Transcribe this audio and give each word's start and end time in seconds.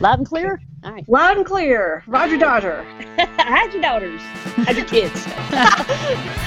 Loud 0.00 0.18
and 0.18 0.26
clear? 0.26 0.60
All 0.82 0.90
right. 0.90 1.08
Loud 1.08 1.36
and 1.36 1.46
clear. 1.46 2.02
Roger 2.08 2.36
Dodger. 2.36 2.82
How's 3.38 3.72
your 3.72 3.80
daughters? 3.80 4.20
How's 4.56 4.76
your 4.76 4.86
kids? 4.86 5.24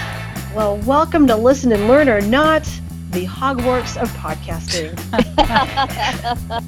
Well, 0.56 0.78
welcome 0.88 1.28
to 1.28 1.36
Listen 1.36 1.72
and 1.72 1.88
Learn 1.88 2.10
or 2.10 2.20
Not, 2.20 2.64
the 3.12 3.26
Hogwarts 3.28 3.96
of 4.02 4.10
podcasting. 4.12 4.90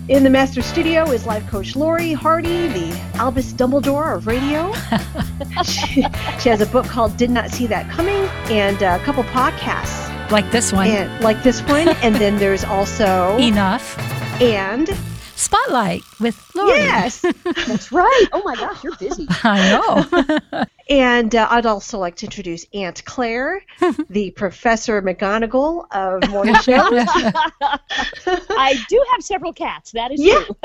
In 0.10 0.24
the 0.24 0.30
master 0.30 0.62
studio 0.62 1.10
is 1.10 1.26
life 1.26 1.48
coach 1.50 1.76
Lori 1.76 2.14
Hardy, 2.14 2.68
the 2.68 2.92
Albus 3.16 3.52
Dumbledore 3.52 4.16
of 4.16 4.28
radio. 4.28 4.72
she, 5.64 6.04
she 6.40 6.50
has 6.50 6.62
a 6.62 6.68
book 6.68 6.86
called 6.86 7.18
Did 7.18 7.32
Not 7.32 7.50
See 7.50 7.66
That 7.66 7.90
Coming 7.90 8.26
and 8.52 8.80
a 8.84 9.00
couple 9.00 9.24
podcasts 9.24 10.30
like 10.30 10.52
this 10.52 10.72
one. 10.72 10.88
and 10.88 11.24
like 11.24 11.42
this 11.42 11.62
one. 11.64 11.88
and 11.90 12.14
then 12.16 12.38
there's 12.38 12.64
also 12.64 13.38
Enough. 13.38 13.98
and 14.40 14.88
Spotlight 15.40 16.04
with 16.20 16.38
Lori. 16.54 16.80
yes, 16.80 17.22
That's 17.66 17.92
right. 17.94 18.26
Oh 18.34 18.42
my 18.44 18.56
gosh, 18.56 18.84
you're 18.84 18.96
busy. 18.98 19.26
I 19.30 19.70
know. 20.52 20.64
and 20.90 21.34
uh, 21.34 21.48
I'd 21.50 21.66
also 21.66 21.98
like 21.98 22.18
to 22.18 22.26
introduce 22.26 22.66
Aunt 22.74 23.04
Claire, 23.06 23.64
the 24.10 24.32
Professor 24.32 25.02
McGonagall 25.02 25.86
of 25.92 26.30
morning 26.30 26.56
shows. 26.56 26.92
I 27.56 28.76
do 28.90 29.06
have 29.14 29.24
several 29.24 29.54
cats. 29.54 29.92
That 29.92 30.12
is 30.12 30.22
Yeah. 30.22 30.44
true. 30.44 30.56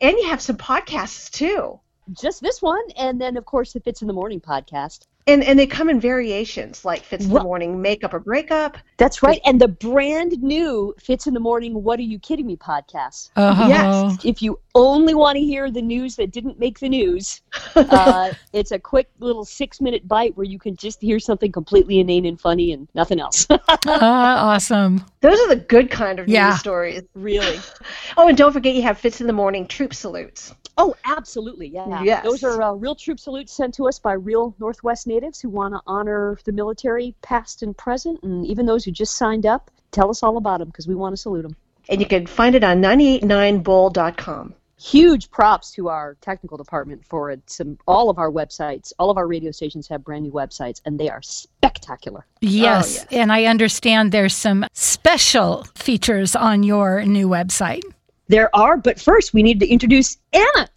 and 0.00 0.16
you 0.16 0.28
have 0.28 0.40
some 0.40 0.56
podcasts 0.56 1.28
too. 1.30 1.80
Just 2.12 2.40
this 2.40 2.62
one, 2.62 2.82
and 2.96 3.20
then 3.20 3.36
of 3.36 3.44
course 3.44 3.72
the 3.72 3.80
Fitz 3.80 4.00
in 4.00 4.06
the 4.08 4.14
Morning 4.14 4.40
podcast. 4.40 5.06
And 5.28 5.44
and 5.44 5.58
they 5.58 5.66
come 5.66 5.90
in 5.90 6.00
variations 6.00 6.84
like 6.86 7.02
Fitz 7.02 7.24
in 7.24 7.28
the 7.28 7.34
Well- 7.34 7.44
morning, 7.44 7.82
makeup 7.82 8.14
or 8.14 8.18
breakup. 8.18 8.78
That's 8.96 9.22
right. 9.22 9.40
And 9.44 9.60
the 9.60 9.68
brand 9.68 10.42
new 10.42 10.94
Fitz 10.98 11.26
in 11.26 11.34
the 11.34 11.40
Morning 11.40 11.84
What 11.84 11.98
Are 12.00 12.02
You 12.02 12.18
Kidding 12.18 12.46
Me 12.46 12.56
podcast. 12.56 13.30
Oh, 13.36 13.68
Yes. 13.68 14.24
If 14.24 14.40
you 14.42 14.58
only 14.78 15.14
want 15.14 15.36
to 15.36 15.42
hear 15.42 15.70
the 15.70 15.82
news 15.82 16.16
that 16.16 16.30
didn't 16.30 16.58
make 16.58 16.78
the 16.78 16.88
news, 16.88 17.42
uh, 17.76 18.32
it's 18.52 18.70
a 18.70 18.78
quick 18.78 19.10
little 19.18 19.44
six 19.44 19.80
minute 19.80 20.06
bite 20.08 20.36
where 20.36 20.44
you 20.46 20.58
can 20.58 20.76
just 20.76 21.00
hear 21.02 21.18
something 21.18 21.50
completely 21.52 21.98
inane 21.98 22.24
and 22.26 22.40
funny 22.40 22.72
and 22.72 22.88
nothing 22.94 23.20
else. 23.20 23.46
Ah, 23.86 24.52
awesome. 24.54 25.04
Those 25.20 25.38
are 25.40 25.48
the 25.48 25.56
good 25.56 25.90
kind 25.90 26.18
of 26.18 26.28
Yeah. 26.28 26.50
news 26.50 26.60
stories. 26.60 27.02
really. 27.14 27.58
Oh, 28.16 28.28
and 28.28 28.36
don't 28.36 28.52
forget 28.52 28.74
you 28.74 28.82
have 28.82 28.98
Fitz 28.98 29.20
in 29.20 29.26
the 29.26 29.32
morning 29.32 29.66
troop 29.66 29.92
salutes. 29.94 30.54
Oh, 30.76 30.94
absolutely. 31.04 31.68
Yeah. 31.68 32.02
Yes. 32.02 32.24
Those 32.24 32.42
are 32.44 32.62
uh, 32.62 32.72
real 32.72 32.94
troop 32.94 33.18
salutes 33.20 33.52
sent 33.52 33.74
to 33.74 33.88
us 33.88 33.98
by 33.98 34.12
real 34.12 34.54
Northwest 34.58 35.06
natives 35.06 35.40
who 35.40 35.48
want 35.48 35.74
to 35.74 35.80
honor 35.86 36.38
the 36.44 36.52
military, 36.52 37.14
past 37.22 37.62
and 37.62 37.76
present, 37.76 38.22
and 38.22 38.46
even 38.46 38.64
those 38.66 38.84
who 38.84 38.90
just 38.92 39.16
signed 39.16 39.44
up. 39.46 39.70
Tell 39.90 40.10
us 40.10 40.22
all 40.22 40.36
about 40.36 40.58
them 40.58 40.68
because 40.68 40.86
we 40.86 40.94
want 40.94 41.14
to 41.14 41.16
salute 41.16 41.42
them. 41.42 41.56
And 41.88 42.00
you 42.00 42.06
can 42.06 42.26
find 42.26 42.54
it 42.54 42.62
on 42.62 42.80
989bull.com. 42.82 44.54
Huge 44.80 45.30
props 45.30 45.72
to 45.72 45.88
our 45.88 46.16
technical 46.20 46.56
department 46.56 47.04
for 47.04 47.30
it. 47.30 47.40
Some 47.50 47.78
all 47.86 48.10
of 48.10 48.18
our 48.18 48.30
websites, 48.30 48.92
all 48.98 49.10
of 49.10 49.16
our 49.16 49.26
radio 49.26 49.50
stations 49.50 49.88
have 49.88 50.04
brand 50.04 50.22
new 50.22 50.30
websites, 50.30 50.80
and 50.84 50.98
they 51.00 51.08
are 51.10 51.20
spectacular. 51.20 52.24
Yes. 52.40 53.00
Oh, 53.00 53.06
yes. 53.10 53.20
And 53.20 53.32
I 53.32 53.44
understand 53.46 54.12
there's 54.12 54.36
some 54.36 54.66
special 54.72 55.64
features 55.74 56.36
on 56.36 56.62
your 56.62 57.02
new 57.04 57.28
website. 57.28 57.82
There 58.28 58.54
are, 58.54 58.76
but 58.76 59.00
first 59.00 59.34
we 59.34 59.42
need 59.42 59.58
to 59.60 59.66
introduce 59.66 60.16
Anna. 60.32 60.68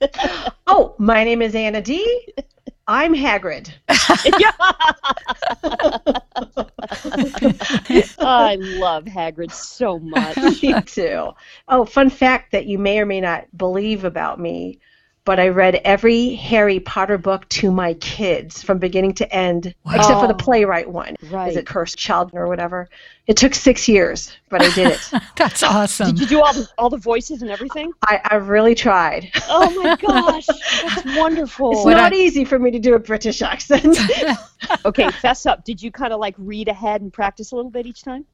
Oh, 0.66 0.94
my 0.98 1.24
name 1.24 1.42
is 1.42 1.54
Anna 1.54 1.80
D. 1.80 2.26
I'm 2.86 3.14
Hagrid. 3.14 3.72
I 8.18 8.56
love 8.58 9.04
Hagrid 9.04 9.52
so 9.52 9.98
much. 9.98 10.36
me 10.62 10.80
too. 10.82 11.30
Oh, 11.68 11.84
fun 11.84 12.10
fact 12.10 12.52
that 12.52 12.66
you 12.66 12.78
may 12.78 12.98
or 12.98 13.06
may 13.06 13.20
not 13.20 13.46
believe 13.56 14.04
about 14.04 14.38
me, 14.38 14.80
but 15.24 15.40
I 15.40 15.48
read 15.48 15.76
every 15.84 16.34
Harry 16.34 16.80
Potter 16.80 17.16
book 17.16 17.48
to 17.50 17.70
my 17.70 17.94
kids 17.94 18.62
from 18.62 18.78
beginning 18.78 19.14
to 19.14 19.34
end, 19.34 19.74
except 19.86 20.20
for 20.20 20.26
the 20.28 20.34
playwright 20.34 20.90
one. 20.90 21.16
Right. 21.30 21.48
Is 21.50 21.56
it 21.56 21.66
Cursed 21.66 21.96
Child 21.96 22.32
or 22.34 22.46
whatever? 22.46 22.88
It 23.26 23.38
took 23.38 23.54
six 23.54 23.88
years, 23.88 24.36
but 24.50 24.60
I 24.62 24.70
did 24.74 24.88
it. 24.92 25.10
That's 25.36 25.62
awesome. 25.62 26.08
Did 26.08 26.20
you 26.20 26.26
do 26.26 26.42
all 26.42 26.52
the 26.52 26.68
all 26.76 26.90
the 26.90 26.98
voices 26.98 27.40
and 27.40 27.50
everything? 27.50 27.90
I, 28.06 28.20
I 28.22 28.34
really 28.34 28.74
tried. 28.74 29.30
Oh 29.48 29.70
my 29.82 29.96
gosh, 30.00 30.46
that's 30.46 31.16
wonderful. 31.16 31.72
It's 31.72 31.84
What 31.86 31.96
not 31.96 32.12
I- 32.12 32.16
easy 32.16 32.44
for 32.44 32.58
me 32.58 32.70
to 32.72 32.78
do 32.78 32.94
a 32.94 32.98
British 32.98 33.40
accent. 33.42 33.96
Okay, 34.86 35.10
fess 35.10 35.44
up. 35.44 35.62
Did 35.64 35.82
you 35.82 35.90
kind 35.90 36.12
of 36.12 36.20
like 36.20 36.34
read 36.38 36.68
ahead 36.68 37.02
and 37.02 37.12
practice 37.12 37.52
a 37.52 37.56
little 37.56 37.70
bit 37.70 37.84
each 37.86 38.02
time? 38.02 38.24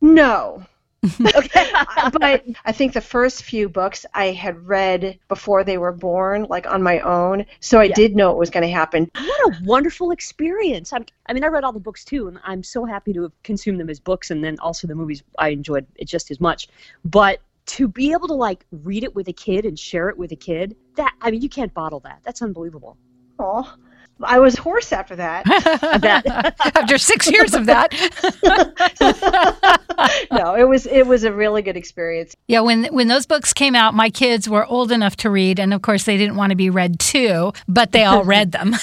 no. 0.00 0.64
Okay. 1.04 1.70
but 2.12 2.44
I 2.64 2.72
think 2.72 2.92
the 2.92 3.00
first 3.00 3.42
few 3.44 3.68
books 3.68 4.04
I 4.14 4.26
had 4.26 4.66
read 4.66 5.18
before 5.28 5.64
they 5.64 5.78
were 5.78 5.92
born, 5.92 6.46
like 6.48 6.66
on 6.66 6.82
my 6.82 7.00
own, 7.00 7.46
so 7.60 7.78
I 7.80 7.84
Yeah. 7.84 7.94
did 7.94 8.16
know 8.16 8.32
it 8.32 8.38
was 8.38 8.50
going 8.50 8.62
to 8.62 8.72
happen. 8.72 9.10
what 9.14 9.40
a 9.52 9.64
wonderful 9.64 10.10
experience. 10.10 10.92
I'm, 10.92 11.04
I 11.26 11.32
mean, 11.32 11.44
I 11.44 11.48
read 11.48 11.64
all 11.64 11.72
the 11.72 11.80
books 11.80 12.04
too, 12.04 12.28
and 12.28 12.38
I'm 12.44 12.62
so 12.62 12.84
happy 12.84 13.12
to 13.12 13.22
have 13.22 13.32
consumed 13.42 13.80
them 13.80 13.90
as 13.90 14.00
books, 14.00 14.30
and 14.30 14.42
then 14.42 14.58
also 14.60 14.86
the 14.86 14.94
movies 14.94 15.22
I 15.38 15.50
enjoyed 15.50 15.86
it 15.96 16.06
just 16.06 16.30
as 16.30 16.40
much. 16.40 16.68
But 17.04 17.40
to 17.66 17.88
be 17.88 18.12
able 18.12 18.28
to 18.28 18.34
like 18.34 18.64
read 18.70 19.04
it 19.04 19.14
with 19.14 19.28
a 19.28 19.32
kid 19.32 19.64
and 19.64 19.78
share 19.78 20.08
it 20.08 20.16
with 20.16 20.32
a 20.32 20.36
kid, 20.36 20.76
that 20.96 21.14
I 21.20 21.30
mean, 21.30 21.42
you 21.42 21.48
can't 21.48 21.72
bottle 21.74 22.00
that. 22.00 22.20
That's 22.24 22.42
unbelievable. 22.42 22.96
Oh, 23.38 23.72
I 24.22 24.38
was 24.38 24.56
hoarse 24.56 24.92
after 24.92 25.16
that. 25.16 25.44
After 26.76 26.98
six 26.98 27.30
years 27.30 27.54
of 27.54 27.66
that. 27.66 27.92
no, 30.32 30.54
it 30.54 30.68
was 30.68 30.86
it 30.86 31.06
was 31.06 31.24
a 31.24 31.32
really 31.32 31.62
good 31.62 31.76
experience. 31.76 32.36
Yeah, 32.48 32.60
when 32.60 32.84
when 32.86 33.08
those 33.08 33.26
books 33.26 33.52
came 33.52 33.74
out, 33.74 33.94
my 33.94 34.10
kids 34.10 34.48
were 34.48 34.64
old 34.66 34.92
enough 34.92 35.16
to 35.18 35.30
read, 35.30 35.58
and 35.58 35.72
of 35.74 35.82
course 35.82 36.04
they 36.04 36.16
didn't 36.16 36.36
want 36.36 36.50
to 36.50 36.56
be 36.56 36.70
read 36.70 36.98
too, 36.98 37.52
but 37.68 37.92
they 37.92 38.04
all 38.04 38.24
read 38.24 38.52
them. 38.52 38.74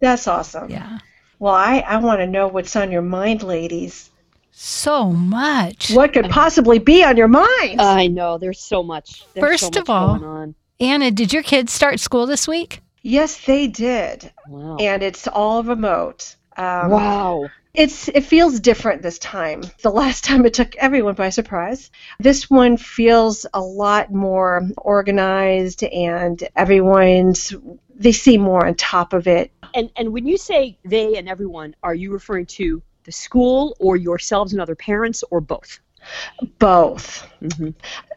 That's 0.00 0.26
awesome. 0.26 0.70
yeah, 0.70 0.98
Well, 1.38 1.54
I 1.54 1.78
I 1.86 1.98
want 1.98 2.20
to 2.20 2.26
know 2.26 2.48
what's 2.48 2.74
on 2.76 2.90
your 2.90 3.02
mind, 3.02 3.42
ladies. 3.42 4.10
so 4.50 5.12
much. 5.12 5.90
What 5.92 6.12
could 6.12 6.28
possibly 6.28 6.78
be 6.78 7.04
on 7.04 7.16
your 7.16 7.28
mind? 7.28 7.80
I 7.80 8.08
know. 8.08 8.38
There's 8.38 8.60
so 8.60 8.82
much. 8.82 9.24
There's 9.34 9.60
First 9.60 9.74
so 9.74 9.80
of 9.80 9.90
all- 9.90 10.18
going 10.18 10.24
on. 10.28 10.54
Anna, 10.80 11.12
did 11.12 11.32
your 11.32 11.44
kids 11.44 11.72
start 11.72 12.00
school 12.00 12.26
this 12.26 12.48
week? 12.48 12.81
Yes, 13.02 13.44
they 13.44 13.66
did, 13.68 14.32
Wow. 14.48 14.76
and 14.78 15.02
it's 15.02 15.26
all 15.28 15.62
remote. 15.62 16.36
Um, 16.56 16.90
wow. 16.90 17.48
It's 17.74 18.08
it 18.08 18.24
feels 18.24 18.60
different 18.60 19.00
this 19.02 19.18
time. 19.18 19.62
The 19.80 19.90
last 19.90 20.24
time 20.28 20.44
it 20.44 20.54
took 20.54 20.76
everyone 20.76 21.14
by 21.14 21.30
surprise. 21.30 21.90
This 22.20 22.50
one 22.50 22.76
feels 22.76 23.46
a 23.54 23.60
lot 23.60 24.12
more 24.12 24.62
organized 24.76 25.82
and 25.82 26.42
everyone's 26.54 27.54
they 27.94 28.12
seem 28.12 28.42
more 28.42 28.66
on 28.66 28.74
top 28.74 29.12
of 29.14 29.26
it. 29.26 29.52
And 29.74 29.90
and 29.96 30.12
when 30.12 30.26
you 30.26 30.36
say 30.36 30.78
they 30.84 31.16
and 31.16 31.28
everyone, 31.28 31.74
are 31.82 31.94
you 31.94 32.12
referring 32.12 32.46
to 32.46 32.82
the 33.04 33.12
school 33.12 33.74
or 33.80 33.96
yourselves 33.96 34.52
and 34.52 34.60
other 34.60 34.74
parents 34.76 35.24
or 35.30 35.40
both? 35.40 35.80
Both. 36.58 37.26
Mm-hmm. 37.40 37.70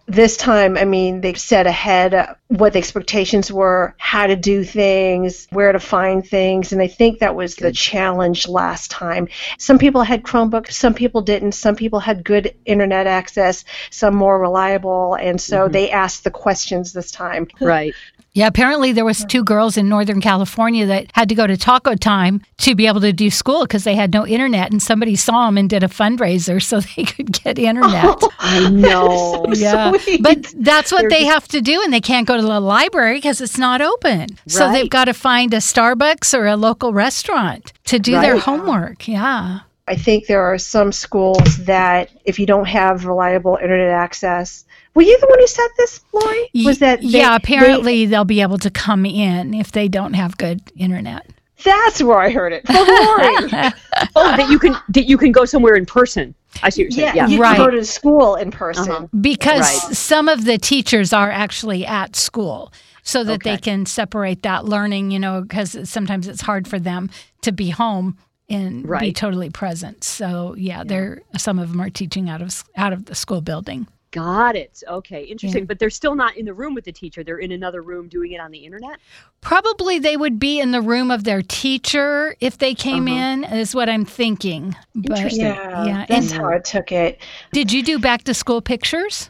This 0.07 0.37
time, 0.37 0.77
I 0.77 0.85
mean, 0.85 1.21
they 1.21 1.33
set 1.33 1.65
ahead 1.65 2.35
what 2.47 2.73
the 2.73 2.79
expectations 2.79 3.51
were, 3.51 3.95
how 3.97 4.27
to 4.27 4.35
do 4.35 4.63
things, 4.63 5.47
where 5.49 5.71
to 5.71 5.79
find 5.79 6.25
things, 6.25 6.71
and 6.73 6.81
I 6.81 6.87
think 6.87 7.19
that 7.19 7.35
was 7.35 7.55
the 7.55 7.71
challenge 7.71 8.47
last 8.47 8.91
time. 8.91 9.27
Some 9.57 9.79
people 9.79 10.03
had 10.03 10.21
Chromebooks, 10.21 10.73
some 10.73 10.93
people 10.93 11.21
didn't. 11.21 11.53
Some 11.53 11.75
people 11.75 11.99
had 11.99 12.23
good 12.23 12.53
internet 12.65 13.07
access, 13.07 13.65
some 13.89 14.15
more 14.15 14.39
reliable, 14.39 15.15
and 15.15 15.41
so 15.41 15.67
Mhm. 15.67 15.71
they 15.71 15.89
asked 15.89 16.23
the 16.23 16.31
questions 16.31 16.93
this 16.93 17.09
time. 17.09 17.47
Right. 17.59 17.95
Yeah, 18.35 18.47
apparently 18.47 18.91
there 18.91 19.05
was 19.05 19.23
two 19.23 19.45
girls 19.45 19.77
in 19.77 19.87
Northern 19.87 20.19
California 20.19 20.85
that 20.87 21.07
had 21.13 21.29
to 21.29 21.35
go 21.35 21.47
to 21.47 21.55
Taco 21.55 21.95
Time 21.95 22.41
to 22.57 22.75
be 22.75 22.85
able 22.85 22.99
to 22.99 23.13
do 23.13 23.31
school 23.31 23.61
because 23.61 23.85
they 23.85 23.95
had 23.95 24.11
no 24.11 24.27
internet, 24.27 24.71
and 24.73 24.83
somebody 24.83 25.15
saw 25.15 25.45
them 25.45 25.57
and 25.57 25.69
did 25.69 25.83
a 25.83 25.87
fundraiser 25.87 26.61
so 26.61 26.79
they 26.97 27.05
could 27.05 27.31
get 27.31 27.57
internet. 27.57 28.17
Oh, 28.21 28.29
I 28.39 28.69
know. 28.69 29.45
yeah, 29.53 29.91
sweet. 29.99 30.21
but 30.21 30.53
that's 30.57 30.91
what 30.91 31.01
They're 31.03 31.09
they 31.11 31.21
just- 31.21 31.33
have 31.33 31.47
to 31.47 31.61
do, 31.61 31.81
and 31.81 31.93
they 31.93 32.01
can't 32.01 32.27
go 32.27 32.35
to 32.35 32.43
the 32.43 32.59
library 32.59 33.15
because 33.15 33.39
it's 33.39 33.57
not 33.57 33.81
open. 33.81 34.19
Right. 34.19 34.39
So 34.47 34.69
they've 34.69 34.89
got 34.89 35.05
to 35.05 35.13
find 35.13 35.53
a 35.53 35.57
Starbucks 35.57 36.37
or 36.37 36.45
a 36.45 36.57
local 36.57 36.91
restaurant 36.91 37.71
to 37.85 37.99
do 37.99 38.19
their 38.19 38.37
homework. 38.37 39.07
Yeah. 39.07 39.59
I 39.87 39.95
think 39.95 40.25
there 40.25 40.41
are 40.41 40.57
some 40.57 40.91
schools 40.91 41.57
that 41.65 42.09
if 42.25 42.37
you 42.39 42.45
don't 42.47 42.65
have 42.67 43.05
reliable 43.05 43.57
internet 43.61 43.91
access, 43.91 44.64
were 44.95 45.03
you 45.03 45.19
the 45.19 45.27
one 45.27 45.39
who 45.39 45.47
said 45.47 45.67
this, 45.77 46.01
Lori? 46.13 46.49
Was 46.65 46.79
that 46.79 47.01
they- 47.01 47.07
yeah? 47.07 47.35
Apparently, 47.35 48.05
they, 48.05 48.17
will 48.17 48.25
be 48.25 48.41
able 48.41 48.57
to 48.59 48.69
come 48.71 49.05
in 49.05 49.53
if 49.53 49.71
they 49.71 49.87
don't 49.87 50.13
have 50.13 50.37
good 50.37 50.61
internet. 50.77 51.29
that's 51.63 52.01
where 52.01 52.19
I 52.19 52.29
heard 52.31 52.53
it 52.53 52.65
from 52.65 52.75
Lori. 52.87 53.71
Oh, 54.17 54.35
that 54.37 54.49
you 54.49 54.59
can 54.59 54.75
that 54.89 55.05
you 55.05 55.17
can 55.17 55.31
go 55.31 55.45
somewhere 55.45 55.75
in 55.75 55.85
person. 55.85 56.35
I 56.63 56.69
see 56.69 56.85
what 56.85 56.93
you're 56.95 57.05
yeah, 57.07 57.13
saying. 57.13 57.29
Yeah. 57.29 57.35
you 57.35 57.41
Right. 57.41 57.55
can 57.57 57.65
go 57.65 57.71
to 57.71 57.83
school 57.85 58.35
in 58.35 58.51
person. 58.51 58.91
Uh-huh. 58.91 59.07
because 59.21 59.61
Right. 59.61 59.95
some 59.95 60.27
of 60.29 60.45
the 60.45 60.57
teachers 60.57 61.11
are 61.13 61.29
actually 61.31 61.85
at 61.85 62.15
school 62.15 62.71
so 63.03 63.23
that 63.23 63.43
they 63.43 63.57
can 63.57 63.85
separate 63.85 64.41
that 64.43 64.65
learning 64.65 65.11
you 65.11 65.19
know 65.19 65.41
because 65.41 65.77
sometimes 65.89 66.27
it's 66.27 66.41
hard 66.41 66.67
for 66.67 66.79
them 66.79 67.09
to 67.41 67.51
be 67.51 67.69
home 67.69 68.17
and 68.49 68.87
be 68.99 69.11
totally 69.13 69.49
present 69.49 70.03
so 70.03 70.55
yeah, 70.57 70.83
they're 70.83 71.21
some 71.37 71.57
of 71.59 71.69
them 71.71 71.79
are 71.81 71.89
teaching 71.89 72.29
out 72.29 72.41
of 72.41 72.63
out 72.75 72.93
of 72.93 73.05
the 73.05 73.15
school 73.15 73.41
building 73.41 73.87
Got 74.15 74.55
it. 74.55 74.81
Okay, 74.87 75.23
interesting. 75.23 75.65
But 75.65 75.77
they're 75.77 75.89
still 75.89 76.15
not 76.15 76.37
in 76.37 76.45
the 76.45 76.53
room 76.53 76.73
with 76.73 76.85
the 76.85 76.93
teacher. 76.93 77.21
They're 77.21 77.39
in 77.39 77.51
another 77.51 77.81
room 77.81 78.07
doing 78.07 78.31
it 78.31 78.39
on 78.39 78.49
the 78.49 78.59
internet. 78.59 78.97
Probably 79.41 79.99
they 79.99 80.15
would 80.15 80.39
be 80.39 80.57
in 80.61 80.71
the 80.71 80.81
room 80.81 81.11
of 81.11 81.25
their 81.25 81.41
teacher 81.41 82.33
if 82.39 82.57
they 82.57 82.73
came 82.73 83.07
Uh-huh. 83.09 83.15
in, 83.15 83.43
is 83.43 83.75
what 83.75 83.89
I'm 83.89 84.05
thinking. 84.05 84.73
But 84.95 85.17
Interesting. 85.17 85.45
Yeah, 85.47 85.85
Yeah, 85.85 86.05
that's 86.07 86.31
and- 86.31 86.41
how 86.41 86.47
I 86.49 86.59
took 86.59 86.93
it. 86.93 87.19
did 87.51 87.73
you 87.73 87.83
do 87.83 87.99
back 87.99 88.23
to 88.23 88.33
school 88.33 88.61
pictures? 88.61 89.29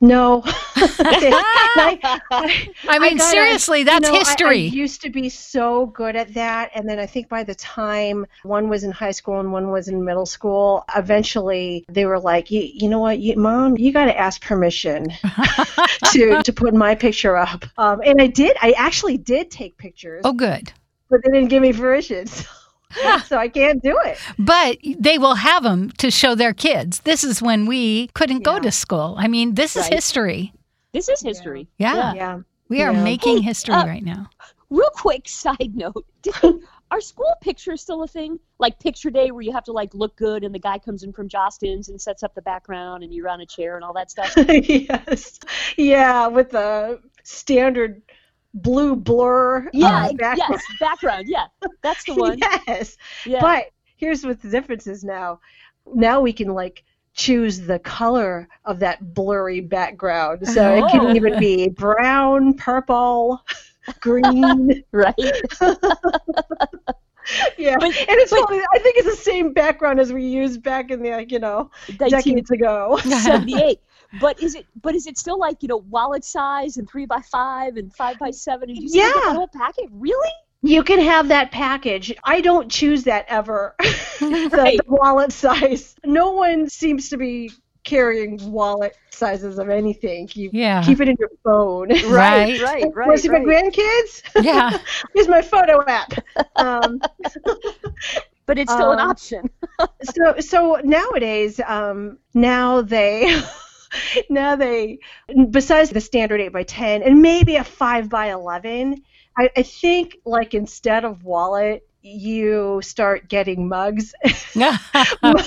No. 0.00 0.42
I, 0.76 1.98
I- 2.30 2.68
I 2.88 2.98
mean, 2.98 3.16
gotta- 3.16 3.30
seriously, 3.30 3.80
you 3.80 3.84
that's 3.86 4.08
know, 4.08 4.14
I- 4.14 4.16
I, 4.16 4.18
history. 4.18 4.58
used 4.58 5.02
to 5.02 5.10
be 5.10 5.28
so 5.28 5.86
good 5.86 6.14
at 6.16 6.32
that, 6.34 6.70
and 6.74 6.88
then 6.88 6.98
I 6.98 7.06
think 7.06 7.28
by 7.28 7.42
the 7.42 7.54
time 7.54 8.24
one 8.42 8.68
was 8.68 8.84
in 8.84 8.92
high 8.92 9.10
school 9.10 9.40
and 9.40 9.52
one 9.52 9.70
was 9.70 9.88
in 9.88 10.04
middle 10.04 10.26
school, 10.26 10.84
eventually 10.96 11.84
they 11.88 12.06
were 12.06 12.20
like, 12.20 12.50
"You, 12.50 12.60
you 12.72 12.88
know 12.88 13.00
what, 13.00 13.18
you, 13.18 13.36
mom, 13.36 13.76
you 13.76 13.92
got 13.92 14.04
to 14.06 14.16
ask 14.18 14.40
permission 14.42 15.08
to 16.12 16.42
to 16.44 16.52
put 16.52 16.74
my 16.74 16.94
picture 16.94 17.36
up." 17.36 17.64
Um, 17.76 18.00
and 18.04 18.20
I 18.22 18.26
did. 18.28 18.56
I 18.62 18.72
actually 18.72 19.16
did 19.18 19.50
take 19.50 19.76
pictures, 19.78 20.22
oh, 20.24 20.32
good. 20.32 20.72
but 21.10 21.20
they 21.24 21.32
didn't 21.32 21.48
give 21.48 21.62
me 21.62 21.72
permission, 21.72 22.26
so, 22.38 22.44
so 23.26 23.36
I 23.36 23.48
can't 23.48 23.82
do 23.82 23.98
it. 24.04 24.18
But 24.38 24.78
they 24.98 25.18
will 25.18 25.34
have 25.34 25.62
them 25.62 25.90
to 25.98 26.10
show 26.10 26.34
their 26.34 26.54
kids. 26.54 27.00
This 27.00 27.24
is 27.24 27.42
when 27.42 27.66
we 27.66 28.08
couldn't 28.08 28.44
go 28.44 28.58
to 28.58 28.70
school. 28.70 29.14
I 29.18 29.28
mean, 29.28 29.54
this 29.54 29.76
is 29.76 29.86
history. 29.86 30.52
This 30.92 31.08
is 31.08 31.20
history. 31.20 31.68
Yeah. 31.78 32.14
Yeah. 32.14 32.38
We 32.68 32.82
are 32.82 32.92
Yeah. 32.92 33.02
making 33.04 33.38
Hey, 33.38 33.42
history 33.42 33.74
uh, 33.74 33.86
right 33.86 34.02
now. 34.04 34.30
Real 34.70 34.90
quick 34.90 35.28
side 35.28 35.72
note: 35.74 36.04
Did 36.22 36.34
they, 36.42 36.52
Are 36.90 37.00
school 37.00 37.32
pictures 37.42 37.82
still 37.82 38.02
a 38.02 38.08
thing? 38.08 38.38
Like 38.58 38.78
picture 38.80 39.10
day, 39.10 39.30
where 39.30 39.42
you 39.42 39.52
have 39.52 39.64
to 39.64 39.72
like 39.72 39.94
look 39.94 40.16
good, 40.16 40.42
and 40.44 40.54
the 40.54 40.58
guy 40.58 40.78
comes 40.78 41.02
in 41.02 41.12
from 41.12 41.28
Jostens 41.28 41.88
and 41.88 42.00
sets 42.00 42.22
up 42.22 42.34
the 42.34 42.42
background, 42.42 43.04
and 43.04 43.12
you're 43.12 43.28
on 43.28 43.40
a 43.40 43.46
chair 43.46 43.76
and 43.76 43.84
all 43.84 43.92
that 43.94 44.10
stuff. 44.10 44.32
yes. 44.48 45.38
Yeah, 45.76 46.26
with 46.26 46.50
the 46.50 47.00
standard 47.24 48.02
blue 48.62 48.96
blur. 48.96 49.68
Yeah, 49.72 50.06
uh, 50.06 50.12
background. 50.14 50.38
yes, 50.50 50.62
background. 50.80 51.26
Yeah, 51.28 51.46
that's 51.82 52.04
the 52.04 52.14
one. 52.16 52.38
yes. 52.66 52.96
Yeah. 53.26 53.40
But 53.40 53.70
here's 53.96 54.24
what 54.24 54.40
the 54.42 54.48
difference 54.50 54.86
is 54.86 55.04
now. 55.04 55.40
Now 55.94 56.20
we 56.20 56.32
can 56.32 56.48
like 56.54 56.84
choose 57.14 57.60
the 57.60 57.78
color 57.80 58.46
of 58.64 58.78
that 58.80 59.14
blurry 59.14 59.60
background. 59.60 60.46
So 60.46 60.74
it 60.76 60.82
Oh. 60.84 60.88
can 60.90 61.16
even 61.16 61.38
be 61.38 61.68
brown, 61.84 62.54
purple, 62.54 63.42
green. 64.00 64.84
right. 64.92 65.14
yeah. 67.56 67.76
But- 67.78 67.96
and 67.96 68.18
it's 68.18 68.30
but- 68.30 68.38
probably, 68.38 68.60
I 68.72 68.78
think 68.78 68.98
it's 68.98 69.08
the 69.08 69.22
same 69.22 69.52
background 69.52 69.98
as 70.00 70.12
we 70.12 70.22
used 70.24 70.62
back 70.62 70.90
in 70.90 71.02
the 71.02 71.26
you 71.28 71.38
know, 71.38 71.70
decades 71.96 72.50
ago. 72.50 72.98
But 74.20 74.42
is 74.42 74.54
it? 74.54 74.66
But 74.80 74.94
is 74.94 75.06
it 75.06 75.18
still 75.18 75.38
like 75.38 75.62
you 75.62 75.68
know 75.68 75.76
wallet 75.78 76.24
size 76.24 76.76
and 76.76 76.88
three 76.88 77.06
by 77.06 77.20
five 77.20 77.76
and 77.76 77.94
five 77.94 78.18
by 78.18 78.30
seven? 78.30 78.70
And 78.70 78.78
you 78.78 78.88
still 78.88 79.02
get 79.02 79.14
Yeah. 79.16 79.20
that 79.26 79.36
whole 79.36 79.48
packet? 79.48 79.86
Really? 79.92 80.30
You 80.62 80.82
can 80.82 81.00
have 81.00 81.28
that 81.28 81.52
package. 81.52 82.14
I 82.24 82.40
don't 82.40 82.70
choose 82.70 83.04
that 83.04 83.26
ever. 83.28 83.74
the, 83.80 84.50
Right. 84.52 84.78
the 84.78 84.82
wallet 84.86 85.30
size. 85.32 85.94
No 86.04 86.32
one 86.32 86.68
seems 86.68 87.10
to 87.10 87.16
be 87.16 87.50
carrying 87.84 88.38
wallet 88.50 88.96
sizes 89.10 89.58
of 89.58 89.68
anything. 89.70 90.28
You 90.34 90.50
Yeah. 90.52 90.82
keep 90.82 91.00
it 91.00 91.08
in 91.08 91.16
your 91.18 91.30
phone. 91.44 91.88
Right. 92.12 92.60
Right. 92.60 92.82
Want 92.82 92.94
Right. 92.96 93.12
to 93.16 93.18
see 93.22 93.28
my 93.28 93.38
grandkids? 93.38 94.22
Yeah. 94.42 94.76
Here's 95.14 95.28
my 95.28 95.42
photo 95.42 95.84
app. 95.86 96.12
Um, 96.56 97.00
But 98.46 98.58
it's 98.58 98.72
still 98.72 98.92
an 98.92 98.98
Um, 99.00 99.10
option. 99.10 99.50
so 100.02 100.40
so 100.40 100.80
nowadays, 100.82 101.60
um, 101.66 102.18
now 102.34 102.80
they. 102.80 103.40
Now 104.30 104.56
they, 104.56 104.98
besides 105.50 105.90
the 105.90 106.00
standard 106.00 106.40
eight 106.40 106.52
by 106.52 106.62
ten 106.64 107.02
and 107.02 107.22
maybe 107.22 107.56
a 107.56 107.64
five 107.64 108.08
by 108.08 108.32
eleven, 108.32 109.02
I, 109.36 109.50
I 109.56 109.62
think 109.62 110.16
like 110.24 110.54
instead 110.54 111.04
of 111.04 111.24
wallet, 111.24 111.87
you 112.02 112.80
start 112.82 113.28
getting 113.28 113.68
mugs. 113.68 114.14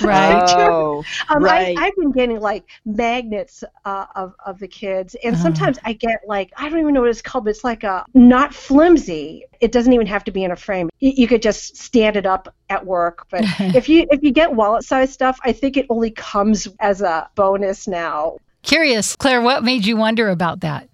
right. 0.02 0.42
Oh. 0.58 1.04
Um, 1.28 1.42
Right. 1.42 1.76
I, 1.78 1.86
I've 1.86 1.96
been 1.96 2.12
getting 2.12 2.40
like 2.40 2.64
magnets 2.84 3.64
uh, 3.84 4.06
of 4.14 4.34
of 4.44 4.58
the 4.58 4.68
kids, 4.68 5.16
and 5.24 5.34
Uh-huh. 5.34 5.42
sometimes 5.42 5.78
I 5.84 5.92
get 5.94 6.20
like 6.26 6.50
I 6.56 6.68
don't 6.68 6.78
even 6.80 6.94
know 6.94 7.00
what 7.00 7.10
it's 7.10 7.22
called, 7.22 7.44
but 7.44 7.50
it's 7.50 7.64
like 7.64 7.84
a 7.84 8.04
not 8.14 8.54
flimsy. 8.54 9.44
It 9.60 9.72
doesn't 9.72 9.92
even 9.92 10.06
have 10.06 10.24
to 10.24 10.30
be 10.32 10.44
in 10.44 10.50
a 10.50 10.56
frame. 10.56 10.88
You, 11.00 11.12
you 11.16 11.28
could 11.28 11.42
just 11.42 11.76
stand 11.76 12.16
it 12.16 12.26
up 12.26 12.54
at 12.68 12.84
work. 12.84 13.26
But 13.30 13.44
if 13.74 13.88
you 13.88 14.06
if 14.10 14.22
you 14.22 14.32
get 14.32 14.52
wallet 14.54 14.84
size 14.84 15.12
stuff, 15.12 15.38
I 15.44 15.52
think 15.52 15.76
it 15.76 15.86
only 15.88 16.10
comes 16.10 16.68
as 16.80 17.02
a 17.02 17.28
bonus 17.34 17.86
now. 17.88 18.36
Curious, 18.62 19.16
Claire, 19.16 19.40
what 19.40 19.64
made 19.64 19.84
you 19.84 19.96
wonder 19.96 20.28
about 20.28 20.60
that? 20.60 20.88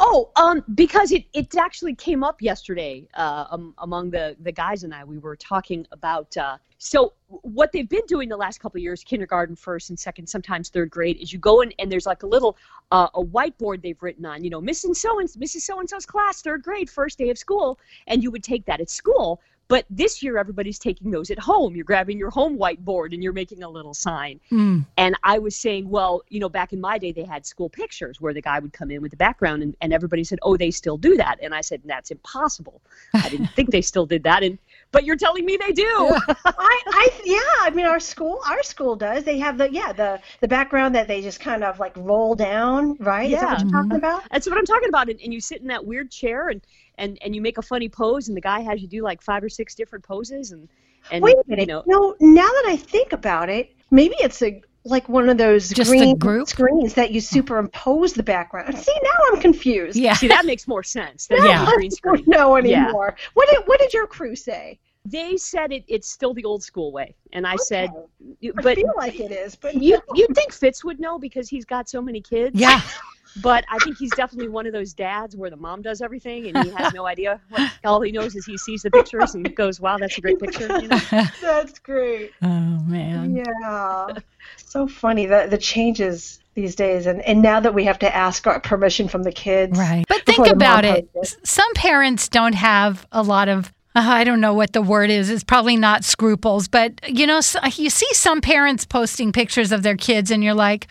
Oh, 0.00 0.30
um, 0.36 0.62
because 0.74 1.10
it, 1.10 1.24
it 1.32 1.56
actually 1.56 1.94
came 1.94 2.22
up 2.22 2.40
yesterday 2.40 3.08
uh, 3.14 3.46
um, 3.50 3.74
among 3.78 4.10
the, 4.10 4.36
the 4.40 4.52
guys 4.52 4.84
and 4.84 4.94
I. 4.94 5.02
We 5.02 5.18
were 5.18 5.34
talking 5.34 5.86
about 5.90 6.36
uh, 6.36 6.58
so 6.78 7.14
what 7.26 7.72
they've 7.72 7.88
been 7.88 8.06
doing 8.06 8.28
the 8.28 8.36
last 8.36 8.60
couple 8.60 8.78
of 8.78 8.82
years, 8.82 9.02
kindergarten, 9.02 9.56
first 9.56 9.90
and 9.90 9.98
second, 9.98 10.28
sometimes 10.28 10.68
third 10.68 10.90
grade, 10.90 11.16
is 11.16 11.32
you 11.32 11.40
go 11.40 11.62
in 11.62 11.72
and 11.80 11.90
there's 11.90 12.06
like 12.06 12.22
a 12.22 12.26
little 12.26 12.56
uh, 12.92 13.08
a 13.14 13.24
whiteboard 13.24 13.82
they've 13.82 14.00
written 14.00 14.24
on, 14.24 14.44
you 14.44 14.50
know, 14.50 14.60
Mrs. 14.60 14.96
So 14.96 15.18
and 15.18 15.28
Mrs. 15.28 15.62
So 15.62 15.80
and 15.80 15.90
So's 15.90 16.06
class, 16.06 16.42
third 16.42 16.62
grade, 16.62 16.88
first 16.88 17.18
day 17.18 17.30
of 17.30 17.38
school, 17.38 17.80
and 18.06 18.22
you 18.22 18.30
would 18.30 18.44
take 18.44 18.64
that 18.66 18.80
at 18.80 18.90
school. 18.90 19.40
But 19.68 19.84
this 19.90 20.22
year, 20.22 20.38
everybody's 20.38 20.78
taking 20.78 21.10
those 21.10 21.30
at 21.30 21.38
home. 21.38 21.76
You're 21.76 21.84
grabbing 21.84 22.18
your 22.18 22.30
home 22.30 22.58
whiteboard 22.58 23.12
and 23.12 23.22
you're 23.22 23.34
making 23.34 23.62
a 23.62 23.68
little 23.68 23.92
sign. 23.92 24.40
Mm. 24.50 24.86
And 24.96 25.14
I 25.22 25.38
was 25.38 25.54
saying, 25.54 25.90
well, 25.90 26.22
you 26.28 26.40
know, 26.40 26.48
back 26.48 26.72
in 26.72 26.80
my 26.80 26.96
day, 26.96 27.12
they 27.12 27.24
had 27.24 27.44
school 27.44 27.68
pictures 27.68 28.18
where 28.20 28.32
the 28.32 28.40
guy 28.40 28.58
would 28.58 28.72
come 28.72 28.90
in 28.90 29.02
with 29.02 29.10
the 29.10 29.16
background, 29.16 29.62
and, 29.62 29.76
and 29.82 29.92
everybody 29.92 30.24
said, 30.24 30.38
oh, 30.42 30.56
they 30.56 30.70
still 30.70 30.96
do 30.96 31.16
that. 31.16 31.38
And 31.42 31.54
I 31.54 31.60
said, 31.60 31.82
that's 31.84 32.10
impossible. 32.10 32.80
I 33.14 33.28
didn't 33.28 33.46
think 33.56 33.70
they 33.70 33.82
still 33.82 34.06
did 34.06 34.22
that. 34.22 34.42
And 34.42 34.58
but 34.92 35.04
you're 35.04 35.16
telling 35.16 35.44
me 35.44 35.56
they 35.56 35.72
do. 35.72 35.84
I, 36.44 36.82
I 36.86 37.08
yeah, 37.24 37.38
I 37.62 37.70
mean 37.74 37.86
our 37.86 38.00
school 38.00 38.40
our 38.48 38.62
school 38.62 38.96
does. 38.96 39.24
They 39.24 39.38
have 39.38 39.58
the 39.58 39.70
yeah 39.72 39.92
the 39.92 40.20
the 40.40 40.48
background 40.48 40.94
that 40.94 41.08
they 41.08 41.20
just 41.20 41.40
kind 41.40 41.64
of 41.64 41.78
like 41.78 41.92
roll 41.96 42.34
down, 42.34 42.96
right? 43.00 43.30
Is 43.30 43.40
that 43.40 43.44
what 43.44 43.58
Yeah. 43.58 43.64
you're 43.64 43.72
talking 43.72 43.88
mm-hmm. 43.90 43.96
about? 43.96 44.22
That's 44.30 44.48
what 44.48 44.58
I'm 44.58 44.64
talking 44.66 44.88
about. 44.88 45.08
And, 45.10 45.20
and 45.20 45.32
you 45.32 45.40
sit 45.40 45.60
in 45.60 45.68
that 45.68 45.84
weird 45.84 46.10
chair, 46.10 46.48
and, 46.48 46.62
and 46.96 47.18
and 47.22 47.34
you 47.34 47.42
make 47.42 47.58
a 47.58 47.62
funny 47.62 47.88
pose, 47.88 48.28
and 48.28 48.36
the 48.36 48.40
guy 48.40 48.60
has 48.60 48.80
you 48.80 48.88
do 48.88 49.02
like 49.02 49.22
five 49.22 49.42
or 49.42 49.48
six 49.48 49.74
different 49.74 50.04
poses, 50.04 50.52
and 50.52 50.68
and 51.10 51.22
Wait 51.22 51.36
a 51.36 51.42
minute. 51.46 51.68
you 51.68 51.74
know, 51.74 51.82
no, 51.86 52.16
now 52.20 52.48
that 52.48 52.64
I 52.66 52.76
think 52.76 53.12
about 53.12 53.48
it, 53.48 53.74
maybe 53.90 54.14
it's 54.20 54.42
a 54.42 54.60
like 54.84 55.08
one 55.08 55.28
of 55.28 55.36
those 55.38 55.68
Just 55.70 55.90
green 55.90 56.16
group? 56.16 56.48
screens 56.48 56.94
that 56.94 57.10
you 57.10 57.20
superimpose 57.20 58.14
the 58.14 58.22
background. 58.22 58.76
See, 58.78 58.92
now 59.02 59.10
I'm 59.32 59.40
confused. 59.40 59.96
Yeah. 59.98 60.14
see 60.14 60.28
that 60.28 60.46
makes 60.46 60.66
more 60.68 60.82
sense 60.82 61.26
than 61.26 61.44
Yeah. 61.44 61.64
the 61.64 61.72
green 61.72 61.90
I 61.92 61.94
screen. 61.94 62.14
don't 62.24 62.28
know 62.28 62.56
Yeah. 62.58 62.84
anymore. 62.84 63.16
What 63.34 63.48
did 63.50 63.60
what 63.66 63.78
did 63.80 63.92
your 63.92 64.06
crew 64.06 64.34
say? 64.36 64.78
They 65.04 65.36
said 65.38 65.72
it, 65.72 65.84
it's 65.88 66.08
still 66.10 66.34
the 66.34 66.44
old 66.44 66.62
school 66.62 66.92
way, 66.92 67.14
and 67.32 67.46
I 67.46 67.56
said, 67.56 67.88
Okay. 67.90 68.50
I 68.58 68.62
but 68.62 68.76
feel 68.76 68.92
like 68.96 69.18
it 69.20 69.30
is, 69.32 69.54
but 69.56 69.74
you 69.74 69.98
you'd 70.14 70.34
think 70.34 70.52
Fitz 70.52 70.84
would 70.84 71.00
know 71.00 71.18
because 71.18 71.48
he's 71.48 71.64
got 71.64 71.88
so 71.88 72.02
many 72.02 72.20
kids. 72.20 72.58
Yeah. 72.58 72.80
But 73.36 73.64
I 73.70 73.78
think 73.78 73.98
he's 73.98 74.10
definitely 74.10 74.48
one 74.48 74.66
of 74.66 74.72
those 74.72 74.92
dads 74.92 75.36
where 75.36 75.50
the 75.50 75.56
mom 75.56 75.82
does 75.82 76.00
everything 76.00 76.48
and 76.48 76.64
he 76.64 76.70
has 76.70 76.92
no 76.92 77.06
idea. 77.14 77.40
What, 77.50 77.70
all 77.84 78.00
he 78.00 78.12
knows 78.12 78.34
is 78.34 78.44
he 78.46 78.58
sees 78.58 78.82
the 78.82 78.90
pictures 78.90 79.34
and 79.34 79.54
goes, 79.54 79.80
"Wow, 79.80 79.98
that's 79.98 80.18
a 80.18 80.20
great 80.20 80.40
picture." 80.40 80.66
You 80.80 80.88
know? 80.88 81.00
that's 81.40 81.78
great. 81.78 82.32
Oh, 82.42 82.46
man. 82.46 83.36
Yeah. 83.36 84.08
so 84.56 84.86
funny 84.86 85.26
the 85.26 85.46
the 85.48 85.58
changes 85.58 86.40
these 86.54 86.74
days 86.74 87.06
and, 87.06 87.22
and 87.22 87.40
now 87.40 87.60
that 87.60 87.72
we 87.72 87.84
have 87.84 88.00
to 88.00 88.14
ask 88.14 88.44
our 88.46 88.58
permission 88.58 89.06
from 89.08 89.22
the 89.22 89.30
kids. 89.30 89.78
Right. 89.78 90.04
But 90.08 90.22
think 90.26 90.38
before 90.38 90.46
the 90.46 90.50
mom 90.54 90.56
about 90.56 90.84
it. 90.84 91.12
posts 91.14 91.36
S- 91.40 91.50
Some 91.50 91.72
parents 91.74 92.28
don't 92.28 92.54
have 92.54 93.06
a 93.12 93.22
lot 93.22 93.48
of, 93.48 93.66
uh, 93.94 94.00
I 94.04 94.24
don't 94.24 94.40
know 94.40 94.54
what 94.54 94.72
the 94.72 94.82
word 94.82 95.08
is. 95.08 95.30
It's 95.30 95.44
probably 95.44 95.76
not 95.76 96.02
scruples, 96.02 96.66
but 96.66 96.94
you 97.08 97.28
know, 97.28 97.40
you 97.76 97.90
see 97.90 98.12
some 98.12 98.40
parents 98.40 98.84
posting 98.84 99.30
pictures 99.30 99.70
of 99.70 99.84
their 99.84 99.96
kids 99.96 100.32
and 100.32 100.42
you're 100.42 100.52
like, 100.54 100.88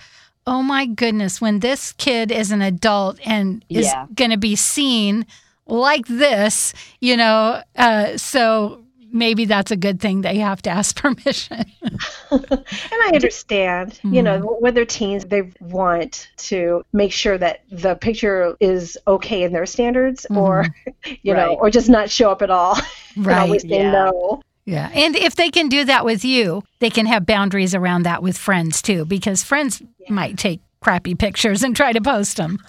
oh 0.48 0.64
my 0.64 0.86
goodness, 0.86 1.42
when 1.42 1.60
this 1.60 1.92
kid 1.94 2.32
is 2.32 2.52
an 2.52 2.62
adult 2.62 3.20
and 3.26 3.64
is 3.70 3.86
Yeah. 3.86 4.08
going 4.16 4.32
to 4.32 4.38
be 4.38 4.56
seen 4.56 5.26
like 5.68 6.08
this, 6.08 6.74
you 7.02 7.18
know, 7.18 7.62
uh, 7.76 8.18
so 8.18 8.82
maybe 9.12 9.46
that's 9.46 9.72
a 9.72 9.76
good 9.78 10.00
thing 10.00 10.22
that 10.22 10.36
you 10.36 10.42
have 10.42 10.62
to 10.62 10.70
ask 10.70 10.96
permission. 11.02 11.66
And 12.32 13.02
I 13.06 13.12
understand, 13.14 14.00
you 14.04 14.22
know, 14.22 14.40
when 14.60 14.74
they're 14.74 14.86
teens, 14.86 15.26
they 15.26 15.52
want 15.62 16.30
to 16.38 16.84
make 16.94 17.12
sure 17.14 17.38
that 17.38 17.62
the 17.72 17.96
picture 17.96 18.56
is 18.60 18.98
okay 19.08 19.44
in 19.44 19.54
their 19.54 19.66
standards, 19.66 20.26
or 20.30 20.66
you 21.24 21.34
know, 21.34 21.54
or 21.56 21.70
just 21.70 21.90
not 21.90 22.10
show 22.10 22.30
up 22.32 22.42
at 22.42 22.50
all. 22.50 22.78
and 23.16 23.26
right. 23.26 23.40
always 23.40 23.62
say 23.62 23.80
yeah. 23.80 23.92
no. 23.92 24.42
Yeah. 24.68 24.92
And 24.94 25.16
if 25.16 25.36
they 25.36 25.50
can 25.50 25.70
do 25.70 25.86
that 25.86 26.04
with 26.04 26.26
you, 26.26 26.62
they 26.80 26.90
can 26.90 27.06
have 27.06 27.26
boundaries 27.26 27.74
around 27.74 28.04
that 28.04 28.22
with 28.22 28.38
friends 28.38 28.82
too, 28.82 29.06
because 29.06 29.42
friends 29.42 29.82
might 30.10 30.38
take 30.38 30.60
crappy 30.82 31.16
pictures 31.16 31.64
and 31.64 31.74
try 31.74 31.94
to 31.94 32.02
post 32.02 32.36
them. 32.36 32.60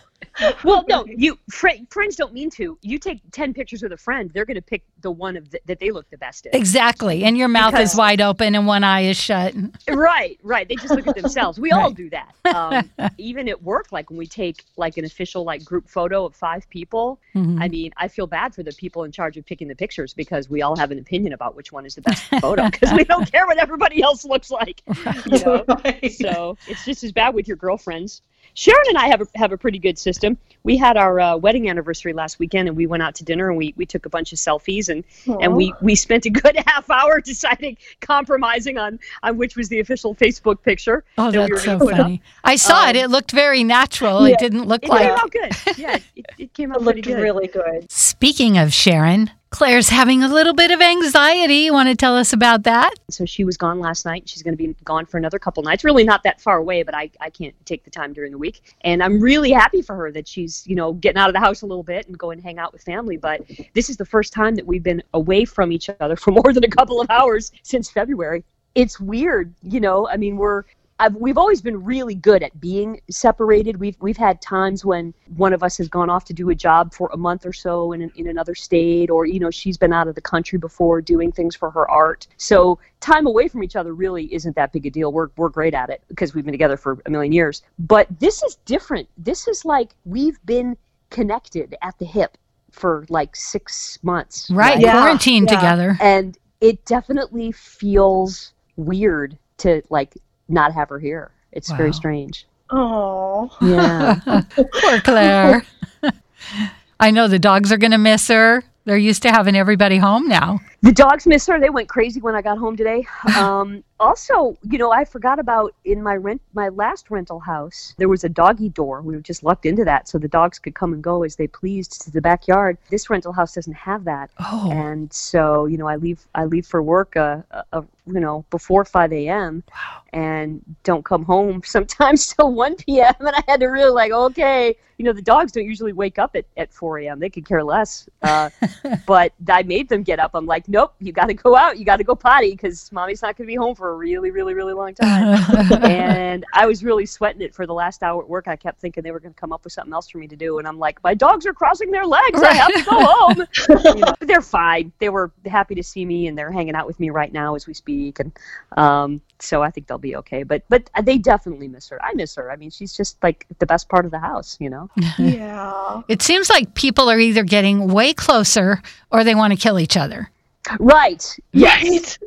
well, 0.65 0.85
no, 0.89 1.05
you 1.07 1.39
fr- 1.51 1.69
friends 1.91 2.17
don't 2.17 2.33
mean 2.33 2.51
to. 2.51 2.79
You 2.83 2.99
take 2.99 3.21
ten 3.33 3.53
pictures 3.55 3.83
with 3.83 3.93
a 3.93 3.97
friend, 3.97 4.31
they're 4.33 4.45
going 4.45 4.55
to 4.57 4.63
pick 4.63 4.83
the 5.01 5.11
one 5.11 5.37
of 5.37 5.51
the, 5.51 5.61
that 5.67 5.79
they 5.81 5.91
look 5.91 6.09
the 6.11 6.19
best 6.19 6.47
in. 6.47 6.55
Exactly. 6.55 7.25
And 7.25 7.37
your 7.37 7.49
mouth 7.49 7.73
Because- 7.73 7.93
is 7.93 7.99
wide 7.99 8.21
open 8.21 8.55
and 8.55 8.67
one 8.67 8.85
eye 8.85 9.03
is 9.03 9.17
shut. 9.17 9.55
right, 9.89 10.39
right. 10.43 10.69
They 10.69 10.75
just 10.77 10.91
look 10.95 11.07
at 11.07 11.15
themselves. 11.17 11.59
We 11.59 11.71
all 11.73 11.91
do 11.91 12.11
that. 12.11 12.35
Um, 12.55 12.91
even 13.19 13.49
at 13.49 13.63
work, 13.63 13.93
like 13.93 14.11
when 14.11 14.19
we 14.19 14.27
take 14.27 14.65
like 14.77 14.97
an 14.97 15.05
official 15.05 15.45
like 15.45 15.65
group 15.65 15.89
photo 15.89 16.25
of 16.25 16.35
five 16.35 16.69
people. 16.71 17.19
Mhm. 17.35 17.61
I 17.61 17.69
mean, 17.69 17.93
I 17.97 18.09
feel 18.09 18.27
bad 18.27 18.55
for 18.55 18.63
the 18.63 18.73
people 18.73 19.05
in 19.05 19.13
charge 19.13 19.37
of 19.37 19.45
picking 19.47 19.69
the 19.69 19.75
pictures 19.77 20.15
because 20.15 20.49
we 20.51 20.63
all 20.63 20.77
have 20.77 20.91
an 20.91 20.99
opinion 20.99 21.33
about 21.33 21.55
which 21.57 21.73
one 21.73 21.87
is 21.87 21.95
the 21.95 22.03
best 22.03 22.25
photo 22.41 22.69
because 22.71 22.93
we 22.93 23.05
don't 23.05 23.31
care 23.31 23.47
what 23.47 23.59
everybody 23.59 24.03
else 24.03 24.25
looks 24.25 24.51
like. 24.51 24.83
You 25.27 25.39
know? 25.45 25.65
Right. 25.85 26.13
so 26.13 26.57
it's 26.67 26.85
just 26.85 27.05
as 27.05 27.13
bad 27.13 27.35
with 27.35 27.47
your 27.49 27.57
girlfriends. 27.57 28.23
Sharon 28.59 28.83
and 28.89 28.99
I 28.99 29.07
have 29.07 29.21
a, 29.21 29.27
have 29.37 29.53
a 29.53 29.57
pretty 29.57 29.79
good 29.79 29.97
system. 30.01 30.37
We 30.65 30.77
had 30.77 30.97
our 30.97 31.21
uh, 31.21 31.37
wedding 31.37 31.71
anniversary 31.71 32.13
last 32.13 32.41
weekend, 32.41 32.67
and 32.67 32.77
we 32.77 32.89
went 32.89 33.05
out 33.05 33.15
to 33.15 33.25
dinner 33.25 33.49
and 33.51 33.57
we, 33.57 33.73
we 33.77 33.87
took 33.87 34.05
a 34.05 34.09
bunch 34.09 34.33
of 34.33 34.39
selfies 34.41 34.89
and, 34.89 35.05
and 35.41 35.55
we, 35.55 35.73
we 35.81 35.95
spent 35.95 36.27
a 36.27 36.31
good 36.31 36.57
half 36.67 36.91
hour 36.91 37.21
deciding, 37.21 37.77
compromising 38.01 38.77
on, 38.77 38.99
on 39.23 39.37
which 39.39 39.55
was 39.55 39.69
the 39.69 39.79
official 39.79 40.13
Facebook 40.13 40.61
picture. 40.65 41.05
Oh, 41.19 41.31
that 41.31 41.39
we 41.39 41.43
were 41.45 41.49
that's 41.51 41.63
so 41.67 41.79
gonna 41.79 41.85
put 41.85 41.95
up. 41.95 41.99
funny. 42.01 42.23
I 42.43 42.57
saw 42.57 42.89
it. 42.89 42.97
Um, 42.97 43.05
It 43.05 43.11
looked 43.11 43.31
very 43.31 43.63
natural. 43.63 44.27
yeah. 44.27 44.35
It 44.35 44.41
didn't 44.41 44.65
look 44.65 44.83
It 44.83 44.89
like. 44.89 45.03
came 45.03 45.13
out 45.13 45.31
good. 45.31 45.79
Yeah, 45.79 45.99
it, 46.17 46.27
it 46.39 46.53
came 46.53 46.73
out 46.73 46.79
It 46.79 46.83
looked 46.83 47.03
good. 47.03 47.21
really 47.23 47.47
good. 47.47 47.89
Speaking 47.93 48.59
of 48.59 48.75
Sharon, 48.75 49.31
Claire's 49.51 49.89
having 49.89 50.23
a 50.23 50.29
little 50.29 50.53
bit 50.53 50.71
of 50.71 50.81
anxiety. 50.83 51.57
You 51.57 51.73
want 51.73 51.89
to 51.89 51.95
tell 51.95 52.15
us 52.15 52.35
about 52.35 52.65
that? 52.65 52.93
So 53.09 53.25
she 53.25 53.45
was 53.45 53.57
gone 53.57 53.81
last 53.81 54.05
night. 54.05 54.29
She's 54.29 54.43
going 54.43 54.57
to 54.57 54.63
be 54.63 54.75
gone 54.85 55.07
for 55.07 55.17
another 55.17 55.39
couple 55.39 55.63
nights. 55.63 55.85
Really 55.85 56.05
not 56.05 56.23
that 56.25 56.41
far 56.41 56.59
away, 56.59 56.83
but 56.83 56.95
I, 56.95 57.11
I 57.21 57.31
can't 57.31 57.55
take 57.65 57.83
the 57.85 57.91
time 57.91 58.13
during 58.13 58.31
the 58.31 58.39
week. 58.39 58.75
And 58.83 59.03
I'm 59.03 59.21
really 59.21 59.51
happy 59.51 59.81
for 59.81 59.97
her 59.97 60.13
that 60.13 60.29
she's, 60.29 60.67
you 60.67 60.75
know, 60.75 60.93
getting 60.93 61.19
out 61.19 61.31
of 61.31 61.35
the 61.35 61.41
house 61.41 61.63
a 61.63 61.67
little 61.67 61.83
bit 61.83 62.07
and 62.09 62.19
going 62.19 62.41
hang 62.41 62.59
out 62.59 62.75
with 62.75 62.83
family. 62.83 63.17
But 63.17 63.41
this 63.75 63.89
is 63.89 63.97
the 63.97 64.05
first 64.05 64.35
time 64.35 64.55
that 64.57 64.67
we've 64.67 64.83
been 64.83 65.03
away 65.15 65.47
from 65.47 65.73
each 65.73 65.89
other 65.99 66.17
for 66.17 66.31
more 66.31 66.53
than 66.53 66.65
a 66.65 66.71
couple 66.71 67.01
of 67.01 67.09
hours 67.11 67.51
since 67.63 67.91
February. 67.91 68.45
It's 68.75 69.01
weird, 69.01 69.55
you 69.63 69.81
know. 69.81 70.07
I 70.09 70.19
mean, 70.19 70.37
we're 70.37 70.65
I've, 71.01 71.15
we've 71.15 71.39
always 71.39 71.61
been 71.63 71.85
really 71.85 72.15
good 72.15 72.43
at 72.43 72.61
being 72.61 73.01
separated. 73.09 73.79
We've 73.79 73.97
we've 74.01 74.17
had 74.17 74.43
times 74.43 74.85
when 74.85 75.15
one 75.37 75.53
of 75.53 75.63
us 75.63 75.77
has 75.79 75.89
gone 75.89 76.11
off 76.11 76.25
to 76.27 76.33
do 76.33 76.51
a 76.51 76.55
job 76.55 76.93
for 76.93 77.09
a 77.13 77.17
month 77.17 77.47
or 77.47 77.53
so 77.53 77.93
in, 77.93 78.03
an- 78.03 78.13
in 78.17 78.27
another 78.29 78.55
state, 78.55 79.09
or 79.11 79.25
you 79.27 79.39
know 79.39 79.51
she's 79.51 79.77
been 79.77 79.93
out 79.93 80.09
of 80.09 80.15
the 80.15 80.21
country 80.21 80.59
before 80.59 81.01
doing 81.01 81.31
things 81.31 81.55
for 81.55 81.71
her 81.71 81.89
art. 81.89 82.27
So 82.37 82.79
time 83.01 83.27
away 83.27 83.47
from 83.49 83.63
each 83.63 83.77
other 83.77 83.95
really 83.95 84.33
isn't 84.35 84.57
that 84.57 84.73
big 84.73 84.87
a 84.87 84.91
deal. 84.91 85.13
We're 85.13 85.29
we're 85.37 85.51
great 85.51 85.75
at 85.75 85.89
it 85.91 86.03
because 86.09 86.35
we've 86.35 86.45
been 86.45 86.53
together 86.53 86.77
for 86.77 86.99
a 87.07 87.11
million 87.11 87.33
years. 87.33 87.63
But 87.79 88.09
this 88.19 88.43
is 88.43 88.57
different. 88.65 89.09
This 89.19 89.47
is 89.47 89.65
like 89.65 89.91
we've 90.05 90.45
been 90.47 90.77
connected 91.11 91.77
at 91.83 91.99
the 91.99 92.05
hip 92.05 92.37
for 92.71 93.07
like 93.09 93.35
six 93.37 93.99
months. 94.03 94.51
Right. 94.51 94.79
Yeah, 94.81 94.93
Quarantined 94.93 95.49
yeah. 95.51 95.57
together. 95.57 95.97
and 96.01 96.37
it 96.61 96.85
definitely 96.85 97.53
feels 97.53 98.53
weird 98.77 99.39
to 99.59 99.81
like 99.91 100.15
not 100.49 100.73
have 100.73 100.89
her 100.89 100.99
here. 100.99 101.31
It's 101.53 101.71
very 101.73 101.93
strange. 101.93 102.47
Oh. 102.71 103.51
Yeah. 103.61 104.43
Poor 104.51 105.01
Claire. 105.01 105.65
I 107.01 107.11
know 107.11 107.29
the 107.29 107.39
dogs 107.39 107.73
are 107.73 107.79
going 107.79 107.93
to 107.93 107.99
miss 107.99 108.29
her. 108.29 108.63
They're 108.85 108.97
used 108.97 109.23
to 109.23 109.31
having 109.31 109.55
everybody 109.57 109.99
home 109.99 110.29
now. 110.29 110.61
the 110.83 110.93
dogs 110.93 111.27
miss 111.27 111.47
her. 111.47 111.61
They 111.61 111.71
went 111.71 111.89
crazy 111.89 112.21
when 112.21 112.35
I 112.35 112.43
got 112.43 112.59
home 112.59 112.77
today. 112.77 113.07
Um, 113.37 113.85
also, 114.01 114.57
you 114.71 114.79
know, 114.79 114.91
I 114.93 115.05
forgot 115.05 115.39
about 115.39 115.75
in 115.85 116.03
my 116.03 116.17
rent 116.17 116.41
my 116.55 116.69
last 116.69 117.11
rental 117.11 117.41
house, 117.41 117.95
there 117.99 118.09
was 118.09 118.25
a 118.25 118.29
doggy 118.29 118.69
door. 118.69 119.03
We 119.03 119.15
were 119.15 119.21
just 119.21 119.43
locked 119.43 119.67
into 119.67 119.85
that 119.85 120.09
so 120.09 120.19
the 120.19 120.29
dogs 120.29 120.59
could 120.59 120.75
come 120.75 120.93
and 120.93 121.03
go 121.03 121.23
as 121.25 121.37
they 121.37 121.47
pleased 121.47 122.03
to 122.03 122.11
the 122.11 122.21
backyard. 122.21 122.79
This 122.91 123.11
rental 123.11 123.33
house 123.33 123.55
doesn't 123.55 123.75
have 123.75 124.05
that. 124.05 124.31
Oh, 124.41 124.71
and 124.73 125.13
so 125.13 125.67
you 125.67 125.77
know 125.77 125.87
i 125.87 125.97
leave 125.97 126.27
i 126.35 126.45
leave 126.45 126.67
for 126.67 126.83
work 126.83 127.17
uh, 127.17 127.43
uh, 127.51 127.63
uh, 127.73 127.83
you 128.07 128.21
know 128.21 128.45
before 128.51 128.85
5 128.85 129.13
a.m 129.13 129.63
Wow. 129.73 130.03
and 130.13 130.63
don't 130.85 131.05
come 131.05 131.25
home 131.25 131.63
sometimes 131.65 132.35
till 132.35 132.53
1 132.53 132.77
p.m 132.77 133.15
and 133.21 133.31
i 133.31 133.43
had 133.49 133.61
to 133.61 133.67
really 133.67 133.91
like 133.91 134.13
okay 134.13 134.77
you 134.99 135.05
know 135.05 135.13
the 135.13 135.23
dogs 135.23 135.53
don't 135.53 135.65
usually 135.65 135.93
wake 135.93 136.19
up 136.19 136.35
at, 136.37 136.45
at 136.57 136.73
4 136.73 136.99
a.m 137.01 137.19
they 137.21 137.31
could 137.31 137.47
care 137.47 137.63
less 137.65 138.09
uh, 138.23 138.51
but 139.07 139.33
i 139.51 139.63
made 139.63 139.89
them 139.89 140.03
get 140.03 140.19
up 140.19 140.33
i'm 140.35 140.47
like 140.47 140.69
nope 140.69 140.95
you 141.01 141.13
got 141.13 141.27
to 141.27 141.35
go 141.35 141.57
out 141.57 141.79
you 141.79 141.85
got 141.85 141.97
to 141.97 142.05
go 142.05 142.15
potty 142.15 142.51
because 142.53 142.91
mommy's 142.93 143.23
not 143.23 143.37
going 143.37 143.47
to 143.47 143.53
be 143.53 143.57
home 143.57 143.75
for 143.75 143.88
a 143.91 143.97
really 143.97 144.31
really 144.31 144.55
really 144.55 144.75
long 144.75 144.95
time 145.01 145.39
and 145.85 146.45
I 146.53 146.67
was 146.67 146.85
really 146.85 147.07
sweating 147.07 147.43
it 147.43 147.55
for 147.55 147.67
the 147.67 147.75
last 147.75 148.03
hour 148.03 148.23
at 148.23 148.29
work. 148.29 148.49
I 148.49 148.57
kept 148.57 148.81
thinking 148.81 149.03
they 149.03 149.11
were 149.11 149.21
going 149.21 149.33
to 149.35 149.41
come 149.41 149.53
up 149.53 149.65
with 149.65 149.73
something 149.73 149.93
else 149.93 150.09
for 150.09 150.19
me 150.19 150.29
to 150.29 150.37
do, 150.37 150.59
and 150.59 150.67
I'm 150.67 150.79
like, 150.79 151.03
my 151.03 151.15
dogs 151.15 151.47
are 151.47 151.53
crossing 151.53 151.91
their 151.91 152.07
legs. 152.07 152.43
I 152.43 152.55
have 152.55 152.75
to 152.75 152.83
go 152.83 153.05
home. 153.05 153.47
You 153.89 154.01
know, 154.01 154.15
they're 154.21 154.43
fine. 154.43 154.93
They 154.99 155.09
were 155.09 155.31
happy 155.47 155.75
to 155.75 155.83
see 155.83 156.05
me, 156.05 156.27
and 156.27 156.37
they're 156.37 156.51
hanging 156.51 156.75
out 156.75 156.87
with 156.87 156.99
me 156.99 157.11
right 157.11 157.33
now 157.33 157.55
as 157.55 157.67
we 157.67 157.75
speak, 157.75 158.19
and 158.19 158.33
um, 158.77 159.21
so 159.39 159.63
I 159.63 159.71
think 159.71 159.87
they'll 159.87 159.99
be 159.99 160.17
okay. 160.17 160.43
But 160.43 160.63
but 160.69 160.91
they 161.03 161.19
definitely 161.19 161.69
miss 161.69 161.89
her. 161.89 162.03
I 162.03 162.13
miss 162.15 162.35
her. 162.37 162.51
I 162.51 162.57
mean, 162.57 162.71
she's 162.71 162.97
just 162.97 163.23
like 163.23 163.47
the 163.59 163.67
best 163.67 163.89
part 163.89 164.05
of 164.05 164.11
the 164.11 164.19
house, 164.19 164.57
you 164.61 164.71
know. 164.71 164.91
Yeah. 165.19 166.03
it 166.09 166.23
seems 166.23 166.49
like 166.49 166.75
people 166.75 167.11
are 167.11 167.19
either 167.19 167.43
getting 167.43 167.89
way 167.89 168.15
closer 168.15 168.81
or 169.11 169.25
they 169.25 169.35
want 169.35 169.53
to 169.53 169.59
kill 169.59 169.79
each 169.79 169.97
other. 169.97 170.31
Right. 170.79 171.37
Yes. 171.53 171.85
Right. 171.85 172.19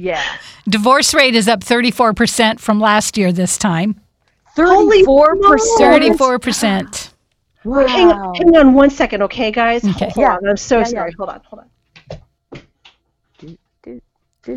Yeah. 0.00 0.22
Divorce 0.68 1.12
rate 1.14 1.34
is 1.34 1.46
up 1.48 1.60
34% 1.60 2.58
from 2.60 2.80
last 2.80 3.16
year 3.18 3.32
this 3.32 3.58
time. 3.58 4.00
Thirty-four 4.56 5.36
percent. 5.36 6.12
34%. 6.12 7.12
Wow. 7.64 7.86
Hang, 7.86 8.08
hang 8.34 8.56
on 8.56 8.72
one 8.74 8.90
second, 8.90 9.22
okay, 9.22 9.50
guys? 9.52 9.84
Okay. 9.84 10.06
Hold 10.10 10.16
Yeah. 10.16 10.36
on. 10.36 10.48
I'm 10.48 10.56
so 10.56 10.78
Yeah, 10.78 10.84
sorry. 10.84 11.10
yeah. 11.10 11.14
Hold 11.18 11.28
on. 11.30 11.40
Hold 11.46 11.60
on. 11.60 11.66
Do, 13.38 13.56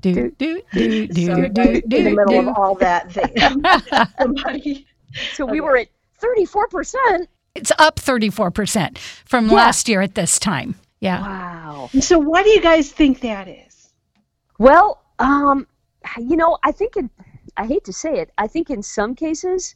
do, 0.00 0.30
do, 0.38 0.62
do, 0.72 1.26
Sorry, 1.26 1.48
do, 1.48 1.48
guys, 1.48 1.66
in 1.66 1.74
the 1.74 1.80
do, 1.88 2.02
middle 2.16 2.26
do. 2.42 2.48
of 2.48 2.56
all 2.56 2.74
that. 2.76 3.10
They, 3.12 4.04
somebody. 4.22 4.86
So 5.34 5.44
we 5.44 5.60
Okay. 5.60 5.60
were 5.60 5.76
at 5.78 5.88
thirty-four 6.18 6.68
percent. 6.68 7.28
It's 7.56 7.72
up 7.78 7.96
34% 7.96 8.98
from 8.98 9.46
Yeah. 9.48 9.54
last 9.54 9.88
year 9.88 10.02
at 10.02 10.14
this 10.14 10.38
time. 10.38 10.74
Yeah. 11.00 11.20
Wow. 11.22 11.88
So, 12.00 12.18
why 12.18 12.42
do 12.42 12.50
you 12.50 12.60
guys 12.60 12.92
think 12.92 13.20
that 13.20 13.48
is? 13.48 13.65
Well, 14.58 15.02
um, 15.18 15.66
you 16.18 16.36
know, 16.36 16.58
I 16.64 16.72
think 16.72 16.96
in, 16.96 17.10
I 17.56 17.66
hate 17.66 17.84
to 17.84 17.92
say 17.92 18.18
it, 18.20 18.30
I 18.38 18.46
think 18.46 18.70
in 18.70 18.82
some 18.82 19.14
cases, 19.14 19.74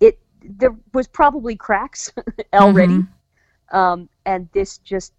it 0.00 0.18
there 0.42 0.74
was 0.92 1.06
probably 1.08 1.56
cracks 1.56 2.12
already, 2.52 2.98
Mhm. 2.98 3.08
um, 3.72 4.08
and 4.26 4.48
this 4.52 4.78
just 4.78 5.12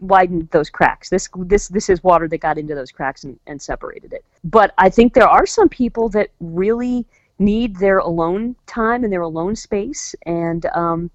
widened 0.00 0.48
those 0.50 0.68
cracks. 0.70 1.08
This 1.10 1.28
this 1.36 1.68
this 1.68 1.88
is 1.88 2.02
water 2.02 2.28
that 2.28 2.38
got 2.38 2.58
into 2.58 2.74
those 2.74 2.90
cracks 2.90 3.24
and, 3.24 3.38
and 3.46 3.60
separated 3.60 4.12
it. 4.12 4.24
But 4.44 4.74
I 4.78 4.90
think 4.90 5.14
there 5.14 5.28
are 5.28 5.46
some 5.46 5.68
people 5.68 6.08
that 6.10 6.30
really 6.40 7.06
need 7.38 7.76
their 7.76 7.98
alone 7.98 8.54
time 8.66 9.02
and 9.04 9.12
their 9.12 9.22
alone 9.22 9.56
space, 9.56 10.14
and 10.26 10.66
um, 10.74 11.10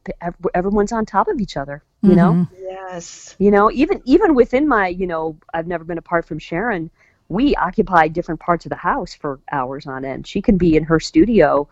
everyone's 0.54 0.92
on 0.92 1.06
top 1.06 1.28
of 1.28 1.40
each 1.40 1.58
other. 1.58 1.84
You 2.02 2.16
know 2.16 2.32
Mhm. 2.32 2.48
Yes. 2.62 3.36
you 3.40 3.52
know 3.52 3.70
even 3.72 4.02
even 4.06 4.34
within 4.34 4.66
my 4.70 4.88
you 4.88 5.06
know 5.06 5.36
i've 5.54 5.68
never 5.68 5.84
been 5.84 5.98
apart 5.98 6.24
from 6.26 6.40
sharon 6.40 6.90
we 7.30 7.56
occupy 7.56 8.08
different 8.08 8.40
parts 8.40 8.66
of 8.66 8.70
the 8.72 8.76
house 8.76 9.14
for 9.14 9.40
hours 9.52 9.86
on 9.88 10.04
end 10.04 10.28
she 10.28 10.42
can 10.42 10.58
be 10.58 10.76
in 10.76 10.84
her 10.84 11.00
studio 11.00 11.68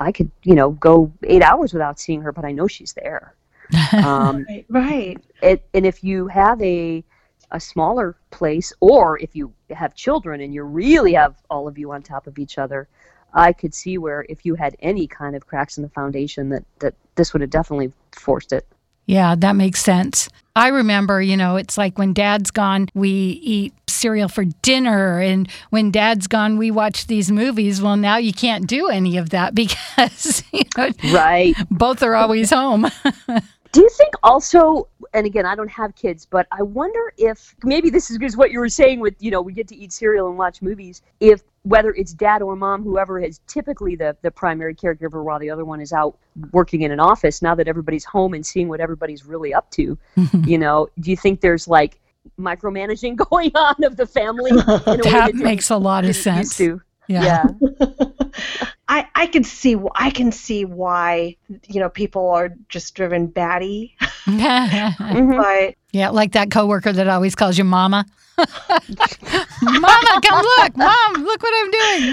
i 0.00 0.10
could 0.10 0.30
you 0.44 0.54
know 0.54 0.70
go 0.70 1.12
eight 1.24 1.42
hours 1.42 1.72
without 1.72 1.98
seeing 2.00 2.22
her 2.22 2.32
but 2.32 2.44
i 2.44 2.52
know 2.52 2.66
she's 2.66 2.92
there 2.94 3.34
um, 4.02 4.44
Right. 4.48 4.66
Right. 4.68 5.20
it, 5.42 5.66
and 5.74 5.84
if 5.86 6.02
you 6.04 6.28
have 6.28 6.60
a 6.62 7.04
a 7.50 7.60
smaller 7.60 8.16
place 8.30 8.72
or 8.80 9.18
if 9.20 9.34
you 9.36 9.52
have 9.70 9.94
children 9.94 10.40
and 10.40 10.52
you 10.54 10.62
really 10.62 11.12
have 11.14 11.36
all 11.50 11.68
of 11.68 11.78
you 11.78 11.92
on 11.92 12.02
top 12.02 12.26
of 12.26 12.38
each 12.38 12.58
other 12.58 12.88
i 13.32 13.52
could 13.52 13.74
see 13.74 13.98
where 13.98 14.24
if 14.28 14.44
you 14.44 14.54
had 14.54 14.76
any 14.80 15.06
kind 15.06 15.36
of 15.36 15.46
cracks 15.46 15.76
in 15.76 15.82
the 15.82 15.88
foundation 15.90 16.48
that 16.48 16.64
that 16.78 16.94
this 17.16 17.32
would 17.32 17.40
have 17.40 17.50
definitely 17.50 17.92
forced 18.12 18.52
it 18.52 18.66
Yeah, 19.06 19.34
that 19.36 19.54
makes 19.56 19.80
sense. 19.82 20.28
I 20.56 20.68
remember, 20.68 21.20
you 21.20 21.36
know, 21.36 21.56
it's 21.56 21.76
like 21.76 21.98
when 21.98 22.12
dad's 22.14 22.50
gone, 22.50 22.88
we 22.94 23.10
eat 23.42 23.74
cereal 24.04 24.28
for 24.28 24.44
dinner. 24.60 25.18
And 25.18 25.50
when 25.70 25.90
dad's 25.90 26.26
gone, 26.26 26.58
we 26.58 26.70
watch 26.70 27.06
these 27.06 27.32
movies. 27.32 27.80
Well, 27.80 27.96
now 27.96 28.18
you 28.18 28.34
can't 28.34 28.66
do 28.66 28.88
any 28.88 29.16
of 29.16 29.30
that 29.30 29.54
because, 29.62 30.42
you 30.52 30.64
know, 30.76 30.90
right 31.10 31.54
both 31.70 32.02
are 32.02 32.14
always 32.14 32.50
home. 32.50 32.86
Do 33.72 33.80
you 33.80 33.88
think 33.88 34.14
also, 34.22 34.86
and 35.14 35.26
again, 35.26 35.46
I 35.46 35.56
don't 35.56 35.70
have 35.70 35.96
kids, 35.96 36.24
but 36.24 36.46
I 36.52 36.62
wonder 36.62 37.12
if 37.18 37.56
maybe 37.64 37.90
this 37.90 38.08
is 38.08 38.18
because 38.18 38.36
what 38.36 38.52
you 38.52 38.60
were 38.60 38.68
saying 38.68 39.00
with, 39.00 39.16
you 39.18 39.32
know, 39.32 39.42
we 39.42 39.52
get 39.52 39.66
to 39.66 39.76
eat 39.76 39.92
cereal 39.92 40.28
and 40.28 40.38
watch 40.38 40.62
movies. 40.62 41.02
If 41.18 41.42
whether 41.62 41.90
it's 41.90 42.12
dad 42.12 42.40
or 42.40 42.54
mom, 42.54 42.84
whoever 42.84 43.18
is 43.18 43.40
typically 43.48 43.96
the, 43.96 44.16
the 44.22 44.30
primary 44.30 44.76
caregiver 44.76 45.24
while 45.24 45.40
the 45.40 45.50
other 45.50 45.64
one 45.64 45.80
is 45.80 45.92
out 45.92 46.16
working 46.52 46.82
in 46.82 46.92
an 46.92 47.00
office, 47.00 47.42
now 47.42 47.56
that 47.56 47.66
everybody's 47.66 48.04
home 48.04 48.32
and 48.32 48.46
seeing 48.46 48.68
what 48.68 48.78
everybody's 48.78 49.26
really 49.26 49.52
up 49.52 49.68
to, 49.72 49.98
you 50.44 50.56
know, 50.56 50.88
do 51.00 51.10
you 51.10 51.16
think 51.16 51.40
there's 51.40 51.66
like 51.66 51.98
micromanaging 52.38 53.16
going 53.30 53.52
on 53.54 53.82
of 53.84 53.96
the 53.96 54.06
family? 54.06 54.50
In 54.50 54.58
a 54.58 55.04
way 55.04 55.10
that 55.10 55.34
makes 55.34 55.70
a 55.70 55.76
lot 55.76 56.04
of 56.04 56.12
didn't 56.14 56.36
used 56.38 56.52
sense. 56.52 56.56
to? 56.58 56.80
Yeah. 57.08 57.48
I 58.88 59.06
I 59.14 59.26
can 59.26 59.44
see 59.44 59.74
wh- 59.74 59.92
I 59.94 60.10
can 60.10 60.32
see 60.32 60.64
why 60.64 61.36
you 61.66 61.80
know 61.80 61.88
people 61.88 62.30
are 62.30 62.50
just 62.68 62.94
driven 62.94 63.26
batty, 63.26 63.96
Mhm. 64.26 65.36
but 65.36 65.74
yeah, 65.94 66.10
like 66.10 66.32
that 66.32 66.50
coworker 66.50 66.92
that 66.92 67.08
always 67.08 67.34
calls 67.34 67.56
you 67.56 67.64
mama. 67.64 68.04
mama, 68.36 70.20
come 70.24 70.44
look. 70.58 70.76
Mom, 70.76 71.24
look 71.24 71.40
what 71.40 71.54
I'm 71.56 71.70
doing. 71.70 72.12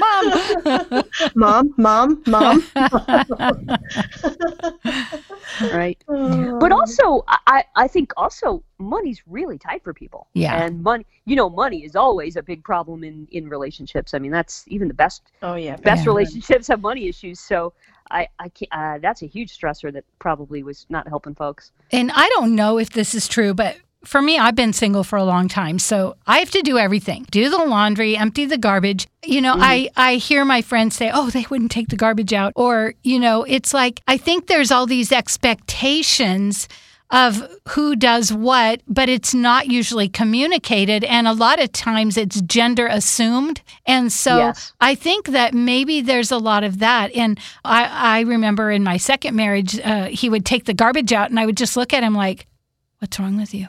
Mom. 1.33 1.35
mom, 1.35 1.73
mom, 1.77 2.21
mom. 2.27 2.63
right. 5.73 5.97
Oh. 6.07 6.59
But 6.59 6.71
also, 6.71 7.23
I- 7.27 7.38
I, 7.47 7.63
I 7.75 7.88
think 7.88 8.13
also 8.17 8.63
money's 8.77 9.21
really 9.27 9.57
tight 9.57 9.83
for 9.83 9.93
people. 9.93 10.27
Yeah. 10.33 10.63
And 10.63 10.83
money, 10.83 11.05
you 11.25 11.35
know, 11.35 11.50
money 11.50 11.83
is 11.83 11.95
always 11.95 12.35
a 12.35 12.43
big 12.43 12.63
problem 12.63 13.03
in, 13.03 13.27
in 13.31 13.50
relationships. 13.50 14.13
I 14.13 14.19
mean, 14.19 14.31
that's 14.31 14.63
even 14.67 14.88
the 14.88 14.93
best 14.93 15.23
oh 15.41 15.55
yeah, 15.55 15.75
best 15.77 16.05
Yeah. 16.05 16.11
relationships 16.11 16.67
have 16.67 16.81
money 16.81 17.07
issues. 17.07 17.39
So 17.39 17.73
I, 18.12 18.27
I 18.39 18.50
can't, 18.50 18.72
uh, 18.72 18.98
that's 19.00 19.22
a 19.22 19.27
huge 19.27 19.58
stressor 19.58 19.91
that 19.94 20.03
probably 20.20 20.63
was 20.63 20.86
not 20.89 21.08
helping 21.08 21.36
folks. 21.36 21.72
And 21.91 22.12
I 22.13 22.30
don't 22.30 22.56
know 22.56 22.77
if 22.77 22.91
this 22.91 23.15
is 23.15 23.27
true, 23.27 23.53
but 23.53 23.77
for 24.03 24.22
me, 24.22 24.38
I've 24.39 24.56
been 24.56 24.74
single 24.74 25.03
for 25.03 25.18
a 25.18 25.24
long 25.24 25.48
time. 25.48 25.77
So 25.77 26.15
I 26.25 26.39
have 26.39 26.51
to 26.51 26.62
do 26.62 26.77
everything 26.77 27.25
do 27.30 27.50
the 27.50 27.58
laundry, 27.58 28.18
empty 28.18 28.46
the 28.46 28.58
garbage. 28.58 29.08
You 29.24 29.41
know, 29.41 29.56
I, 29.58 29.89
I 29.96 30.15
hear 30.15 30.44
my 30.44 30.62
friends 30.62 30.96
say, 30.96 31.12
oh, 31.13 31.30
they 31.30 31.46
wouldn't 31.50 31.72
take 31.72 31.89
the 31.89 31.96
garbage 31.96 32.34
out. 32.34 32.53
Or, 32.56 32.94
you 33.03 33.20
know, 33.20 33.44
it's 33.44 33.74
like, 33.74 34.01
I 34.08 34.18
think 34.18 34.48
there's 34.48 34.72
all 34.72 34.88
these 34.88 35.12
expectations 35.12 36.68
of 37.12 37.46
who 37.70 37.96
does 37.96 38.32
what, 38.32 38.82
but 38.88 39.10
it's 39.10 39.34
not 39.34 39.68
usually 39.68 40.08
communicated. 40.08 41.03
And 41.03 41.27
a 41.27 41.34
lot 41.34 41.62
of 41.62 41.72
times 41.74 42.15
it's 42.18 42.41
gender 42.41 42.88
assumed. 42.88 43.62
And 43.86 44.12
so 44.12 44.38
Yes. 44.38 44.72
I 44.80 44.96
think 44.96 45.27
that 45.27 45.53
maybe 45.53 46.01
there's 46.01 46.32
a 46.32 46.38
lot 46.38 46.63
of 46.63 46.80
that. 46.80 47.13
And 47.13 47.38
I, 47.65 48.18
I 48.18 48.20
remember 48.22 48.72
in 48.72 48.84
my 48.84 48.96
second 48.96 49.36
marriage, 49.36 49.77
uh, 49.80 50.06
he 50.06 50.30
would 50.30 50.46
take 50.46 50.65
the 50.65 50.74
garbage 50.74 51.12
out 51.12 51.30
and 51.30 51.39
I 51.39 51.46
would 51.46 51.58
just 51.58 51.75
look 51.75 51.94
at 51.94 52.01
him 52.01 52.15
like, 52.15 52.48
what's 53.00 53.20
wrong 53.20 53.38
with 53.38 53.53
you? 53.53 53.68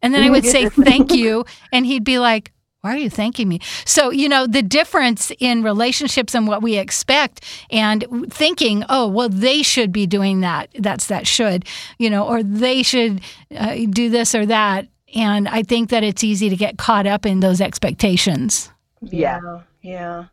And 0.00 0.14
then 0.14 0.22
I 0.22 0.30
would 0.30 0.44
say, 0.44 0.68
thank 0.68 1.12
you. 1.16 1.44
And 1.72 1.84
he'd 1.84 2.04
be 2.04 2.18
like, 2.18 2.52
why 2.84 2.92
are 2.92 2.98
you 2.98 3.08
thanking 3.08 3.48
me? 3.48 3.60
So, 3.86 4.10
you 4.10 4.28
know, 4.28 4.46
the 4.46 4.62
difference 4.62 5.32
in 5.38 5.62
relationships 5.62 6.34
and 6.34 6.46
what 6.46 6.60
we 6.60 6.76
expect 6.76 7.42
and 7.70 8.04
thinking, 8.28 8.84
oh, 8.90 9.08
well, 9.08 9.30
they 9.30 9.62
should 9.62 9.90
be 9.90 10.06
doing 10.06 10.40
that. 10.40 10.68
That's 10.78 11.06
that 11.06 11.26
should, 11.26 11.64
you 11.98 12.10
know, 12.10 12.28
or 12.28 12.42
they 12.42 12.82
should 12.82 13.22
uh, 13.56 13.76
do 13.88 14.10
this 14.10 14.34
or 14.34 14.44
that. 14.44 14.86
And 15.14 15.48
I 15.48 15.62
think 15.62 15.88
that 15.90 16.04
it's 16.04 16.22
easy 16.22 16.50
to 16.50 16.56
get 16.56 16.76
caught 16.76 17.06
up 17.06 17.24
in 17.24 17.40
those 17.40 17.62
expectations. 17.62 18.70
Yeah. 19.00 19.40
yeah, 19.42 19.60
yeah. 19.80 20.24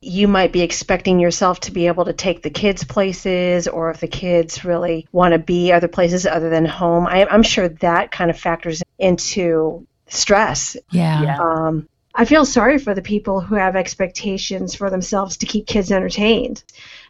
You 0.00 0.26
might 0.26 0.50
be 0.50 0.62
expecting 0.62 1.20
yourself 1.20 1.60
to 1.60 1.70
be 1.70 1.86
able 1.86 2.06
to 2.06 2.12
take 2.12 2.42
the 2.42 2.50
kids 2.50 2.82
places, 2.82 3.68
or 3.68 3.92
if 3.92 4.00
the 4.00 4.08
kids 4.08 4.64
really 4.64 5.06
want 5.12 5.30
to 5.30 5.38
be 5.38 5.70
other 5.70 5.86
places 5.86 6.26
other 6.26 6.50
than 6.50 6.64
home. 6.64 7.06
I, 7.06 7.24
I'm 7.24 7.44
sure 7.44 7.68
that 7.68 8.10
kind 8.10 8.32
of 8.32 8.36
factors 8.36 8.82
into 8.98 9.86
stress 10.12 10.76
Yeah. 10.90 11.22
Yeah. 11.22 11.38
Um, 11.38 11.88
I 12.14 12.26
feel 12.26 12.44
sorry 12.44 12.78
for 12.78 12.94
the 12.94 13.02
people 13.02 13.40
who 13.40 13.54
have 13.54 13.74
expectations 13.74 14.74
for 14.74 14.90
themselves 14.90 15.38
to 15.38 15.46
keep 15.46 15.66
kids 15.66 15.90
entertained. 15.90 16.62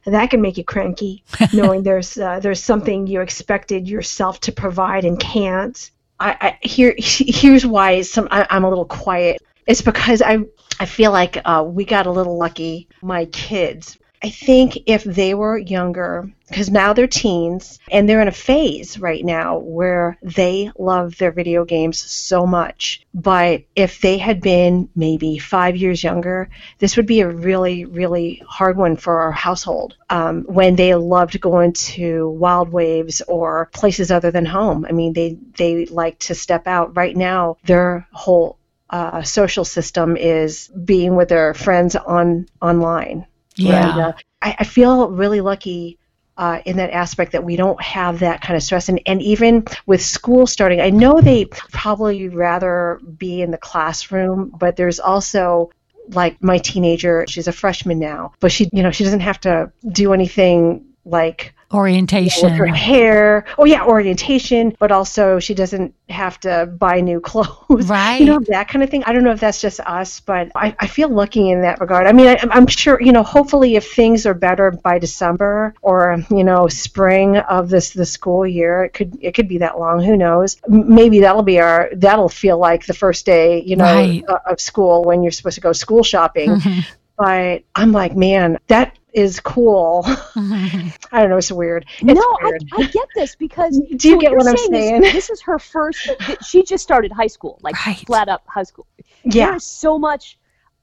That 0.04 0.30
can 0.30 0.40
make 0.40 0.58
you 0.58 0.64
cranky, 0.64 1.24
knowing 1.52 1.82
there's 1.82 2.16
uh, 2.16 2.40
there's 2.40 2.62
something 2.62 3.06
you 3.06 3.20
expected 3.20 3.88
yourself 3.88 4.40
to 4.40 4.52
provide 4.52 5.04
and 5.04 5.18
can't. 5.18 5.90
I, 6.20 6.36
I 6.40 6.66
here 6.66 6.94
here's 6.98 7.66
why 7.66 8.02
some 8.02 8.28
I, 8.30 8.46
I'm 8.50 8.64
a 8.64 8.68
little 8.68 8.84
quiet. 8.84 9.42
It's 9.66 9.82
because 9.82 10.22
I 10.22 10.38
I 10.78 10.86
feel 10.86 11.12
like 11.12 11.38
uh, 11.44 11.64
we 11.66 11.84
got 11.84 12.06
a 12.06 12.10
little 12.10 12.38
lucky. 12.38 12.88
My 13.00 13.26
kids. 13.26 13.98
I 14.24 14.30
think 14.30 14.78
if 14.86 15.02
they 15.02 15.34
were 15.34 15.58
younger, 15.58 16.30
because 16.48 16.70
now 16.70 16.92
they're 16.92 17.08
teens 17.08 17.80
and 17.90 18.08
they're 18.08 18.22
in 18.22 18.28
a 18.28 18.32
phase 18.32 18.96
right 18.98 19.24
now 19.24 19.58
where 19.58 20.16
they 20.22 20.70
love 20.78 21.16
their 21.16 21.32
video 21.32 21.64
games 21.64 21.98
so 21.98 22.46
much. 22.46 23.04
But 23.12 23.64
if 23.74 24.00
they 24.00 24.18
had 24.18 24.40
been 24.40 24.88
maybe 24.94 25.38
five 25.38 25.76
years 25.76 26.04
younger, 26.04 26.50
this 26.78 26.96
would 26.96 27.06
be 27.06 27.20
a 27.22 27.28
really, 27.28 27.84
really 27.84 28.42
hard 28.46 28.76
one 28.76 28.96
for 28.96 29.22
our 29.22 29.32
household 29.32 29.96
um, 30.08 30.42
when 30.44 30.76
they 30.76 30.94
loved 30.94 31.40
going 31.40 31.72
to 31.72 32.28
wild 32.28 32.68
waves 32.68 33.22
or 33.22 33.70
places 33.72 34.12
other 34.12 34.30
than 34.30 34.46
home. 34.46 34.86
I 34.88 34.92
mean, 34.92 35.14
they, 35.14 35.38
they 35.56 35.86
like 35.86 36.20
to 36.20 36.36
step 36.36 36.68
out. 36.68 36.96
Right 36.96 37.16
now, 37.16 37.56
their 37.64 38.06
whole 38.12 38.58
uh, 38.88 39.22
social 39.22 39.64
system 39.64 40.16
is 40.16 40.68
being 40.68 41.16
with 41.16 41.28
their 41.28 41.54
friends 41.54 41.96
on 41.96 42.46
online. 42.60 43.26
Yeah. 43.56 43.92
And, 43.92 44.00
uh, 44.00 44.12
I, 44.40 44.56
I 44.60 44.64
feel 44.64 45.10
really 45.10 45.40
lucky 45.40 45.98
uh, 46.36 46.60
in 46.64 46.76
that 46.78 46.90
aspect 46.90 47.32
that 47.32 47.44
we 47.44 47.56
don't 47.56 47.80
have 47.80 48.20
that 48.20 48.40
kind 48.40 48.56
of 48.56 48.62
stress. 48.62 48.88
And, 48.88 49.00
and 49.06 49.20
even 49.22 49.64
with 49.86 50.02
school 50.02 50.46
starting, 50.46 50.80
I 50.80 50.90
know 50.90 51.20
they 51.20 51.44
probably 51.44 52.28
rather 52.28 53.00
be 53.18 53.42
in 53.42 53.50
the 53.50 53.58
classroom, 53.58 54.52
but 54.58 54.76
there's 54.76 54.98
also 54.98 55.70
like 56.08 56.42
my 56.42 56.58
teenager, 56.58 57.24
she's 57.28 57.48
a 57.48 57.52
freshman 57.52 57.98
now, 57.98 58.32
but 58.40 58.50
she, 58.50 58.68
you 58.72 58.82
know, 58.82 58.90
she 58.90 59.04
doesn't 59.04 59.20
have 59.20 59.40
to 59.42 59.70
do 59.90 60.12
anything 60.12 60.86
like 61.04 61.54
Orientation. 61.72 62.50
with 62.50 62.58
her 62.58 62.66
hair. 62.66 63.44
Oh 63.58 63.64
yeah, 63.64 63.84
orientation, 63.84 64.74
but 64.78 64.92
also 64.92 65.38
she 65.38 65.54
doesn't 65.54 65.94
have 66.08 66.38
to 66.40 66.66
buy 66.66 67.00
new 67.00 67.20
clothes. 67.30 67.88
Right. 67.88 68.18
You 68.20 68.26
know 68.26 68.40
that 68.48 68.68
kind 68.68 68.82
of 68.82 68.90
thing. 68.90 69.02
I 69.04 69.12
don't 69.12 69.24
know 69.24 69.32
if 69.32 69.40
that's 69.40 69.60
just 69.60 69.80
us, 69.80 70.20
but 70.20 70.50
I, 70.54 70.74
I 70.78 70.86
feel 70.86 71.08
lucky 71.08 71.50
in 71.50 71.62
that 71.62 71.80
regard. 71.80 72.06
I 72.06 72.12
mean, 72.12 72.26
I, 72.28 72.38
I'm 72.50 72.66
sure 72.66 73.00
you 73.00 73.12
know. 73.12 73.22
Hopefully, 73.22 73.76
if 73.76 73.92
things 73.94 74.26
are 74.26 74.34
better 74.34 74.70
by 74.70 74.98
December 74.98 75.74
or 75.82 76.22
you 76.30 76.44
know 76.44 76.68
spring 76.68 77.36
of 77.38 77.68
this 77.70 77.90
the 77.90 78.06
school 78.06 78.46
year, 78.46 78.84
it 78.84 78.92
could 78.92 79.16
it 79.20 79.32
could 79.34 79.48
be 79.48 79.58
that 79.58 79.78
long. 79.78 80.02
Who 80.02 80.16
knows? 80.16 80.56
Maybe 80.68 81.20
that'll 81.20 81.42
be 81.42 81.60
our 81.60 81.88
that'll 81.94 82.28
feel 82.28 82.58
like 82.58 82.86
the 82.86 82.94
first 82.94 83.24
day 83.26 83.62
you 83.62 83.76
know 83.76 83.84
Right. 83.84 84.24
uh, 84.28 84.38
of 84.46 84.60
school 84.60 85.04
when 85.04 85.22
you're 85.22 85.32
supposed 85.32 85.54
to 85.56 85.60
go 85.60 85.72
school 85.72 86.02
shopping. 86.02 86.50
Mhm. 86.56 86.86
But 87.18 87.62
I'm 87.74 87.92
like, 87.92 88.16
man, 88.16 88.58
that 88.68 88.98
is 89.12 89.40
cool. 89.40 90.02
I 90.06 90.92
don't 91.12 91.30
know. 91.30 91.36
It's 91.38 91.52
weird. 91.52 91.86
It's 92.06 92.20
no, 92.20 92.38
I, 92.42 92.52
weird. 92.52 92.64
I 92.72 92.82
get 92.84 93.08
this 93.14 93.34
because 93.36 93.80
Do 93.96 94.08
you 94.08 94.16
so 94.16 94.18
get 94.18 94.30
you're 94.30 94.38
what 94.38 94.46
I'm 94.46 94.56
is 94.56 94.64
saying? 94.70 95.02
This 95.12 95.30
is 95.30 95.40
her 95.42 95.58
first. 95.58 96.10
She 96.42 96.62
just 96.64 96.82
started 96.82 97.12
high 97.12 97.26
school, 97.28 97.58
like 97.62 97.76
Right. 97.86 97.96
flat 98.06 98.28
up 98.28 98.42
high 98.46 98.62
school. 98.64 98.86
yeah. 99.24 99.50
There's 99.50 99.64
so 99.64 99.98
much. 99.98 100.38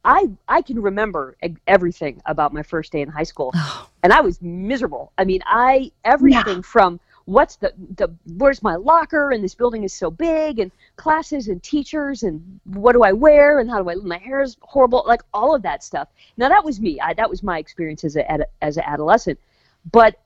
I 0.05 0.29
I 0.47 0.61
can 0.61 0.81
remember 0.81 1.35
everything 1.67 2.21
about 2.25 2.53
my 2.53 2.63
first 2.63 2.91
day 2.91 3.01
in 3.01 3.09
high 3.09 3.23
school, 3.23 3.53
and 4.03 4.13
I 4.13 4.21
was 4.21 4.41
miserable. 4.41 5.11
I 5.17 5.25
mean, 5.25 5.41
I 5.45 5.91
everything 6.05 6.61
from 6.61 6.99
what's 7.29 7.57
the 7.57 7.71
the 7.95 8.09
where's 8.37 8.63
my 8.63 8.75
locker 8.75 9.31
and 9.31 9.43
this 9.43 9.53
building 9.53 9.83
is 9.83 9.93
so 9.93 10.09
big 10.09 10.57
and 10.57 10.71
classes 10.95 11.47
and 11.47 11.61
teachers 11.61 12.23
and 12.23 12.59
what 12.63 12.93
do 12.93 13.03
I 13.03 13.11
wear 13.11 13.59
and 13.59 13.69
how 13.69 13.83
do 13.83 13.89
I 13.89 13.95
my 13.95 14.17
hair 14.17 14.41
is 14.41 14.57
horrible 14.61 15.03
like 15.05 15.21
all 15.31 15.53
of 15.53 15.61
that 15.61 15.83
stuff. 15.83 16.07
Now 16.37 16.49
that 16.49 16.65
was 16.65 16.79
me. 16.81 16.99
I, 16.99 17.13
that 17.13 17.29
was 17.29 17.43
my 17.43 17.59
experience 17.59 18.03
as 18.03 18.15
a 18.15 18.45
as 18.63 18.77
an 18.77 18.83
adolescent. 18.85 19.39
But 19.91 20.19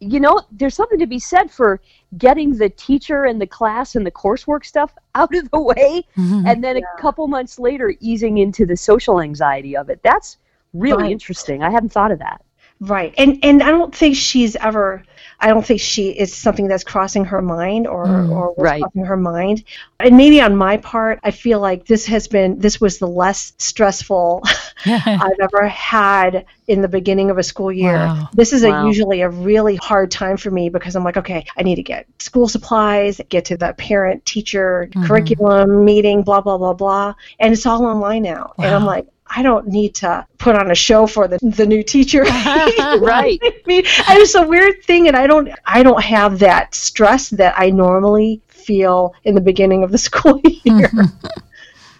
you 0.00 0.20
know, 0.20 0.40
there's 0.52 0.74
something 0.74 1.00
to 1.00 1.06
be 1.06 1.18
said 1.18 1.50
for 1.50 1.80
getting 2.16 2.56
the 2.56 2.70
teacher 2.70 3.24
and 3.24 3.40
the 3.40 3.46
class 3.46 3.94
and 3.94 4.06
the 4.06 4.10
coursework 4.10 4.64
stuff 4.64 4.94
out 5.14 5.34
of 5.34 5.50
the 5.50 5.60
way 5.60 6.06
mhm. 6.16 6.50
and 6.50 6.64
then 6.64 6.78
a 6.78 7.00
couple 7.00 7.28
months 7.28 7.58
later 7.58 7.94
easing 8.00 8.38
into 8.38 8.64
the 8.64 8.76
social 8.76 9.20
anxiety 9.20 9.76
of 9.76 9.90
it. 9.90 10.00
That's 10.02 10.38
really 10.72 11.02
Right. 11.04 11.12
interesting. 11.12 11.62
I 11.62 11.70
hadn't 11.70 11.90
thought 11.90 12.10
of 12.10 12.20
that. 12.20 12.40
Right. 12.80 13.12
And 13.18 13.38
and 13.42 13.62
I 13.62 13.70
don't 13.70 13.94
think 13.94 14.16
she's 14.16 14.54
ever 14.56 15.02
I 15.40 15.48
don't 15.48 15.64
think 15.64 15.80
she 15.80 16.08
is 16.10 16.34
something 16.34 16.66
that's 16.66 16.82
crossing 16.84 17.24
her 17.26 17.40
mind 17.42 17.86
or 17.86 18.06
Mm, 18.06 18.30
or 18.30 18.54
right. 18.56 18.80
crossing 18.82 19.04
her 19.04 19.16
mind. 19.16 19.64
And 20.00 20.16
maybe 20.16 20.40
on 20.40 20.56
my 20.56 20.76
part, 20.78 21.20
I 21.24 21.30
feel 21.32 21.60
like 21.60 21.86
this 21.86 22.06
has 22.06 22.28
been 22.28 22.58
this 22.58 22.80
was 22.80 22.98
the 22.98 23.06
less 23.08 23.52
stressful 23.58 24.42
I've 24.86 25.40
ever 25.40 25.66
had 25.66 26.46
in 26.68 26.82
the 26.82 26.88
beginning 26.88 27.30
of 27.30 27.38
a 27.38 27.42
school 27.42 27.72
year. 27.72 27.94
Wow. 27.96 28.28
This 28.32 28.52
is 28.52 28.62
a 28.62 28.68
usually 28.86 29.22
a 29.22 29.28
really 29.28 29.74
hard 29.76 30.10
time 30.12 30.36
for 30.36 30.50
me 30.50 30.68
because 30.68 30.94
I'm 30.94 31.02
like, 31.04 31.16
okay, 31.16 31.44
I 31.56 31.62
need 31.64 31.76
to 31.76 31.82
get 31.82 32.06
school 32.20 32.46
supplies, 32.48 33.20
get 33.28 33.44
to 33.46 33.56
the 33.56 33.74
parent 33.76 34.24
teacher 34.24 34.88
Mhm. 34.94 35.04
curriculum 35.06 35.84
meeting, 35.84 36.22
blah 36.22 36.40
blah 36.40 36.58
blah 36.58 36.74
blah, 36.74 37.14
and 37.40 37.52
it's 37.52 37.66
all 37.66 37.84
online 37.84 38.22
now. 38.22 38.52
And 38.60 38.72
I'm 38.74 38.84
like, 38.84 39.06
I 39.30 39.42
don't 39.42 39.68
need 39.68 39.94
to 39.96 40.26
put 40.38 40.54
on 40.54 40.70
a 40.70 40.74
show 40.74 41.06
for 41.06 41.28
the 41.28 41.38
the 41.42 41.66
new 41.66 41.82
teacher. 41.82 42.24
Right. 42.98 43.38
I 43.42 43.54
mean, 43.66 43.84
and 44.08 44.18
it's 44.18 44.34
a 44.34 44.46
weird 44.46 44.82
thing, 44.82 45.08
and 45.08 45.16
I 45.16 45.26
don't 45.26 45.50
I 45.66 45.82
don't 45.82 46.02
have 46.02 46.38
that 46.40 46.74
stress 46.74 47.30
that 47.30 47.54
I 47.56 47.70
normally 47.70 48.40
feel 48.48 49.14
in 49.24 49.34
the 49.34 49.40
beginning 49.40 49.82
of 49.82 49.92
the 49.92 49.98
school 50.08 50.40
year. 50.44 50.90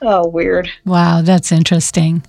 Oh, 0.03 0.29
weird. 0.29 0.71
Wow, 0.85 1.23
that's 1.23 1.53
interesting. 1.53 2.23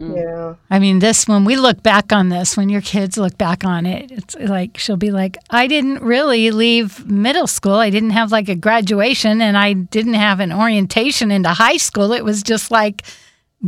Mm. 0.00 0.16
Yeah. 0.16 0.54
I 0.70 0.78
mean, 0.78 0.98
this, 0.98 1.28
when 1.28 1.44
we 1.44 1.56
look 1.56 1.82
back 1.82 2.12
on 2.12 2.28
this, 2.28 2.56
when 2.56 2.68
your 2.68 2.80
kids 2.80 3.16
look 3.16 3.38
back 3.38 3.64
on 3.64 3.86
it, 3.86 4.10
it's 4.10 4.34
like 4.34 4.76
she'll 4.76 4.96
be 4.96 5.12
like, 5.12 5.36
I 5.50 5.66
didn't 5.66 6.02
really 6.02 6.50
leave 6.50 7.06
middle 7.06 7.46
school. 7.46 7.74
I 7.74 7.90
didn't 7.90 8.10
have 8.10 8.32
like 8.32 8.48
a 8.48 8.56
graduation 8.56 9.40
and 9.40 9.56
I 9.56 9.72
didn't 9.72 10.14
have 10.14 10.40
an 10.40 10.52
orientation 10.52 11.30
into 11.30 11.50
high 11.50 11.76
school. 11.76 12.12
It 12.12 12.24
was 12.24 12.42
just 12.42 12.70
like 12.70 13.04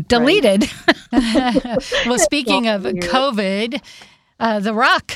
deleted. 0.09 0.71
well, 1.13 2.19
speaking 2.19 2.69
of 2.69 2.85
weird. 2.85 3.01
COVID, 3.01 3.83
uh, 4.41 4.61
The 4.61 4.75
Rock, 4.75 5.13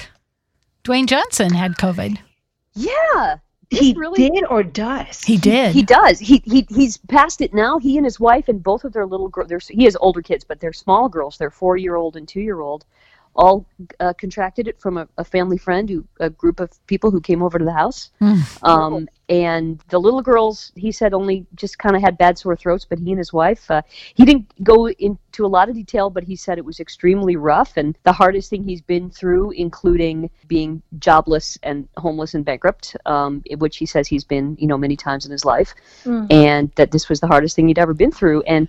Dwayne 0.84 1.06
Johnson 1.06 1.54
had 1.54 1.76
COVID. 1.76 2.18
Yeah. 2.74 3.38
He 3.70 3.94
really 3.96 4.28
did 4.28 4.44
or 4.50 4.64
does? 4.64 5.22
He 5.22 5.36
did. 5.36 5.72
He 5.72 5.82
does. 5.84 6.18
He 6.18 6.42
he 6.44 6.66
he's 6.68 6.96
past 6.96 7.40
it 7.40 7.54
now. 7.54 7.78
He 7.78 7.96
and 7.96 8.04
his 8.04 8.18
wife 8.18 8.48
and 8.48 8.60
both 8.60 8.82
of 8.82 8.92
their 8.92 9.06
little 9.06 9.28
girls. 9.28 9.68
He 9.68 9.84
has 9.84 9.96
older 10.00 10.22
kids, 10.22 10.42
but 10.42 10.58
they're 10.58 10.72
small 10.72 11.08
girls. 11.08 11.38
They're 11.38 11.52
four 11.52 11.76
year 11.76 11.94
old 11.94 12.16
and 12.16 12.26
two 12.26 12.40
year 12.40 12.60
old. 12.60 12.84
All 13.42 13.56
uh, 14.04 14.12
contracted 14.22 14.68
it 14.68 14.76
from 14.82 14.94
a, 15.02 15.04
a 15.16 15.24
family 15.24 15.58
friend, 15.66 15.88
who 15.88 16.00
a 16.28 16.30
group 16.42 16.60
of 16.60 16.68
people 16.86 17.10
who 17.10 17.20
came 17.30 17.40
over 17.46 17.58
to 17.58 17.64
the 17.64 17.78
house. 17.82 18.00
Mm. 18.20 18.38
Um, 18.72 19.08
and 19.28 19.80
the 19.88 20.00
little 20.06 20.22
girls, 20.30 20.72
he 20.84 20.90
said, 20.92 21.14
only 21.14 21.46
just 21.54 21.78
kind 21.78 21.94
of 21.96 22.02
had 22.02 22.18
bad 22.18 22.34
sore 22.36 22.56
throats. 22.56 22.84
But 22.90 22.98
he 22.98 23.10
and 23.14 23.18
his 23.18 23.32
wife, 23.32 23.70
uh, 23.70 23.82
he 24.18 24.24
didn't 24.28 24.46
go 24.72 24.88
into 24.88 25.46
a 25.46 25.50
lot 25.56 25.68
of 25.70 25.74
detail, 25.74 26.10
but 26.10 26.24
he 26.24 26.36
said 26.36 26.58
it 26.58 26.64
was 26.64 26.80
extremely 26.80 27.36
rough 27.36 27.72
and 27.76 27.96
the 28.02 28.12
hardest 28.12 28.50
thing 28.50 28.62
he's 28.64 28.82
been 28.82 29.08
through, 29.18 29.52
including 29.52 30.28
being 30.46 30.82
jobless 30.98 31.58
and 31.62 31.88
homeless 31.96 32.34
and 32.34 32.44
bankrupt, 32.44 32.96
um, 33.06 33.42
which 33.58 33.76
he 33.78 33.86
says 33.86 34.04
he's 34.08 34.24
been, 34.24 34.56
you 34.60 34.66
know, 34.66 34.78
many 34.86 34.96
times 34.96 35.24
in 35.26 35.32
his 35.32 35.44
life 35.44 35.74
Mm. 36.04 36.26
and 36.30 36.64
that 36.76 36.90
this 36.90 37.08
was 37.08 37.20
the 37.20 37.26
hardest 37.26 37.54
thing 37.56 37.68
he'd 37.68 37.78
ever 37.78 37.94
been 37.94 38.12
through. 38.12 38.42
And 38.42 38.68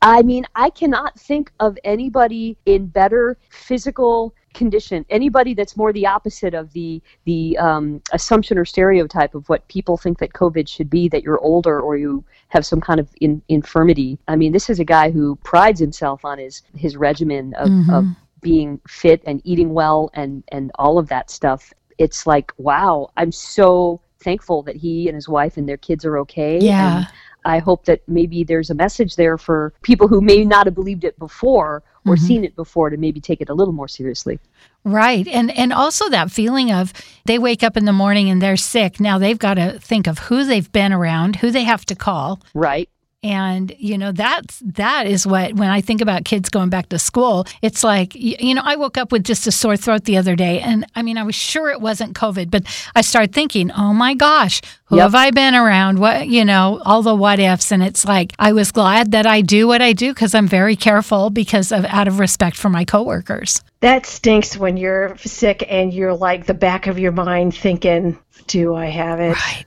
I 0.00 0.22
mean, 0.22 0.44
I 0.54 0.70
cannot 0.70 1.18
think 1.18 1.50
of 1.58 1.76
anybody 1.82 2.56
in 2.66 2.86
better 2.86 3.36
physical 3.50 4.32
condition, 4.54 5.04
anybody 5.10 5.54
that's 5.54 5.76
more 5.76 5.92
the 5.92 6.06
opposite 6.06 6.54
of 6.54 6.72
the 6.72 7.02
the 7.24 7.56
um, 7.58 8.00
assumption 8.12 8.58
or 8.58 8.64
stereotype 8.64 9.34
of 9.34 9.48
what 9.48 9.66
people 9.68 9.96
think 9.96 10.18
that 10.18 10.32
COVID 10.32 10.68
should 10.68 10.88
be, 10.88 11.08
that 11.08 11.22
you're 11.22 11.40
older 11.40 11.80
or 11.80 11.96
you 11.96 12.24
have 12.48 12.64
some 12.64 12.80
kind 12.80 13.00
of 13.00 13.08
in, 13.20 13.42
infirmity. 13.48 14.18
I 14.28 14.36
mean, 14.36 14.52
this 14.52 14.70
is 14.70 14.78
a 14.80 14.84
guy 14.84 15.10
who 15.10 15.36
prides 15.42 15.80
himself 15.80 16.24
on 16.24 16.38
his 16.38 16.62
his 16.76 16.96
regimen 16.96 17.54
of, 17.54 17.68
of 17.68 18.04
Mhm. 18.04 18.16
being 18.40 18.80
fit 18.88 19.22
and 19.26 19.40
eating 19.44 19.74
well 19.74 20.10
and 20.14 20.44
and 20.52 20.70
all 20.76 20.98
of 20.98 21.08
that 21.08 21.28
stuff. 21.30 21.72
It's 21.98 22.26
like, 22.26 22.52
wow, 22.56 23.10
I'm 23.16 23.32
so 23.32 24.00
thankful 24.20 24.62
that 24.62 24.76
he 24.76 25.08
and 25.08 25.14
his 25.14 25.28
wife 25.28 25.56
and 25.56 25.68
their 25.68 25.76
kids 25.76 26.04
are 26.04 26.18
okay. 26.18 26.58
Yeah. 26.60 26.98
And 26.98 27.06
I 27.48 27.58
hope 27.58 27.86
that 27.86 28.02
maybe 28.06 28.44
there's 28.44 28.70
a 28.70 28.74
message 28.74 29.16
there 29.16 29.38
for 29.38 29.72
people 29.82 30.06
who 30.06 30.20
may 30.20 30.44
not 30.44 30.66
have 30.66 30.74
believed 30.74 31.02
it 31.02 31.18
before 31.18 31.82
or 32.06 32.14
Mhm. 32.14 32.18
seen 32.20 32.44
it 32.44 32.54
before 32.54 32.90
to 32.90 32.96
maybe 32.96 33.20
take 33.20 33.40
it 33.40 33.48
a 33.48 33.54
little 33.54 33.72
more 33.72 33.88
seriously. 33.88 34.38
Right. 34.84 35.26
And 35.26 35.50
and 35.50 35.72
also 35.72 36.08
that 36.10 36.30
feeling 36.30 36.70
of 36.70 36.92
they 37.24 37.38
wake 37.38 37.62
up 37.62 37.76
in 37.76 37.84
the 37.86 37.92
morning 37.92 38.30
and 38.30 38.40
they're 38.40 38.56
sick. 38.56 39.00
Now 39.00 39.18
they've 39.18 39.38
got 39.38 39.54
to 39.54 39.78
think 39.80 40.06
of 40.06 40.18
who 40.18 40.44
they've 40.44 40.70
been 40.72 40.92
around, 40.92 41.36
who 41.36 41.50
they 41.50 41.64
have 41.64 41.84
to 41.86 41.94
call. 41.94 42.40
Right. 42.54 42.88
And 43.24 43.74
you 43.78 43.98
know 43.98 44.12
that's 44.12 44.60
that 44.60 45.08
is 45.08 45.26
what 45.26 45.54
when 45.54 45.68
I 45.68 45.80
think 45.80 46.00
about 46.00 46.24
kids 46.24 46.48
going 46.50 46.70
back 46.70 46.88
to 46.90 47.00
school, 47.00 47.46
it's 47.62 47.82
like 47.82 48.14
you 48.14 48.54
know 48.54 48.62
I 48.64 48.76
woke 48.76 48.96
up 48.96 49.10
with 49.10 49.24
just 49.24 49.44
a 49.48 49.50
sore 49.50 49.76
throat 49.76 50.04
the 50.04 50.16
other 50.16 50.36
day, 50.36 50.60
and 50.60 50.86
I 50.94 51.02
mean 51.02 51.18
I 51.18 51.24
was 51.24 51.34
sure 51.34 51.68
it 51.70 51.80
wasn't 51.80 52.14
COVID, 52.14 52.48
but 52.48 52.62
I 52.94 53.00
started 53.00 53.32
thinking, 53.32 53.72
oh 53.72 53.92
my 53.92 54.14
gosh, 54.14 54.60
who 54.84 54.96
Yep. 54.96 55.02
have 55.02 55.14
I 55.16 55.30
been 55.32 55.56
around? 55.56 55.98
What 55.98 56.28
you 56.28 56.44
know 56.44 56.80
all 56.84 57.02
the 57.02 57.12
what 57.14 57.40
ifs, 57.40 57.72
and 57.72 57.82
it's 57.82 58.04
like 58.04 58.34
I 58.38 58.52
was 58.52 58.70
glad 58.70 59.10
that 59.10 59.26
I 59.26 59.40
do 59.40 59.66
what 59.66 59.82
I 59.82 59.94
do 59.94 60.14
because 60.14 60.32
I'm 60.32 60.46
very 60.46 60.76
careful 60.76 61.30
because 61.30 61.72
of 61.72 61.84
out 61.86 62.06
of 62.06 62.20
respect 62.20 62.56
for 62.56 62.68
my 62.68 62.84
coworkers. 62.84 63.60
That 63.80 64.06
stinks 64.06 64.56
when 64.56 64.76
you're 64.76 65.16
sick 65.18 65.64
and 65.68 65.92
you're 65.92 66.14
like 66.14 66.46
the 66.46 66.54
back 66.54 66.86
of 66.86 67.00
your 67.00 67.12
mind 67.12 67.52
thinking, 67.56 68.16
"Do 68.46 68.76
I 68.76 68.86
have 68.86 69.18
it?" 69.18 69.34
Right. 69.34 69.64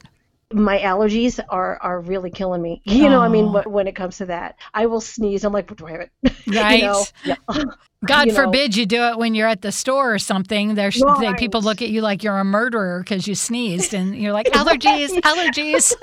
My 0.54 0.80
allergies 0.80 1.40
are 1.50 1.78
are 1.82 2.02
really 2.02 2.32
killing 2.32 2.62
me. 2.62 2.82
You 3.02 3.10
know, 3.10 3.22
I 3.22 3.30
mean, 3.30 3.46
Oh. 3.46 3.70
when 3.70 3.88
it 3.88 3.96
comes 3.96 4.18
to 4.18 4.26
that, 4.28 4.58
I 4.74 4.86
will 4.86 5.02
sneeze. 5.02 5.44
I'm 5.44 5.54
like, 5.54 5.70
What 5.70 5.80
"Do 5.80 5.88
I 5.88 5.92
have 5.92 6.02
it?" 6.02 6.12
Right. 6.48 6.82
you 7.26 7.36
know? 7.56 7.64
God 8.06 8.28
you 8.28 8.34
know. 8.34 8.44
forbid 8.44 8.76
you 8.76 8.86
do 8.88 9.04
it 9.04 9.18
when 9.18 9.36
you're 9.36 9.48
at 9.48 9.62
the 9.62 9.72
store 9.72 10.14
or 10.14 10.18
something. 10.20 10.74
There's 10.74 11.02
they, 11.20 11.34
people 11.36 11.62
look 11.62 11.82
at 11.84 11.90
you 11.90 12.02
like 12.02 12.24
you're 12.24 12.38
a 12.38 12.44
murderer 12.44 13.02
because 13.04 13.28
you 13.28 13.36
sneezed, 13.36 13.94
and 13.94 14.16
you're 14.16 14.34
like 14.34 14.48
allergies, 14.48 15.10
allergies. 15.22 15.94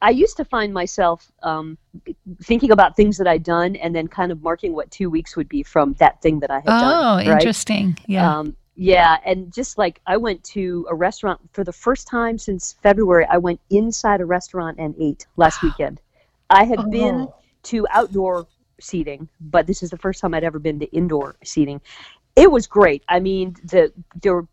I 0.00 0.10
used 0.10 0.36
to 0.36 0.44
find 0.44 0.72
myself 0.72 1.32
um, 1.42 1.78
thinking 2.42 2.70
about 2.70 2.94
things 2.94 3.16
that 3.16 3.26
I'd 3.26 3.42
done 3.42 3.74
and 3.76 3.94
then 3.94 4.06
kind 4.06 4.30
of 4.30 4.42
marking 4.42 4.74
what 4.74 4.90
two 4.90 5.08
weeks 5.08 5.34
would 5.34 5.48
be 5.48 5.62
from 5.62 5.94
that 5.94 6.20
thing 6.20 6.40
that 6.40 6.50
I 6.50 6.56
had 6.56 6.64
oh, 6.66 6.80
done. 6.80 7.16
right? 7.16 7.28
interesting. 7.28 7.98
Yeah. 8.06 8.38
Um, 8.38 8.54
yeah, 8.76 9.18
and 9.24 9.52
just 9.52 9.78
like 9.78 10.00
I 10.06 10.16
went 10.16 10.42
to 10.44 10.86
a 10.90 10.94
restaurant 10.94 11.40
for 11.52 11.64
the 11.64 11.72
first 11.72 12.08
time 12.08 12.38
since 12.38 12.74
February, 12.82 13.26
I 13.30 13.38
went 13.38 13.60
inside 13.70 14.20
a 14.20 14.24
restaurant 14.26 14.78
and 14.78 14.94
ate 14.98 15.26
last 15.36 15.62
weekend. 15.62 16.00
I 16.50 16.64
had 16.64 16.80
oh, 16.80 16.90
been 16.90 17.14
Oh. 17.14 17.34
to 17.64 17.86
outdoor 17.90 18.46
seating, 18.80 19.28
but 19.40 19.66
this 19.66 19.82
is 19.82 19.90
the 19.90 19.96
first 19.98 20.20
time 20.20 20.34
I'd 20.34 20.44
ever 20.44 20.58
been 20.58 20.80
to 20.80 20.86
indoor 20.86 21.36
seating. 21.44 21.80
It 22.36 22.50
was 22.50 22.66
great. 22.66 23.04
I 23.08 23.20
mean, 23.20 23.54
the 23.62 23.92
there 24.20 24.44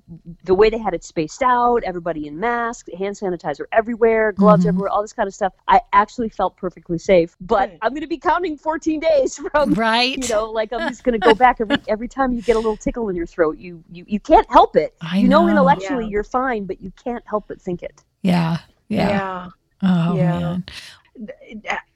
the 0.43 0.53
way 0.53 0.69
they 0.69 0.77
had 0.77 0.93
it 0.93 1.03
spaced 1.03 1.41
out, 1.41 1.81
everybody 1.83 2.27
in 2.27 2.39
masks, 2.39 2.87
hand 2.95 3.15
sanitizer 3.15 3.63
everywhere, 3.71 4.33
gloves 4.33 4.65
Mhm. 4.65 4.69
everywhere, 4.69 4.89
all 4.89 5.01
this 5.01 5.13
kind 5.13 5.25
of 5.27 5.33
stuff. 5.33 5.53
I 5.67 5.81
actually 5.91 6.29
felt 6.29 6.57
perfectly 6.57 6.99
safe. 6.99 7.35
But 7.41 7.71
Good. 7.71 7.79
I'm 7.81 7.89
going 7.91 8.01
to 8.03 8.07
be 8.07 8.19
counting 8.19 8.55
14 8.55 8.99
days 8.99 9.37
from 9.51 9.73
right. 9.73 10.15
you 10.15 10.27
know 10.29 10.51
like 10.51 10.71
i'm 10.73 10.87
just 10.89 11.03
going 11.03 11.13
to 11.19 11.25
go 11.27 11.33
back 11.33 11.57
every 11.59 11.77
every 11.87 12.07
time 12.07 12.33
you 12.33 12.41
get 12.43 12.55
a 12.55 12.59
little 12.59 12.77
tickle 12.77 13.09
in 13.09 13.15
your 13.15 13.25
throat 13.25 13.57
you 13.57 13.83
you, 13.91 14.03
you 14.07 14.19
can't 14.19 14.49
help 14.51 14.75
it 14.75 14.93
I 15.01 15.17
you 15.17 15.27
know, 15.27 15.43
know. 15.45 15.49
intellectually 15.49 16.03
Yeah. 16.03 16.09
you're 16.11 16.23
fine 16.23 16.65
but 16.65 16.81
you 16.81 16.91
can't 17.03 17.23
help 17.25 17.45
but 17.47 17.59
think 17.61 17.81
it 17.81 18.03
yeah. 18.21 18.59
Yeah. 18.89 19.09
yeah. 19.09 19.49
Oh 19.81 20.15
Yeah. 20.15 20.39
man. 20.39 20.63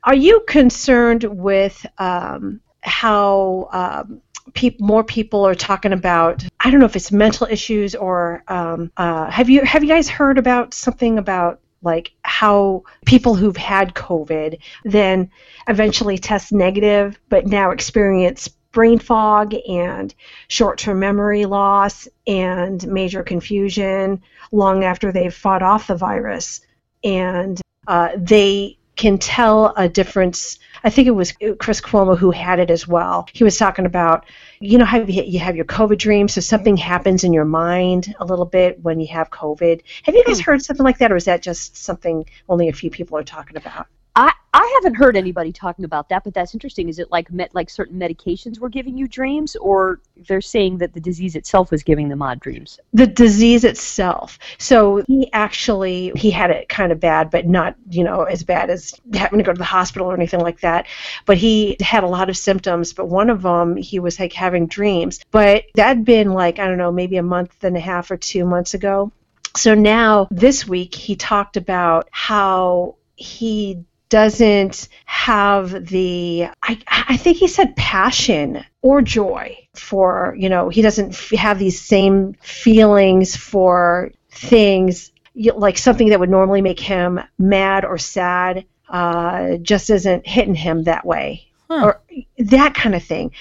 Are 0.04 0.16
you 0.16 0.42
concerned 0.48 1.24
with 1.24 1.86
um, 1.98 2.62
how 2.86 3.70
um, 3.72 4.22
peop 4.54 4.80
more 4.80 5.04
people 5.04 5.46
are 5.46 5.56
talking 5.56 5.94
about? 5.94 6.44
I 6.60 6.72
don't 6.72 6.80
know 6.80 6.86
if 6.86 6.96
it's 6.96 7.12
mental 7.12 7.48
issues 7.48 7.96
or 7.96 8.44
um, 8.48 8.92
uh, 8.98 9.30
have 9.30 9.50
you 9.50 9.64
have 9.64 9.84
you 9.84 9.90
guys 9.90 10.10
heard 10.10 10.38
about 10.38 10.74
something 10.74 11.18
about 11.18 11.60
like 11.82 12.12
how 12.24 12.84
people 13.06 13.36
who've 13.36 13.58
had 13.58 13.94
COVID 13.94 14.60
then 14.84 15.30
eventually 15.68 16.18
test 16.18 16.52
negative, 16.52 17.20
but 17.30 17.46
now 17.46 17.72
experience 17.72 18.48
brain 18.72 19.00
fog 19.00 19.54
and 19.70 20.14
short-term 20.50 21.00
memory 21.00 21.46
loss 21.46 22.10
and 22.28 22.86
major 22.88 23.24
confusion 23.24 24.22
long 24.52 24.84
after 24.84 25.12
they've 25.14 25.34
fought 25.34 25.64
off 25.64 25.88
the 25.88 25.96
virus 25.96 26.60
and 27.04 27.62
uh, 27.88 28.10
they 28.18 28.75
can 28.96 29.18
tell 29.18 29.74
a 29.76 29.90
difference. 29.90 30.60
I 30.84 30.90
think 30.90 31.08
it 31.08 31.12
was 31.12 31.34
Chris 31.60 31.82
Cuomo 31.82 32.18
who 32.18 32.32
had 32.32 32.60
it 32.60 32.70
as 32.70 32.88
well. 32.88 33.28
He 33.34 33.44
was 33.44 33.58
talking 33.58 33.86
about, 33.86 34.26
you 34.60 34.78
know, 34.78 34.86
how 34.86 35.00
you, 35.00 35.24
you 35.24 35.40
have 35.40 35.56
your 35.56 35.66
COVID 35.66 35.98
dreams, 35.98 36.34
so 36.34 36.42
something 36.42 36.78
happens 36.78 37.24
in 37.24 37.34
your 37.34 37.46
mind 37.46 38.16
a 38.20 38.26
little 38.26 38.46
bit 38.46 38.82
when 38.84 39.00
you 39.00 39.08
have 39.08 39.30
COVID. 39.30 39.82
Have 40.04 40.16
you 40.16 40.24
guys 40.24 40.40
hmm. 40.40 40.44
heard 40.44 40.62
something 40.64 40.84
like 40.84 41.00
that, 41.00 41.12
or 41.12 41.16
is 41.16 41.26
that 41.26 41.42
just 41.42 41.78
something 41.78 42.26
only 42.48 42.70
a 42.70 42.74
few 42.74 42.90
people 42.90 43.18
are 43.18 43.24
talking 43.24 43.58
about? 43.58 43.88
I 44.16 44.32
i 44.54 44.80
haven't 44.82 44.96
heard 44.96 45.16
anybody 45.18 45.52
talking 45.52 45.86
about 45.86 46.10
that 46.10 46.24
but 46.24 46.34
that's 46.34 46.54
interesting 46.54 46.90
is 46.90 47.00
it 47.00 47.12
like 47.12 47.32
met 47.32 47.54
like 47.54 47.70
certain 47.70 48.00
medications 48.00 48.60
were 48.60 48.70
giving 48.70 48.98
you 48.98 49.08
dreams 49.08 49.56
or 49.58 50.00
they're 50.28 50.42
saying 50.42 50.78
that 50.78 50.94
the 50.94 51.00
disease 51.00 51.36
itself 51.36 51.72
was 51.72 51.84
giving 51.84 52.10
them 52.10 52.22
odd 52.22 52.40
dreams 52.40 52.80
the 52.94 53.08
disease 53.08 53.64
itself. 53.64 54.40
So 54.58 55.04
he 55.08 55.30
actually 55.34 56.12
he 56.16 56.32
had 56.32 56.52
it 56.52 56.70
kind 56.70 56.92
of 56.92 57.00
bad, 57.00 57.30
but 57.30 57.46
not 57.46 57.76
you 57.90 58.04
know 58.04 58.24
as 58.24 58.44
bad 58.44 58.70
as 58.70 58.94
having 59.14 59.40
to 59.40 59.44
go 59.44 59.52
to 59.54 59.58
the 59.58 59.64
hospital 59.64 60.10
or 60.10 60.14
anything 60.14 60.40
like 60.40 60.62
that. 60.62 60.88
But 61.26 61.38
he 61.38 61.78
had 61.82 62.04
a 62.04 62.08
lot 62.08 62.30
of 62.30 62.38
symptoms. 62.38 62.94
But 62.94 63.08
one 63.08 63.30
of 63.30 63.42
them 63.42 63.76
he 63.76 64.00
was 64.00 64.20
like 64.20 64.34
having 64.34 64.68
dreams. 64.68 65.20
But 65.32 65.66
that'd 65.76 66.06
been 66.06 66.32
like 66.32 66.60
I 66.60 66.68
don't 66.68 66.78
know 66.78 66.92
maybe 66.92 67.18
a 67.18 67.24
month 67.24 67.64
and 67.64 67.76
a 67.76 67.82
half 67.82 68.12
or 68.12 68.18
two 68.18 68.46
months 68.46 68.74
ago. 68.74 69.12
So 69.56 69.74
now 69.74 70.28
this 70.32 70.68
week 70.68 70.96
he 70.96 71.16
talked 71.16 71.58
about 71.58 72.08
how 72.12 72.96
he 73.16 73.84
doesn't 74.10 74.88
have 75.06 75.88
the 75.88 76.48
I, 76.62 76.80
I 76.88 77.18
think 77.18 77.38
he 77.38 77.48
said 77.48 77.76
passion 77.76 78.64
or 78.82 79.02
joy 79.02 79.58
for 79.74 80.36
you 80.38 80.50
know 80.50 80.70
he 80.70 80.82
doesn't 80.82 81.14
f- 81.14 81.32
have 81.32 81.60
these 81.60 81.82
same 81.82 82.36
feelings 82.42 83.36
for 83.36 84.12
things 84.32 85.12
like 85.36 85.78
something 85.78 86.10
that 86.10 86.20
would 86.20 86.30
normally 86.30 86.62
make 86.62 86.80
him 86.80 87.20
mad 87.38 87.84
or 87.84 87.98
sad 87.98 88.66
uh, 88.90 89.58
just 89.58 89.90
isn't 89.90 90.28
hitting 90.28 90.56
him 90.56 90.84
that 90.84 91.06
way. 91.06 91.48
Huh. 91.70 91.84
or 91.84 92.02
that 92.38 92.76
kind 92.76 92.94
of 92.94 93.04
thing. 93.04 93.32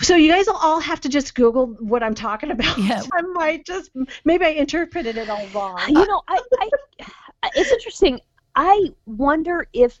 So 0.00 0.16
you 0.16 0.32
guys 0.32 0.46
will 0.46 0.56
all 0.56 0.80
have 0.80 1.00
to 1.02 1.10
just 1.10 1.34
google 1.34 1.66
what 1.78 2.02
i'm 2.02 2.14
talking 2.14 2.50
about. 2.50 2.78
Yeah. 2.78 3.02
i 3.12 3.20
might 3.20 3.66
just 3.66 3.90
maybe 4.24 4.46
i 4.46 4.50
interpreted 4.50 5.16
it 5.16 5.28
all 5.28 5.46
wrong. 5.54 5.78
You 5.88 6.06
know 6.06 6.22
I, 6.26 6.40
I 6.58 7.50
it's 7.54 7.70
interesting 7.70 8.20
i 8.56 8.86
wonder 9.06 9.66
if 9.72 10.00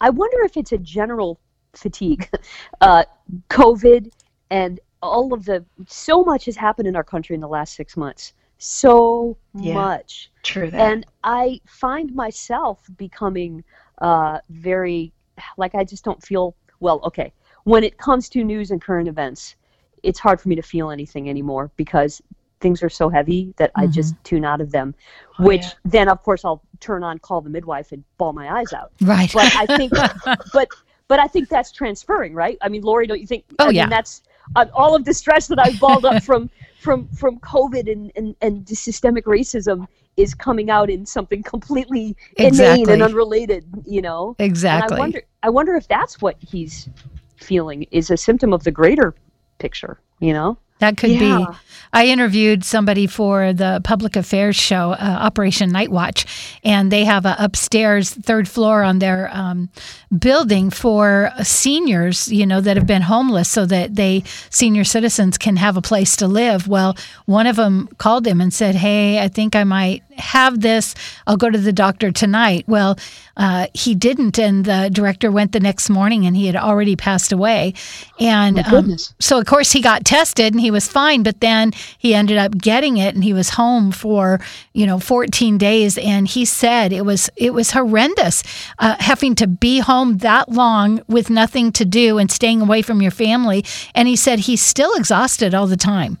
i 0.00 0.10
wonder 0.10 0.38
if 0.42 0.56
it's 0.56 0.72
a 0.72 0.78
general 0.78 1.40
fatigue 1.74 2.28
uh 2.80 3.04
covid 3.50 4.10
and 4.50 4.80
all 5.02 5.34
of 5.34 5.44
the 5.44 5.64
so 5.86 6.22
much 6.24 6.44
has 6.46 6.56
happened 6.56 6.88
in 6.88 6.96
our 6.96 7.04
country 7.04 7.34
in 7.34 7.40
the 7.40 7.48
last 7.48 7.74
six 7.74 7.96
months 7.96 8.32
so 8.58 9.36
Yeah. 9.54 9.74
much 9.74 10.30
true 10.42 10.70
that 10.70 10.80
and 10.80 11.06
i 11.24 11.60
find 11.66 12.14
myself 12.14 12.88
becoming 12.96 13.64
uh 14.00 14.38
very 14.50 15.12
like 15.56 15.74
I 15.74 15.84
just 15.84 16.04
don't 16.04 16.22
feel 16.22 16.56
well. 16.80 17.00
Okay, 17.04 17.32
when 17.64 17.84
it 17.84 17.98
comes 17.98 18.28
to 18.30 18.44
news 18.44 18.70
and 18.70 18.80
current 18.80 19.08
events, 19.08 19.56
it's 20.02 20.18
hard 20.18 20.40
for 20.40 20.48
me 20.48 20.56
to 20.56 20.62
feel 20.62 20.90
anything 20.90 21.28
anymore 21.28 21.70
because 21.76 22.20
things 22.60 22.82
are 22.82 22.88
so 22.88 23.08
heavy 23.08 23.52
that 23.56 23.70
I 23.74 23.86
just 23.86 24.14
tune 24.24 24.44
out 24.44 24.60
of 24.60 24.70
them. 24.72 24.94
Oh, 25.38 25.44
which 25.44 25.62
yeah. 25.62 25.72
then, 25.84 26.08
of 26.08 26.22
course, 26.22 26.44
I'll 26.44 26.62
turn 26.80 27.02
on 27.02 27.18
call 27.18 27.40
the 27.40 27.50
midwife 27.50 27.92
and 27.92 28.04
bawl 28.18 28.32
my 28.32 28.58
eyes 28.58 28.72
out. 28.72 28.92
Right. 29.00 29.30
But 29.32 29.54
I 29.56 29.66
think, 29.76 29.92
but 30.52 30.68
but 31.08 31.18
I 31.18 31.26
think 31.26 31.48
that's 31.48 31.70
transferring, 31.70 32.34
right? 32.34 32.56
I 32.62 32.68
mean, 32.68 32.82
Lori, 32.82 33.06
don't 33.06 33.20
you 33.20 33.26
think? 33.26 33.44
Oh, 33.58 33.64
I 33.64 33.66
mean, 33.68 33.76
yeah. 33.76 33.88
that's 33.88 34.22
uh, 34.56 34.66
all 34.72 34.94
of 34.94 35.04
the 35.04 35.14
stress 35.14 35.46
that 35.48 35.58
I've 35.58 35.78
balled 35.78 36.04
up 36.04 36.22
from 36.22 36.50
from 36.80 37.08
from 37.08 37.38
COVID 37.40 37.90
and 37.90 38.12
and 38.16 38.34
and 38.40 38.66
the 38.66 38.74
systemic 38.74 39.26
racism 39.26 39.86
is 40.16 40.34
coming 40.34 40.70
out 40.70 40.90
in 40.90 41.04
something 41.04 41.42
completely 41.42 42.16
inane 42.36 42.88
and 42.88 43.02
unrelated. 43.02 43.64
You 43.86 44.02
know. 44.02 44.36
exactly. 44.38 44.94
And 44.94 44.96
I 44.96 44.98
wonder, 44.98 45.22
I 45.42 45.50
wonder 45.50 45.74
if 45.74 45.88
that's 45.88 46.20
what 46.20 46.36
he's 46.40 46.88
feeling 47.36 47.86
is 47.90 48.10
a 48.10 48.16
symptom 48.16 48.52
of 48.52 48.64
the 48.64 48.70
greater 48.70 49.14
picture. 49.58 50.00
You 50.20 50.32
know. 50.32 50.58
That 50.80 50.96
could 50.96 51.18
be. 51.18 51.46
I 51.92 52.06
interviewed 52.06 52.64
somebody 52.64 53.06
for 53.06 53.52
the 53.52 53.80
public 53.84 54.16
affairs 54.16 54.56
show, 54.56 54.90
uh, 54.90 55.18
Operation 55.20 55.70
Night 55.70 55.92
Watch, 55.92 56.26
and 56.64 56.90
they 56.90 57.04
have 57.04 57.24
a 57.24 57.36
upstairs 57.38 58.10
third 58.10 58.48
floor 58.48 58.82
on 58.82 58.98
their 58.98 59.30
um, 59.32 59.68
building 60.16 60.70
for 60.70 61.30
seniors, 61.44 62.30
you 62.32 62.46
know, 62.46 62.60
that 62.60 62.76
have 62.76 62.88
been 62.88 63.02
homeless, 63.02 63.48
so 63.48 63.64
that 63.66 63.94
they 63.94 64.24
senior 64.50 64.82
citizens 64.82 65.38
can 65.38 65.56
have 65.56 65.76
a 65.76 65.82
place 65.82 66.16
to 66.16 66.26
live. 66.26 66.66
Well, 66.66 66.96
one 67.26 67.46
of 67.46 67.54
them 67.54 67.88
called 67.98 68.26
him 68.26 68.40
and 68.40 68.52
said, 68.52 68.74
"Hey, 68.74 69.20
I 69.20 69.28
think 69.28 69.54
I 69.54 69.62
might 69.62 70.02
have 70.18 70.60
this. 70.60 70.94
I'll 71.26 71.36
go 71.36 71.50
to 71.50 71.58
the 71.58 71.72
doctor 71.72 72.10
tonight." 72.10 72.64
Well, 72.66 72.98
uh, 73.36 73.66
he 73.74 73.94
didn't, 73.94 74.38
and 74.38 74.64
the 74.64 74.88
director 74.92 75.30
went 75.30 75.52
the 75.52 75.60
next 75.60 75.90
morning, 75.90 76.26
and 76.26 76.36
he 76.36 76.46
had 76.46 76.56
already 76.56 76.96
passed 76.96 77.32
away. 77.32 77.74
And 78.20 78.58
um, 78.60 78.96
so 79.20 79.38
of 79.38 79.46
course 79.46 79.72
he 79.72 79.80
got 79.80 80.04
tested 80.04 80.52
and 80.54 80.60
he 80.60 80.70
was 80.70 80.86
fine, 80.88 81.22
but 81.22 81.40
then 81.40 81.72
he 81.98 82.14
ended 82.14 82.38
up 82.38 82.56
getting 82.58 82.96
it 82.96 83.14
and 83.14 83.24
he 83.24 83.32
was 83.32 83.50
home 83.50 83.90
for 83.92 84.40
you 84.72 84.86
know 84.86 84.98
14 85.00 85.58
days 85.58 85.98
and 85.98 86.28
he 86.28 86.44
said 86.44 86.92
it 86.92 87.04
was 87.04 87.28
it 87.36 87.52
was 87.52 87.72
horrendous 87.72 88.42
uh, 88.78 88.96
having 89.00 89.34
to 89.36 89.46
be 89.46 89.80
home 89.80 90.18
that 90.18 90.48
long 90.48 91.02
with 91.08 91.28
nothing 91.30 91.72
to 91.72 91.84
do 91.84 92.18
and 92.18 92.30
staying 92.30 92.60
away 92.60 92.82
from 92.82 93.02
your 93.02 93.10
family. 93.10 93.64
And 93.94 94.06
he 94.08 94.16
said 94.16 94.40
he's 94.40 94.62
still 94.62 94.94
exhausted 94.94 95.54
all 95.54 95.66
the 95.66 95.76
time. 95.76 96.18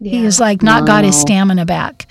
He 0.00 0.18
Yeah. 0.18 0.22
was 0.24 0.38
like 0.38 0.62
not 0.62 0.86
got 0.86 1.04
his 1.04 1.20
stamina 1.20 1.66
back. 1.66 2.06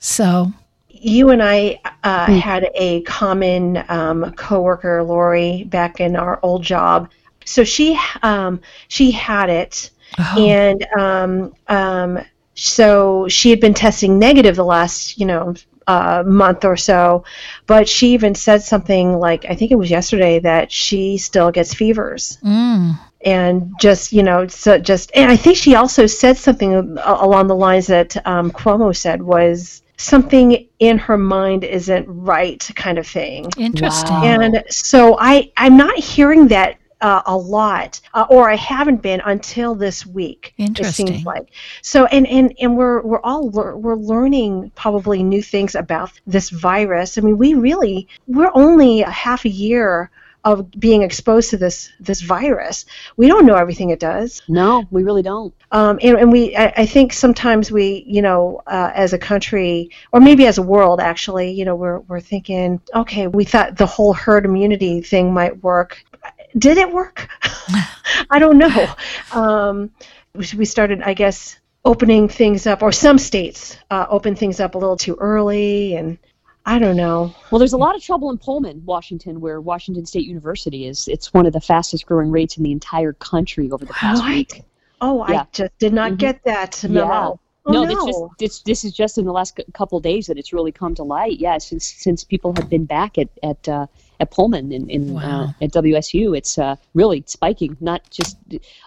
So 0.00 0.52
you 0.88 1.30
and 1.30 1.42
I 1.42 1.80
uh, 2.04 2.26
Hmm. 2.26 2.32
had 2.34 2.68
a 2.74 3.02
common 3.02 3.82
um, 3.88 4.32
coworker, 4.32 5.02
Lori, 5.02 5.64
back 5.64 6.00
in 6.00 6.16
our 6.16 6.38
old 6.42 6.62
job. 6.62 7.08
So 7.44 7.64
she 7.64 7.98
um, 8.22 8.60
she 8.88 9.10
had 9.10 9.48
it, 9.50 9.90
oh, 10.18 10.36
and 10.38 10.86
um, 10.98 11.54
um, 11.68 12.18
so 12.54 13.28
she 13.28 13.50
had 13.50 13.60
been 13.60 13.74
testing 13.74 14.18
negative 14.18 14.56
the 14.56 14.64
last 14.64 15.18
you 15.18 15.26
know 15.26 15.54
uh, 15.86 16.22
month 16.26 16.64
or 16.64 16.76
so, 16.76 17.24
but 17.66 17.88
she 17.88 18.12
even 18.12 18.34
said 18.34 18.62
something 18.62 19.18
like 19.18 19.46
I 19.46 19.54
think 19.54 19.70
it 19.70 19.76
was 19.76 19.90
yesterday 19.90 20.38
that 20.40 20.70
she 20.70 21.16
still 21.18 21.50
gets 21.50 21.72
fevers. 21.74 22.38
Mm, 22.44 22.98
and 23.22 23.72
just 23.78 24.12
you 24.12 24.22
know 24.22 24.46
so 24.46 24.78
just 24.78 25.10
and 25.14 25.30
i 25.30 25.36
think 25.36 25.54
she 25.54 25.74
also 25.74 26.06
said 26.06 26.38
something 26.38 26.72
along 27.04 27.48
the 27.48 27.54
lines 27.54 27.86
that 27.88 28.16
um, 28.26 28.50
cuomo 28.50 28.96
said 28.96 29.20
was 29.20 29.82
something 30.00 30.66
in 30.78 30.96
her 30.96 31.18
mind 31.18 31.62
isn't 31.62 32.06
right 32.08 32.70
kind 32.74 32.98
of 32.98 33.06
thing 33.06 33.46
interesting. 33.58 34.16
Wow. 34.16 34.40
and 34.40 34.64
so 34.70 35.18
i 35.20 35.52
i'm 35.58 35.76
not 35.76 35.96
hearing 35.98 36.48
that 36.48 36.78
uh, 37.02 37.22
a 37.26 37.36
lot 37.36 38.00
uh, 38.14 38.26
or 38.30 38.50
i 38.50 38.56
haven't 38.56 39.02
been 39.02 39.20
until 39.24 39.74
this 39.74 40.06
week 40.06 40.54
Interesting. 40.58 41.08
it 41.08 41.10
seems 41.12 41.24
like 41.24 41.50
so 41.82 42.06
and 42.06 42.26
and 42.26 42.54
and 42.60 42.76
we're 42.76 43.02
we're 43.02 43.20
all 43.20 43.50
lear- 43.50 43.76
we're 43.76 43.96
learning 43.96 44.70
probably 44.74 45.22
new 45.22 45.42
things 45.42 45.74
about 45.74 46.12
this 46.26 46.50
virus 46.50 47.18
i 47.18 47.20
mean 47.20 47.36
we 47.36 47.54
really 47.54 48.08
we're 48.26 48.50
only 48.54 49.02
a 49.02 49.10
half 49.10 49.44
a 49.44 49.50
year 49.50 50.10
of 50.44 50.70
being 50.72 51.02
exposed 51.02 51.50
to 51.50 51.56
this 51.58 51.90
this 52.00 52.20
virus. 52.22 52.86
We 53.16 53.28
don't 53.28 53.46
know 53.46 53.54
everything 53.56 53.90
it 53.90 54.00
does. 54.00 54.42
No, 54.48 54.86
we 54.90 55.02
really 55.04 55.22
don't. 55.22 55.54
um, 55.72 55.98
and, 56.02 56.18
and 56.18 56.32
we 56.32 56.56
I, 56.56 56.72
I 56.78 56.86
think 56.86 57.12
sometimes 57.12 57.70
we 57.72 58.04
you 58.06 58.22
know 58.22 58.62
uh, 58.66 58.90
as 58.94 59.12
a 59.12 59.18
country 59.18 59.90
or 60.12 60.20
maybe 60.20 60.46
as 60.46 60.58
a 60.58 60.62
world 60.62 61.00
actually 61.00 61.52
you 61.52 61.64
know 61.64 61.76
we're, 61.76 62.00
we're 62.00 62.20
thinking 62.20 62.80
okay 62.94 63.26
we 63.26 63.44
thought 63.44 63.76
the 63.76 63.86
whole 63.86 64.12
herd 64.14 64.44
immunity 64.46 65.02
thing 65.02 65.32
might 65.34 65.62
work. 65.62 66.02
Did 66.58 66.78
it 66.78 66.90
work? 66.92 67.28
I 68.30 68.38
don't 68.38 68.58
know. 68.58 68.94
Um, 69.32 69.90
we 70.34 70.46
we 70.56 70.64
started 70.64 71.02
i 71.02 71.14
guess 71.14 71.58
opening 71.84 72.28
things 72.28 72.66
up 72.66 72.82
or 72.82 72.92
some 72.92 73.18
states 73.18 73.76
uh, 73.90 74.06
open 74.10 74.36
things 74.36 74.60
up 74.60 74.74
a 74.74 74.78
little 74.78 74.96
too 74.96 75.16
early 75.20 75.96
and 75.96 76.18
i 76.66 76.78
don't 76.78 76.96
know 76.96 77.34
Well, 77.50 77.58
there's 77.58 77.72
a 77.72 77.78
lot 77.78 77.96
of 77.96 78.02
trouble 78.02 78.30
in 78.30 78.38
Pullman, 78.38 78.82
Washington, 78.84 79.40
where 79.40 79.60
Washington 79.60 80.06
State 80.06 80.26
University 80.26 80.86
is. 80.86 81.08
It's 81.08 81.32
one 81.34 81.46
of 81.46 81.52
the 81.52 81.60
fastest 81.60 82.06
growing 82.06 82.30
rates 82.30 82.56
in 82.56 82.62
the 82.62 82.72
entire 82.72 83.12
country 83.14 83.70
over 83.70 83.84
the 83.84 83.92
past 83.94 84.22
What? 84.22 84.30
week. 84.30 84.62
oh 85.00 85.26
Yeah. 85.28 85.42
i 85.42 85.46
just 85.52 85.78
did 85.78 85.92
not 85.92 86.12
Mhm. 86.12 86.18
get 86.18 86.44
that 86.44 86.84
memo 86.88 87.40
Oh, 87.66 87.72
no, 87.72 87.84
no. 87.84 87.90
It's 87.92 88.06
just, 88.06 88.22
it's, 88.40 88.62
this 88.62 88.84
is 88.86 88.92
just 88.92 89.18
in 89.18 89.26
the 89.26 89.32
last 89.32 89.60
couple 89.74 89.98
of 89.98 90.02
days 90.02 90.26
that 90.28 90.38
it's 90.38 90.50
really 90.52 90.72
come 90.72 90.94
to 90.94 91.02
light. 91.02 91.38
Yeah, 91.38 91.58
since 91.58 91.84
since 91.84 92.24
people 92.24 92.54
have 92.56 92.70
been 92.70 92.86
back 92.86 93.18
at 93.18 93.28
at 93.42 93.68
uh, 93.68 93.86
at 94.18 94.30
Pullman 94.30 94.72
in, 94.72 94.88
in 94.88 95.12
Wow. 95.12 95.20
uh, 95.60 95.64
at 95.64 95.70
WSU, 95.72 96.36
it's 96.36 96.56
uh, 96.56 96.76
really 96.94 97.22
spiking. 97.26 97.76
Not 97.80 98.00
just 98.10 98.38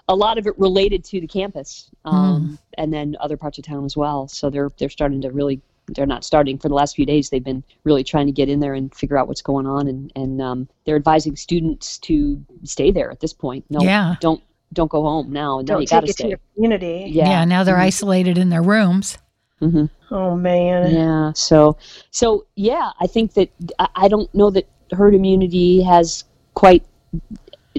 a 0.09 0.15
lot 0.15 0.39
of 0.39 0.47
it 0.47 0.57
related 0.57 1.03
to 1.05 1.21
the 1.21 1.27
campus, 1.27 1.91
um, 2.03 2.57
and 2.79 2.91
then 2.91 3.15
other 3.19 3.37
parts 3.37 3.59
of 3.59 3.63
town 3.63 3.85
as 3.85 3.95
well. 3.95 4.27
So 4.27 4.49
they're 4.49 4.71
they're 4.79 4.89
starting 4.89 5.21
to 5.21 5.29
really. 5.31 5.61
They're 5.87 6.05
not 6.05 6.23
starting 6.23 6.57
for 6.57 6.69
the 6.69 6.75
last 6.75 6.95
few 6.95 7.05
days. 7.05 7.29
They've 7.29 7.43
been 7.43 7.63
really 7.83 8.03
trying 8.03 8.25
to 8.27 8.31
get 8.31 8.47
in 8.49 8.59
there 8.59 8.73
and 8.73 8.93
figure 8.95 9.17
out 9.17 9.27
what's 9.27 9.41
going 9.41 9.67
on, 9.67 9.87
and 9.87 10.11
and 10.15 10.41
um, 10.41 10.67
they're 10.85 10.95
advising 10.95 11.35
students 11.35 11.97
to 11.99 12.43
stay 12.63 12.89
there 12.91 13.11
at 13.11 13.19
this 13.19 13.33
point. 13.33 13.65
No, 13.69 13.81
Yeah. 13.81 14.15
don't 14.21 14.41
don't 14.71 14.89
go 14.89 15.03
home 15.03 15.31
now. 15.31 15.57
Now 15.59 15.63
don't 15.63 15.81
you 15.81 15.87
take 15.87 15.97
got 16.01 16.05
to 16.05 16.09
it 16.11 16.17
to 16.17 16.27
your 16.29 16.39
community 16.55 17.05
yeah. 17.09 17.29
Yeah. 17.29 17.45
now 17.45 17.63
they're 17.63 17.75
Mhm. 17.75 17.81
isolated 17.91 18.37
in 18.39 18.49
their 18.49 18.63
rooms. 18.63 19.17
Mhm. 19.61 19.89
oh 20.09 20.35
man 20.35 20.91
Yeah. 20.91 21.31
So, 21.33 21.77
so 22.11 22.45
yeah, 22.55 22.91
I 22.99 23.07
think 23.07 23.33
that 23.33 23.49
I 23.79 23.87
I 23.95 24.07
don't 24.07 24.33
know 24.33 24.49
that 24.51 24.67
herd 24.91 25.13
immunity 25.13 25.81
has 25.83 26.23
quite 26.53 26.83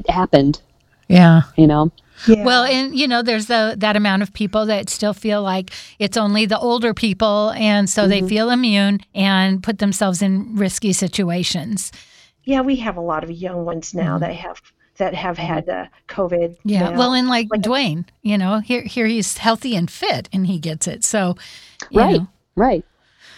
happened. 0.09 0.61
Yeah. 1.09 1.43
You 1.57 1.67
know. 1.67 1.91
Yeah. 2.29 2.45
Well, 2.45 2.65
and 2.65 2.97
you 2.97 3.07
know, 3.09 3.23
there's 3.23 3.47
the 3.47 3.75
that 3.79 3.97
amount 3.97 4.23
of 4.23 4.33
people 4.33 4.67
that 4.67 4.89
still 4.89 5.13
feel 5.15 5.43
like 5.43 5.71
it's 5.99 6.17
only 6.17 6.47
the 6.47 6.59
older 6.59 6.95
people, 6.95 7.51
and 7.57 7.89
so 7.91 8.07
they 8.09 8.23
Mhm. 8.23 8.29
feel 8.29 8.51
immune 8.51 9.01
and 9.15 9.63
put 9.63 9.79
themselves 9.79 10.23
in 10.23 10.55
risky 10.57 10.93
situations. 10.93 11.91
yeah, 12.47 12.61
we 12.61 12.77
have 12.77 12.97
a 12.99 13.01
lot 13.01 13.25
of 13.25 13.31
young 13.31 13.65
ones 13.65 13.95
now 13.95 14.19
that 14.19 14.35
have 14.35 14.61
that 14.99 15.15
have 15.15 15.39
had 15.39 15.69
uh, 15.69 15.87
COVID. 16.09 16.51
Mm-hmm. 16.51 16.69
Yeah. 16.69 16.91
now. 16.91 16.99
Well, 16.99 17.15
and 17.15 17.27
like, 17.29 17.49
Like- 17.51 17.63
Dwayne, 17.63 18.05
you 18.23 18.39
know, 18.39 18.61
here 18.61 18.83
here 18.83 19.07
he's 19.07 19.39
healthy 19.39 19.75
and 19.75 19.91
fit, 19.91 20.29
and 20.33 20.47
he 20.47 20.59
gets 20.59 20.87
it. 20.87 21.03
So, 21.05 21.37
you 21.91 22.01
Right. 22.01 22.21
know, 22.21 22.29
Right. 22.55 22.85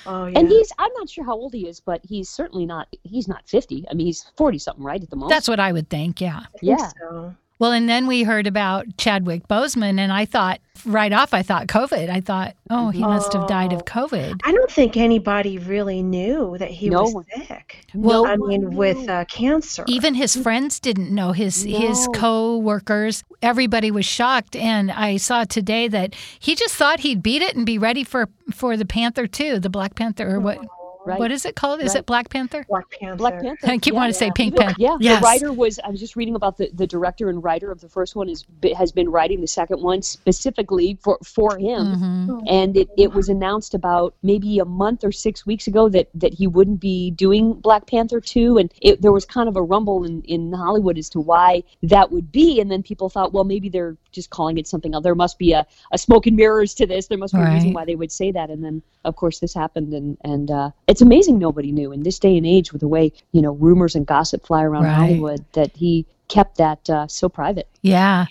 oh, 0.07 0.27
yeah. 0.27 0.39
And 0.39 0.49
he's 0.49 0.71
I'm 0.79 0.91
not 0.99 1.09
sure 1.09 1.25
how 1.25 1.35
old 1.35 1.55
he 1.55 1.67
is, 1.67 1.81
but 1.81 2.01
he's 2.05 2.29
certainly 2.29 2.67
not 2.67 2.89
he's 3.05 3.27
not 3.27 3.49
50. 3.49 3.87
I 3.91 3.95
mean, 3.95 4.07
he's 4.07 4.27
40 4.37 4.59
something, 4.59 4.85
right, 4.85 5.03
at 5.03 5.09
the 5.09 5.17
moment. 5.17 5.31
that's 5.31 5.49
what 5.49 5.61
I 5.61 5.73
would 5.73 5.89
think. 5.89 6.21
Yeah. 6.21 6.41
I 6.41 6.59
think 6.59 6.79
yeah. 6.79 6.91
so. 7.01 7.35
Well, 7.59 7.73
and 7.73 7.89
then 7.89 8.07
we 8.07 8.23
heard 8.23 8.47
about 8.47 8.85
Chadwick 8.99 9.49
Boseman, 9.49 9.99
and 9.99 10.13
I 10.13 10.27
thought 10.27 10.61
right 10.85 11.11
off, 11.13 11.33
I 11.33 11.43
thought 11.43 11.67
COVID. 11.69 12.11
I 12.11 12.21
thought, 12.21 12.55
oh, 12.69 12.91
he 12.91 13.01
must 13.01 13.33
have 13.33 13.49
died 13.49 13.73
of 13.73 13.81
Oh. 13.81 13.85
COVID. 13.85 14.41
I 14.45 14.53
don't 14.53 14.71
think 14.71 14.97
anybody 14.97 15.57
really 15.59 16.03
knew 16.03 16.57
that 16.59 16.71
he 16.71 16.91
No 16.91 17.05
was 17.05 17.15
one- 17.15 17.25
sick. 17.47 17.87
Well- 17.95 18.27
I 18.27 18.37
mean, 18.37 18.75
with 18.77 19.09
uh, 19.09 19.25
cancer. 19.25 19.85
Even 19.89 20.13
his 20.15 20.37
friends 20.37 20.79
didn't 20.79 21.11
know. 21.15 21.33
His 21.33 21.63
his 21.63 22.07
No. 22.09 22.13
co-workers, 22.13 23.25
everybody 23.43 23.91
was 23.91 24.05
shocked. 24.05 24.55
And 24.55 24.91
I 24.93 25.17
saw 25.17 25.45
today 25.45 25.89
that 25.89 26.15
he 26.39 26.55
just 26.55 26.75
thought 26.75 27.01
he'd 27.01 27.23
beat 27.23 27.41
it 27.43 27.57
and 27.57 27.65
be 27.65 27.79
ready 27.79 28.05
for 28.05 28.29
for 28.53 28.77
the 28.77 28.85
Panther 28.85 29.27
too, 29.27 29.59
the 29.59 29.71
Black 29.71 29.95
Panther 29.95 30.29
or 30.37 30.41
what 30.41 30.59
Right. 31.07 31.19
what 31.19 31.31
is 31.31 31.45
it 31.47 31.55
called? 31.57 31.81
Is 31.81 31.89
Right. 31.95 32.01
it 32.01 32.07
Black 32.07 32.29
Panther? 32.31 32.65
Black 32.69 32.91
Panther. 32.91 33.17
Black 33.17 33.41
Panther. 33.41 33.67
I 33.71 33.79
keep 33.79 33.93
yeah. 33.93 33.99
wanting 33.99 34.13
to 34.13 34.19
say 34.19 34.31
Pink 34.35 34.55
The- 34.55 34.61
Panther. 34.63 34.77
Yeah, 34.79 34.97
Yes. 35.01 35.21
the 35.21 35.25
writer 35.25 35.53
was. 35.53 35.79
I 35.85 35.91
was 35.91 36.01
just 36.01 36.17
reading 36.17 36.35
about 36.35 36.57
the, 36.57 36.71
the 36.75 36.87
director 36.87 37.29
and 37.31 37.43
writer 37.43 37.71
of 37.71 37.81
the 37.81 37.89
first 37.89 38.17
one 38.17 38.29
is 38.29 38.45
has 38.77 38.93
been 38.93 39.09
writing 39.11 39.41
the 39.41 39.47
second 39.47 39.83
one 39.83 40.03
specifically 40.03 40.99
for 41.03 41.19
for 41.25 41.57
him. 41.59 41.87
Mhm. 41.97 42.43
and 42.49 42.77
it, 42.77 42.89
it 42.97 43.13
was 43.13 43.29
announced 43.29 43.75
about 43.75 44.15
maybe 44.23 44.59
a 44.59 44.65
month 44.65 45.05
or 45.05 45.13
six 45.13 45.47
weeks 45.47 45.67
ago 45.67 45.89
that, 45.89 46.09
that 46.15 46.35
he 46.35 46.47
wouldn't 46.47 46.81
be 46.81 47.11
doing 47.13 47.55
Black 47.55 47.87
Panther 47.87 48.21
2 48.21 48.59
and 48.59 48.73
it, 48.83 49.01
there 49.03 49.13
was 49.13 49.25
kind 49.25 49.49
of 49.49 49.57
a 49.57 49.63
rumble 49.63 50.05
in, 50.05 50.23
in 50.23 50.53
Hollywood 50.53 50.99
as 50.99 51.09
to 51.11 51.21
why 51.21 51.63
that 51.83 52.11
would 52.13 52.31
be 52.33 52.61
and 52.61 52.71
then 52.71 52.83
people 52.83 53.09
thought 53.09 53.33
well 53.33 53.45
maybe 53.45 53.69
they're 53.69 53.97
just 54.13 54.31
calling 54.31 54.59
it 54.59 54.67
something 54.67 54.95
else 54.95 55.05
there 55.05 55.15
must 55.15 55.39
be 55.39 55.53
a, 55.53 55.67
a 55.93 55.99
smoke 55.99 56.27
and 56.27 56.37
mirrors 56.37 56.75
to 56.75 56.87
this 56.87 57.07
there 57.07 57.19
must 57.19 57.35
be 57.35 57.41
a 57.41 57.45
reason 57.53 57.73
why 57.73 57.85
they 57.85 57.95
would 57.97 58.13
say 58.13 58.31
that 58.33 58.51
and 58.51 58.65
then 58.65 58.83
of 59.05 59.17
course 59.17 59.39
this 59.39 59.55
happened 59.55 59.93
and, 59.93 60.17
and 60.25 60.51
uh, 60.51 60.71
it's 60.97 61.03
it's 61.03 61.07
amazing 61.07 61.39
nobody 61.39 61.73
knew 61.73 61.93
in 61.93 62.03
this 62.03 62.19
day 62.19 62.37
and 62.39 62.47
age 62.47 62.73
with 62.73 62.81
the 62.81 62.89
way 62.89 63.13
you 63.33 63.43
know 63.43 63.53
rumors 63.53 63.95
and 63.95 64.07
gossip 64.07 64.47
fly 64.47 64.63
around 64.63 64.85
Right. 64.85 64.95
Hollywood 64.95 65.45
that 65.53 65.77
he 65.77 66.07
kept 66.29 66.57
that 66.57 66.89
uh, 66.91 67.07
so 67.07 67.29
private. 67.29 67.69
Yeah. 67.83 68.25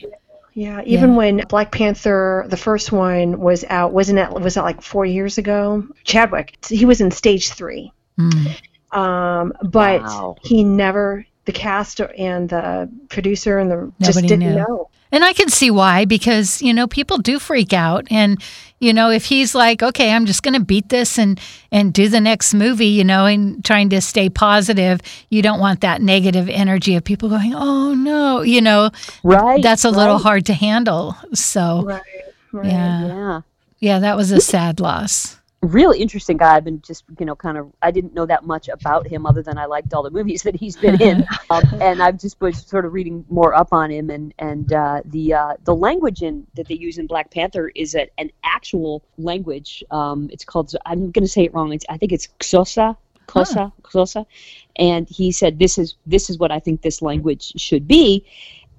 Yeah, 0.55 0.81
even 0.85 1.15
when 1.15 1.43
Black 1.49 1.71
Panther, 1.71 2.45
the 2.47 2.55
first 2.57 2.91
one 2.91 3.39
was 3.41 3.65
out, 3.65 3.91
wasn't 3.91 4.19
it? 4.19 4.31
Was 4.31 4.53
that 4.53 4.63
like 4.63 4.81
four 4.81 5.05
years 5.05 5.37
ago? 5.37 5.85
Chadwick, 6.05 6.55
he 6.69 6.85
was 6.85 7.01
in 7.01 7.11
stage 7.11 7.49
three, 7.49 7.91
Mm. 8.17 8.57
um, 8.91 9.53
but 9.63 10.01
Wow. 10.01 10.35
he 10.43 10.63
never. 10.63 11.25
The 11.45 11.51
cast 11.51 11.99
and 11.99 12.49
the 12.49 12.89
producer 13.09 13.59
and 13.59 13.69
the 13.69 13.91
just 14.01 14.19
didn't 14.21 14.39
knew. 14.39 14.55
know. 14.55 14.89
And 15.11 15.23
I 15.23 15.33
can 15.33 15.49
see 15.49 15.69
why, 15.69 16.05
because, 16.05 16.59
you 16.61 16.73
know, 16.73 16.87
people 16.87 17.19
do 17.19 17.37
freak 17.37 17.71
out. 17.71 18.07
And, 18.09 18.41
you 18.85 18.93
know, 18.93 19.09
if 19.09 19.25
he's 19.25 19.55
like, 19.55 19.81
okay, 19.81 20.11
I'm 20.13 20.27
just 20.27 20.43
going 20.43 20.53
to 20.53 20.59
beat 20.59 20.89
this 20.89 21.17
and, 21.17 21.39
and 21.71 21.91
do 21.91 22.07
the 22.07 22.21
next 22.21 22.53
movie, 22.53 22.85
you 22.87 23.03
know, 23.03 23.25
and 23.25 23.65
trying 23.65 23.89
to 23.89 23.99
stay 23.99 24.29
positive, 24.29 25.01
you 25.29 25.41
don't 25.41 25.59
want 25.59 25.81
that 25.81 26.03
negative 26.03 26.47
energy 26.47 26.95
of 26.95 27.03
people 27.03 27.27
going, 27.29 27.53
oh, 27.55 27.95
no, 27.95 28.41
you 28.41 28.61
know, 28.61 28.91
Right. 29.23 29.63
that's 29.63 29.85
a 29.85 29.89
little 29.89 30.15
right. 30.17 30.23
hard 30.23 30.45
to 30.45 30.53
handle. 30.53 31.15
So, 31.33 31.83
Right. 31.83 32.01
Right. 32.51 32.65
yeah. 32.67 33.07
Yeah. 33.07 33.41
Yeah, 33.79 33.99
that 33.99 34.15
was 34.17 34.31
a 34.31 34.39
sad 34.39 34.79
loss. 34.79 35.37
Really 35.65 35.99
interesting 35.99 36.37
guy. 36.37 36.55
I've 36.55 36.63
been 36.63 36.81
just, 36.81 37.03
you 37.19 37.25
know, 37.25 37.35
kind 37.35 37.57
of, 37.57 37.71
I 37.81 37.91
didn't 37.91 38.13
know 38.13 38.25
that 38.25 38.45
much 38.45 38.67
about 38.69 39.07
him 39.07 39.25
other 39.25 39.41
than 39.41 39.57
I 39.57 39.65
liked 39.65 39.93
all 39.93 40.03
the 40.03 40.11
movies 40.11 40.43
that 40.47 40.55
he's 40.55 40.75
been 40.77 41.01
in. 41.01 41.25
um, 41.49 41.63
and 41.81 42.03
I've 42.03 42.19
just 42.19 42.39
was 42.39 42.65
sort 42.65 42.85
of 42.85 42.93
reading 42.93 43.25
more 43.29 43.53
up 43.55 43.69
on 43.71 43.91
him. 43.91 44.09
And, 44.09 44.33
and 44.39 44.71
uh, 44.71 45.01
the 45.05 45.33
uh, 45.33 45.53
the 45.63 45.75
language 45.75 46.21
in 46.21 46.45
that 46.55 46.67
they 46.67 46.75
use 46.75 46.97
in 46.97 47.07
Black 47.07 47.31
Panther 47.31 47.71
is 47.75 47.95
a, 47.95 48.07
an 48.17 48.31
actual 48.43 49.03
language. 49.17 49.83
Um, 49.91 50.29
it's 50.31 50.45
called, 50.45 50.75
I'm 50.85 51.11
going 51.11 51.25
to 51.25 51.31
say 51.31 51.43
it 51.43 51.53
wrong. 51.53 51.73
It's, 51.73 51.85
I 51.89 51.97
think 51.97 52.11
it's 52.11 52.27
Xhosa. 52.39 52.97
Xhosa, 53.27 53.71
Xhosa, 53.81 54.25
and 54.75 55.09
he 55.09 55.31
said, 55.31 55.57
"This 55.57 55.79
is 55.79 55.95
this 56.05 56.29
is 56.29 56.37
what 56.37 56.51
I 56.51 56.59
think 56.59 56.83
this 56.83 57.01
language 57.01 57.53
should 57.57 57.87
be," 57.87 58.23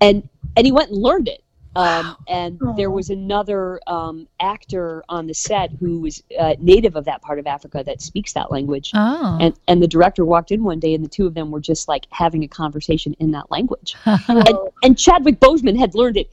and 0.01 0.29
and 0.57 0.65
he 0.65 0.71
went 0.71 0.91
and 0.91 1.03
learned 1.03 1.27
it. 1.27 1.43
Um, 1.77 2.17
and 2.27 2.59
there 2.77 2.91
was 2.91 3.11
another 3.11 3.81
um, 3.87 4.27
actor 4.41 5.05
on 5.11 5.27
the 5.27 5.35
set 5.35 5.71
who 5.79 6.01
was 6.01 6.23
uh, 6.39 6.55
native 6.59 6.97
of 6.97 7.05
that 7.05 7.21
part 7.21 7.39
of 7.39 7.47
Africa 7.47 7.83
that 7.85 8.01
speaks 8.01 8.33
that 8.33 8.51
language. 8.51 8.93
Oh. 8.95 9.37
And 9.41 9.55
and 9.69 9.83
the 9.83 9.87
director 9.87 10.25
walked 10.25 10.51
in 10.51 10.65
one 10.65 10.81
day, 10.81 10.95
and 10.95 11.05
the 11.05 11.09
two 11.09 11.27
of 11.27 11.35
them 11.35 11.51
were 11.51 11.61
just 11.61 11.87
like 11.87 12.07
having 12.11 12.45
a 12.45 12.49
conversation 12.49 13.15
in 13.21 13.31
that 13.33 13.51
language. 13.51 13.95
And, 14.29 14.59
and 14.83 14.99
Chadwick 14.99 15.41
Boseman 15.41 15.79
had 15.79 15.95
learned 15.95 16.17
it 16.17 16.31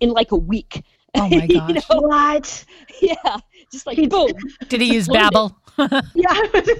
in 0.00 0.10
like 0.10 0.32
a 0.32 0.36
week. 0.36 0.84
Oh 1.14 1.28
my 1.28 1.44
You 1.48 1.60
gosh. 1.60 1.88
know? 1.90 2.00
what? 2.00 2.64
Yeah, 3.00 3.38
just 3.72 3.86
like 3.86 3.96
He- 3.98 4.06
boom. 4.06 4.30
Did 4.68 4.80
he 4.80 4.92
use 4.94 5.08
learned 5.08 5.30
it. 5.32 5.34
Babbel? 5.34 5.54
Yeah. 6.14 6.32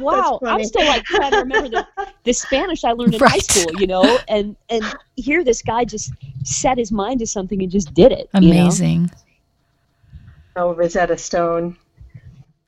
Wow, 0.00 0.40
I'm 0.46 0.64
still 0.64 0.86
like 0.86 1.04
trying 1.04 1.32
to 1.32 1.38
remember 1.38 1.68
the, 1.68 1.86
the 2.24 2.32
Spanish 2.32 2.82
I 2.82 2.92
learned 2.92 3.12
in 3.14 3.20
high 3.20 3.38
school, 3.38 3.78
you 3.78 3.86
know, 3.86 4.18
and 4.26 4.56
and 4.70 4.82
here 5.16 5.44
this 5.44 5.60
guy 5.60 5.84
just 5.84 6.12
set 6.44 6.78
his 6.78 6.90
mind 6.90 7.20
to 7.20 7.26
something 7.26 7.62
and 7.62 7.70
just 7.70 7.92
did 7.92 8.10
it. 8.10 8.30
you 8.40 8.54
know? 8.54 8.60
Amazing. 8.62 9.10
oh, 10.56 10.74
Rosetta 10.74 11.18
Stone. 11.18 11.76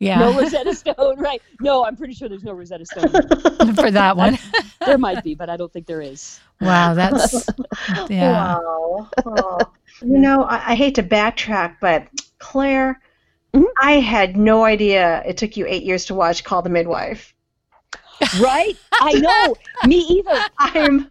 Yeah. 0.01 0.19
No 0.19 0.33
Rosetta 0.41 0.75
Stone, 0.75 1.19
right? 1.19 1.41
No, 1.61 1.85
I'm 1.87 1.97
pretty 1.97 2.13
sure 2.13 2.29
there's 2.29 2.45
no 2.45 2.53
Rosetta 2.53 2.85
Stone. 2.85 3.75
for 3.75 3.91
that 3.91 4.17
one. 4.19 4.37
there 4.85 4.99
might 4.99 5.25
be, 5.25 5.35
but 5.35 5.49
I 5.49 5.57
don't 5.57 5.73
think 5.73 5.87
there 5.87 6.03
is. 6.03 6.41
Wow, 6.61 6.93
that's 6.93 7.47
yeah. 8.11 8.59
Wow. 8.59 9.09
Oh. 9.25 9.59
you 10.03 10.19
know, 10.19 10.43
I, 10.45 10.73
I 10.73 10.75
hate 10.75 10.95
to 10.97 11.03
backtrack, 11.03 11.77
but 11.81 12.07
Claire, 12.39 13.01
Mhm. 13.55 13.65
I 13.81 13.93
had 14.01 14.37
no 14.37 14.65
idea 14.65 15.23
it 15.25 15.37
took 15.37 15.57
you 15.57 15.67
eight 15.67 15.85
years 15.85 16.05
to 16.07 16.15
watch 16.15 16.43
Call 16.45 16.63
the 16.63 16.71
Midwife. 16.71 17.35
Right? 18.41 18.77
I 19.01 19.13
know. 19.15 19.55
Me 19.87 19.99
either. 19.99 20.45
I'm 20.59 21.11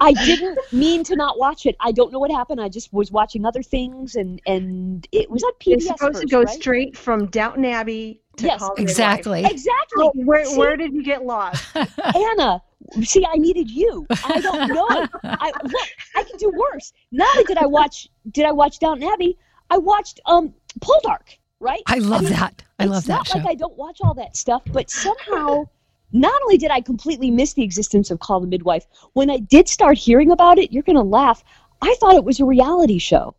I 0.00 0.12
didn't 0.12 0.58
mean 0.72 1.04
to 1.04 1.16
not 1.16 1.38
watch 1.38 1.64
it. 1.64 1.74
I 1.80 1.90
don't 1.92 2.12
know 2.12 2.18
what 2.18 2.30
happened. 2.30 2.60
I 2.60 2.68
just 2.68 2.92
was 2.92 3.10
watching 3.10 3.46
other 3.46 3.62
things, 3.62 4.14
and 4.14 4.40
and 4.46 5.06
it 5.12 5.30
was 5.30 5.42
on 5.42 5.52
PBS. 5.60 5.74
it's 5.76 5.86
supposed 5.86 6.20
to 6.20 6.26
go 6.26 6.42
right? 6.42 6.48
straight 6.48 6.96
from 6.96 7.26
Downton 7.28 7.64
Abbey 7.64 8.20
to 8.36 8.44
Yes, 8.44 8.60
Call 8.60 8.74
the 8.74 8.82
Exactly. 8.82 9.44
Exactly. 9.44 10.04
Midwife. 10.04 10.12
Oh, 10.18 10.24
where, 10.26 10.44
See? 10.44 10.58
where 10.58 10.76
did 10.76 10.92
you 10.92 11.02
get 11.02 11.24
lost? 11.24 11.64
Anna, 12.14 12.62
see, 13.02 13.24
I 13.26 13.36
needed 13.36 13.70
you. 13.70 14.06
I 14.10 14.40
don't 14.40 14.68
know. 14.68 14.86
I 15.24 15.52
look, 15.62 15.88
I 16.14 16.22
can 16.24 16.36
do 16.38 16.52
worse. 16.54 16.92
Not 17.12 17.28
only 17.34 17.44
did 17.44 17.56
I 17.58 17.66
watch, 17.66 18.08
did 18.32 18.44
I 18.44 18.52
watch 18.52 18.78
Downton 18.78 19.08
Abbey? 19.08 19.38
I 19.70 19.78
watched 19.78 20.20
um 20.26 20.52
Poldark. 20.80 21.38
Right? 21.60 21.82
I 21.86 21.98
love 21.98 22.22
mean, 22.22 22.32
that. 22.32 22.62
I 22.78 22.84
love 22.84 23.04
that 23.06 23.20
It's 23.20 23.34
not 23.34 23.38
show. 23.38 23.38
like 23.38 23.46
I 23.48 23.54
don't 23.54 23.76
watch 23.76 23.98
all 24.02 24.14
that 24.14 24.36
stuff, 24.36 24.62
but 24.72 24.90
somehow, 24.90 25.64
not 26.12 26.42
only 26.42 26.58
did 26.58 26.70
I 26.70 26.80
completely 26.80 27.30
miss 27.30 27.54
the 27.54 27.62
existence 27.62 28.10
of 28.10 28.20
Call 28.20 28.40
the 28.40 28.46
Midwife, 28.46 28.86
when 29.14 29.30
I 29.30 29.38
did 29.38 29.68
start 29.68 29.96
hearing 29.96 30.30
about 30.30 30.58
it, 30.58 30.72
you're 30.72 30.82
going 30.82 30.96
to 30.96 31.02
laugh. 31.02 31.42
I 31.80 31.94
thought 31.98 32.14
it 32.14 32.24
was 32.24 32.40
a 32.40 32.44
reality 32.44 32.98
show. 32.98 33.34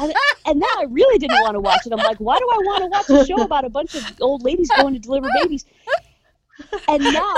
and, 0.00 0.14
and 0.46 0.62
then 0.62 0.68
I 0.78 0.84
really 0.88 1.18
didn't 1.18 1.40
want 1.42 1.54
to 1.54 1.60
watch 1.60 1.80
it. 1.84 1.92
I'm 1.92 1.98
like, 1.98 2.18
why 2.18 2.38
do 2.38 2.48
I 2.50 2.58
want 2.64 2.84
to 2.84 3.14
watch 3.14 3.22
a 3.22 3.26
show 3.26 3.42
about 3.42 3.64
a 3.64 3.68
bunch 3.68 3.94
of 3.96 4.04
old 4.20 4.42
ladies 4.42 4.70
going 4.76 4.94
to 4.94 5.00
deliver 5.00 5.28
babies? 5.42 5.64
And 6.88 7.02
now, 7.02 7.34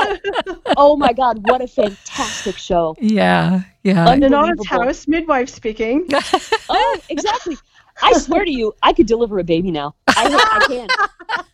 oh 0.78 0.96
my 0.96 1.12
God, 1.12 1.46
what 1.48 1.60
a 1.60 1.66
fantastic 1.66 2.56
show! 2.56 2.96
yeah, 2.98 3.62
yeah. 3.82 4.08
Un- 4.08 4.20
Nonnatus 4.20 4.64
House, 4.64 5.06
midwife 5.06 5.50
speaking. 5.50 6.06
Oh, 6.70 7.00
exactly. 7.10 7.56
I 8.02 8.12
swear 8.14 8.44
to 8.44 8.50
you, 8.50 8.72
I 8.82 8.92
could 8.92 9.06
deliver 9.06 9.38
a 9.38 9.44
baby 9.44 9.70
now. 9.70 9.94
I, 10.08 10.58
I 10.62 10.66
can. 10.66 10.88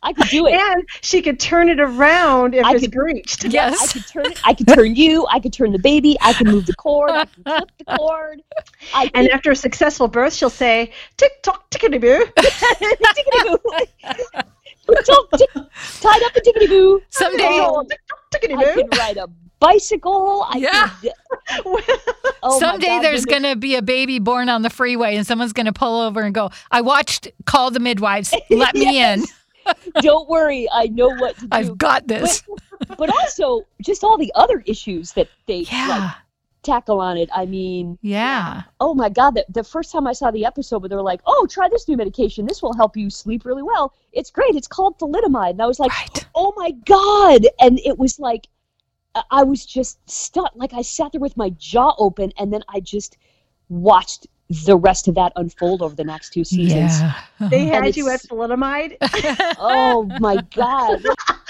I 0.03 0.13
could 0.13 0.29
do 0.29 0.47
it. 0.47 0.55
And 0.55 0.89
she 1.03 1.21
could 1.21 1.39
turn 1.41 1.69
it 1.69 1.81
around 1.81 2.55
if 2.55 2.65
I 2.65 2.73
it's 2.73 2.83
could- 2.83 2.93
breached. 2.93 3.45
I 3.45 3.49
yes. 3.49 3.93
could 3.93 4.07
turn 4.07 4.27
it. 4.27 4.41
I 4.45 4.55
could 4.55 4.69
turn 4.69 4.95
you. 4.97 5.27
I 5.31 5.41
could 5.41 5.53
turn 5.53 5.73
the 5.73 5.79
baby. 5.79 6.17
I 6.23 6.33
could 6.33 6.47
move 6.47 6.67
the 6.67 6.75
cord. 6.75 7.11
I 7.11 7.25
could 7.27 7.45
flip 7.45 7.71
the 7.79 7.97
cord. 7.99 8.43
I 8.95 9.11
And 9.15 9.27
could 9.27 9.31
after 9.33 9.51
a 9.51 9.57
successful 9.57 10.09
birth, 10.09 10.33
she'll 10.35 10.49
say, 10.51 10.93
tick 11.17 11.33
tock, 11.43 11.69
tickety 11.71 12.01
boo. 12.01 12.25
tickety 12.37 13.43
boo. 13.45 13.59
Tied 16.01 16.23
up 16.23 16.33
the 16.35 16.41
tickety 16.41 16.69
boo. 16.69 17.03
Someday, 17.11 17.59
Oh, 17.61 17.85
Tick 17.89 18.01
tock, 18.09 18.59
I 18.59 18.65
boo. 18.75 18.83
could 18.83 18.99
ride 18.99 19.17
a 19.17 19.27
bicycle. 19.59 20.45
I 20.49 20.59
Yeah. 20.59 20.91
Could, 21.01 21.85
oh 22.43 22.59
someday 22.59 22.99
there's 23.01 23.25
going 23.25 23.43
to 23.43 23.57
be 23.57 23.77
a 23.77 23.83
baby 23.83 24.19
born 24.19 24.49
on 24.49 24.63
the 24.63 24.71
freeway, 24.71 25.17
and 25.17 25.27
someone's 25.27 25.53
going 25.53 25.67
to 25.67 25.73
pull 25.73 26.01
over 26.01 26.21
and 26.21 26.35
go, 26.35 26.51
"I 26.71 26.81
watched 26.81 27.29
Call 27.45 27.71
the 27.71 27.81
Midwives. 27.81 28.35
Let 28.51 28.75
me 28.75 29.03
in. 29.03 29.25
Don't 30.01 30.29
worry. 30.29 30.69
I 30.73 30.87
know 30.87 31.09
what 31.09 31.37
to 31.39 31.43
do. 31.43 31.49
I've 31.53 31.79
got 31.79 32.07
this." 32.07 32.43
but 32.99 33.11
also, 33.11 33.63
just 33.83 34.05
all 34.05 34.19
the 34.19 34.33
other 34.35 34.63
issues 34.67 35.13
that 35.13 35.29
they 35.47 35.65
like, 35.71 36.13
tackle 36.63 37.01
on 37.01 37.17
it. 37.17 37.31
I 37.35 37.47
mean, 37.47 37.99
yeah. 38.03 38.63
oh 38.81 38.93
my 38.95 39.09
god 39.09 39.31
the, 39.37 39.47
the 39.49 39.65
first 39.65 39.93
time 39.93 40.07
i 40.07 40.13
saw 40.13 40.31
the 40.31 40.45
episode 40.45 40.83
where 40.83 40.89
they 40.89 40.97
were 40.97 41.03
like 41.03 41.21
oh 41.27 41.47
try 41.49 41.69
this 41.69 41.87
new 41.89 41.97
medication 41.97 42.45
this 42.45 42.61
will 42.63 42.75
help 42.75 42.97
you 42.97 43.09
sleep 43.09 43.45
really 43.45 43.63
well 43.63 43.95
it's 44.13 44.31
great 44.31 44.55
it's 44.55 44.67
called 44.67 44.99
thalidomide 44.99 45.51
and 45.51 45.63
i 45.63 45.67
was 45.67 45.79
like 45.79 45.93
Right. 45.93 46.27
oh 46.35 46.53
my 46.57 46.73
god 46.85 47.47
and 47.61 47.79
it 47.85 47.99
was 47.99 48.19
like 48.19 48.49
I- 49.17 49.25
i 49.31 49.43
was 49.43 49.67
just 49.67 49.99
stuck 50.09 50.53
like 50.55 50.73
i 50.75 50.83
sat 50.83 51.13
there 51.13 51.21
with 51.21 51.37
my 51.37 51.51
jaw 51.51 51.95
open 51.99 52.33
and 52.39 52.53
then 52.53 52.63
i 52.69 52.81
just 52.81 53.17
watched 53.69 54.27
the 54.67 54.77
rest 54.77 55.09
of 55.09 55.17
that 55.17 55.33
unfold 55.35 55.83
over 55.83 55.95
the 55.97 56.05
next 56.05 56.31
two 56.33 56.45
seasons 56.45 57.01
Yeah. 57.01 57.15
They 57.51 57.65
had 57.67 57.97
you 57.97 58.09
at 58.09 58.25
it's- 58.25 58.27
thalidomide. 58.27 58.97
oh 59.59 60.05
my 60.21 60.37
god 60.55 61.03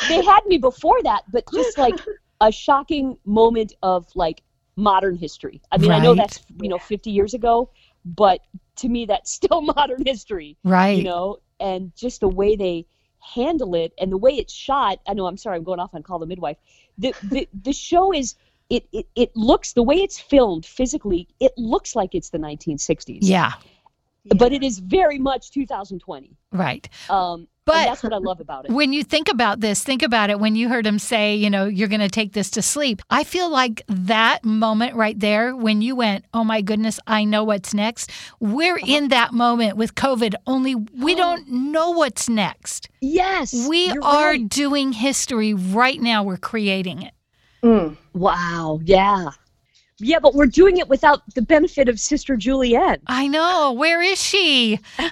they 0.09 0.25
had 0.25 0.41
me 0.47 0.59
before 0.59 1.03
that 1.03 1.23
but 1.31 1.45
just 1.53 1.77
like 1.79 1.99
a 2.41 2.51
shocking 2.51 3.19
moment 3.25 3.75
of 3.83 4.07
like 4.15 4.43
modern 4.77 5.17
history 5.17 5.61
i 5.73 5.79
mean 5.79 5.91
i 5.91 5.99
know 5.99 6.15
that's 6.15 6.41
you 6.63 6.69
know 6.69 6.79
50 6.79 7.11
years 7.11 7.35
ago 7.35 7.71
but 8.05 8.41
to 8.77 8.89
me 8.89 9.07
that's 9.07 9.31
still 9.33 9.61
modern 9.63 10.03
history 10.07 10.57
right. 10.65 10.99
you 10.99 11.05
know 11.05 11.39
and 11.61 11.95
just 11.97 12.21
the 12.21 12.29
way 12.29 12.57
they 12.57 12.87
handle 13.19 13.75
it 13.75 13.93
and 13.99 14.13
the 14.13 14.19
way 14.19 14.33
it's 14.33 14.53
shot 14.53 15.01
i 15.09 15.15
know 15.15 15.27
i'm 15.27 15.37
sorry 15.39 15.57
i'm 15.57 15.65
going 15.65 15.81
off 15.81 15.95
on 15.95 16.03
call 16.03 16.19
the 16.19 16.27
midwife 16.27 16.59
the 16.99 17.15
the, 17.23 17.49
the 17.63 17.73
show 17.73 18.13
is 18.13 18.35
it, 18.71 18.87
it 18.93 19.07
it 19.15 19.37
looks 19.37 19.73
the 19.73 19.83
way 19.83 19.97
it's 19.97 20.19
filmed 20.19 20.67
physically 20.67 21.29
it 21.41 21.53
looks 21.57 21.95
like 21.95 22.15
it's 22.15 22.31
the 22.31 22.39
1960s 22.39 23.19
yeah. 23.23 23.53
but 24.37 24.53
it 24.53 24.63
is 24.63 24.79
very 24.79 25.19
much 25.19 25.51
2020 25.51 26.37
Right. 26.53 26.89
um 27.09 27.47
But- 27.67 27.77
and 27.79 27.89
that's 27.89 28.03
what 28.03 28.13
i 28.13 28.19
love 28.19 28.41
about 28.41 28.65
it 28.65 28.71
When 28.71 28.93
you 28.93 29.03
think 29.05 29.29
about 29.29 29.61
this, 29.61 29.83
think 29.83 30.03
about 30.03 30.31
it 30.31 30.39
when 30.41 30.55
you 30.57 30.69
heard 30.69 30.87
him 30.87 30.99
say, 30.99 31.35
you 31.35 31.51
know, 31.51 31.67
you're 31.67 31.89
going 31.89 32.01
to 32.01 32.09
take 32.09 32.33
this 32.33 32.49
to 32.53 32.63
sleep. 32.63 33.03
I 33.11 33.25
feel 33.25 33.51
like 33.51 33.83
that 33.89 34.45
moment 34.45 34.95
right 34.95 35.19
there 35.19 35.55
when 35.57 35.83
you 35.83 35.97
went, 35.97 36.25
oh 36.33 36.45
my 36.45 36.61
goodness, 36.61 36.99
I 37.07 37.25
know 37.25 37.43
what's 37.45 37.75
next. 37.75 38.11
We're 38.41 38.77
Uh-huh. 38.77 38.87
in 38.97 39.09
that 39.09 39.33
moment 39.33 39.77
with 39.77 39.95
COVID, 39.97 40.35
only 40.47 40.75
we 40.77 41.15
don't 41.17 41.49
know 41.51 41.91
what's 41.91 42.29
next. 42.29 42.89
yes 43.01 43.53
We 43.69 43.91
are 44.03 44.31
right. 44.31 44.49
doing 44.49 44.93
history 44.93 45.53
right 45.55 46.01
now. 46.01 46.23
We're 46.23 46.37
creating 46.53 47.03
it. 47.03 47.15
Mm. 47.65 47.97
Wow. 48.15 48.79
Yeah. 48.85 49.31
Yeah, 49.99 50.19
but 50.19 50.35
we're 50.35 50.47
doing 50.47 50.77
it 50.77 50.89
without 50.89 51.23
the 51.35 51.41
benefit 51.43 51.89
of 51.89 51.99
Sister 51.99 52.37
Julienne. 52.37 52.99
I 53.07 53.29
know. 53.29 53.73
Where 53.73 54.03
is 54.03 54.23
she? 54.23 54.79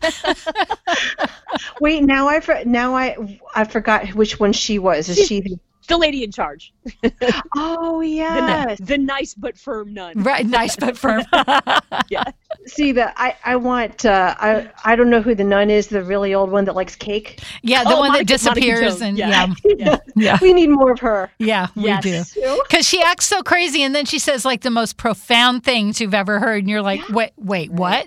Wait, 1.80 2.02
now 2.04 2.28
I 2.28 2.40
for, 2.40 2.62
now 2.66 2.94
I 2.94 3.40
I 3.54 3.64
forgot 3.64 4.08
which 4.14 4.38
one 4.38 4.52
she 4.52 4.78
was. 4.78 5.08
Is 5.08 5.16
She's- 5.16 5.28
she? 5.28 5.58
The, 5.86 5.94
The 5.94 5.98
lady 5.98 6.24
in 6.24 6.32
charge. 6.32 6.72
oh 7.56 8.00
The, 8.00 8.08
yes. 8.08 8.78
the 8.80 8.98
nice 8.98 9.34
but 9.34 9.58
firm 9.58 9.92
nun. 9.94 10.22
Right, 10.22 10.46
nice 10.46 10.76
but 10.76 10.96
firm. 10.96 11.24
yeah. 12.10 12.24
See 12.66 12.92
the 12.92 13.12
I 13.20 13.36
I 13.44 13.56
want 13.56 14.04
uh, 14.04 14.34
I 14.38 14.70
I 14.84 14.96
don't 14.96 15.10
know 15.10 15.20
who 15.22 15.34
the 15.34 15.44
nun 15.44 15.70
is. 15.70 15.88
The 15.88 16.02
really 16.02 16.34
old 16.34 16.50
one 16.50 16.64
that 16.66 16.74
likes 16.74 16.96
cake. 16.96 17.40
yeah, 17.62 17.84
the 17.84 17.90
Oh, 17.90 17.98
one 18.00 18.08
Monica- 18.12 18.18
that 18.24 18.26
disappears 18.26 19.00
and 19.02 19.18
yeah. 19.18 19.28
yeah, 19.64 19.74
Yeah. 19.78 19.96
yeah, 20.16 20.38
We 20.40 20.52
need 20.52 20.70
more 20.70 20.92
of 20.92 21.00
her. 21.00 21.30
yeah, 21.38 21.68
we 21.76 21.84
Yes. 21.84 22.32
do. 22.32 22.62
Because 22.68 22.86
she 22.88 23.02
acts 23.02 23.26
so 23.26 23.42
crazy, 23.42 23.82
and 23.82 23.94
then 23.94 24.04
she 24.06 24.18
says 24.18 24.44
like 24.44 24.62
the 24.62 24.70
most 24.70 24.96
profound 24.96 25.64
things 25.64 26.00
you've 26.00 26.14
ever 26.14 26.38
heard, 26.40 26.60
and 26.60 26.68
you're 26.70 26.82
like, 26.82 27.06
wait, 27.10 27.32
wait, 27.36 27.70
what? 27.70 28.06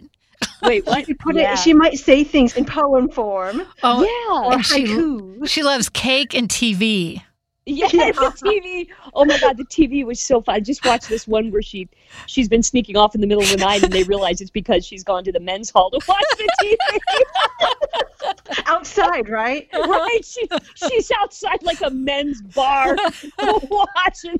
Wait, 0.63 0.85
what? 0.85 1.05
She 1.05 1.13
put 1.13 1.35
yeah. 1.35 1.53
it. 1.53 1.57
She 1.59 1.73
might 1.73 1.97
say 1.99 2.23
things 2.23 2.55
in 2.57 2.65
poem 2.65 3.09
form 3.09 3.61
Oh, 3.83 4.03
yeah. 4.03 4.45
or 4.47 4.53
And 4.53 4.65
she- 4.65 4.85
haiku. 4.85 5.47
she 5.49 5.63
loves 5.63 5.89
cake 5.89 6.33
and 6.35 6.47
TV. 6.49 7.21
Yeah, 7.67 7.87
Yeah. 7.93 8.11
the 8.13 8.31
TV. 8.43 8.87
Oh 9.13 9.25
my 9.25 9.37
God, 9.39 9.57
the 9.57 9.65
TV 9.65 10.05
was 10.05 10.19
so 10.21 10.41
fun. 10.41 10.55
I 10.55 10.59
just 10.61 10.85
watched 10.85 11.09
this 11.09 11.27
one 11.27 11.51
where 11.51 11.61
she 11.61 11.89
she's 12.25 12.47
been 12.47 12.63
sneaking 12.63 12.95
off 12.95 13.13
in 13.13 13.21
the 13.21 13.27
middle 13.27 13.43
of 13.43 13.49
the 13.49 13.57
night, 13.57 13.83
and 13.83 13.91
they 13.91 14.03
realize 14.03 14.39
it's 14.41 14.49
because 14.51 14.85
she's 14.85 15.03
gone 15.03 15.23
to 15.25 15.31
the 15.31 15.39
men's 15.41 15.69
hall 15.69 15.91
to 15.91 15.99
watch 16.07 16.23
the 16.37 16.47
TV. 16.63 16.77
outside, 18.65 19.29
right? 19.29 19.67
right? 19.73 20.19
She, 20.25 20.47
she's 20.75 21.11
outside 21.21 21.61
like 21.63 21.81
a 21.81 21.89
men's 21.89 22.41
bar 22.41 22.95
watching, 23.37 24.37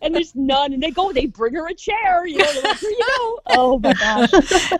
and 0.00 0.14
there's 0.14 0.34
none. 0.34 0.72
And 0.72 0.82
they 0.82 0.90
go, 0.90 1.12
they 1.12 1.26
bring 1.26 1.54
her 1.54 1.66
a 1.68 1.74
chair. 1.74 2.26
You 2.26 2.38
know, 2.38 2.60
like, 2.64 2.82
you 2.82 2.98
go. 3.16 3.38
Oh 3.54 3.78
my 3.78 3.92
gosh. 3.92 4.30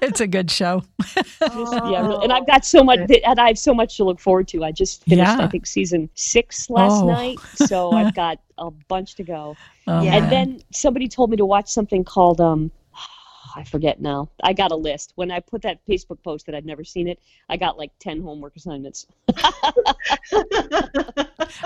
It's 0.03 0.20
a 0.20 0.26
good 0.26 0.51
show. 0.51 0.83
yeah, 1.16 1.26
oh. 1.41 2.20
and 2.22 2.33
I've 2.33 2.47
got 2.47 2.64
so 2.64 2.83
much, 2.83 3.01
and 3.24 3.41
I 3.41 3.49
have 3.49 3.59
so 3.59 3.74
much 3.74 3.97
to 3.99 4.05
look 4.05 4.18
forward 4.20 4.49
to. 4.49 4.64
I 4.64 4.72
just 4.72 5.05
finished, 5.05 5.28
Yeah. 5.39 5.45
I 5.45 5.49
think, 5.49 5.66
season 5.66 6.09
six 6.14 6.70
last 6.70 7.03
Oh. 7.03 7.07
night, 7.07 7.39
so 7.55 7.72
I've 7.93 8.14
got 8.14 8.39
a 8.59 8.70
bunch 8.70 9.14
to 9.16 9.23
go. 9.23 9.57
Oh, 9.87 10.03
Yeah. 10.03 10.16
And 10.16 10.31
then 10.31 10.62
somebody 10.73 11.09
told 11.09 11.31
me 11.31 11.37
to 11.37 11.47
watch 11.47 11.68
something 11.68 12.05
called 12.05 12.41
um, 12.41 12.70
I 13.57 13.64
forget 13.64 14.01
now. 14.01 14.31
I 14.43 14.53
got 14.53 14.73
a 14.73 14.77
list 14.77 15.12
when 15.16 15.31
I 15.31 15.41
put 15.41 15.62
that 15.62 15.85
Facebook 15.87 16.23
post 16.23 16.47
that 16.47 16.55
I'd 16.55 16.66
never 16.66 16.85
seen 16.85 17.09
it. 17.09 17.18
I 17.49 17.57
got 17.57 17.79
like 17.79 17.91
ten 17.99 18.23
homework 18.23 18.57
assignments. 18.57 19.07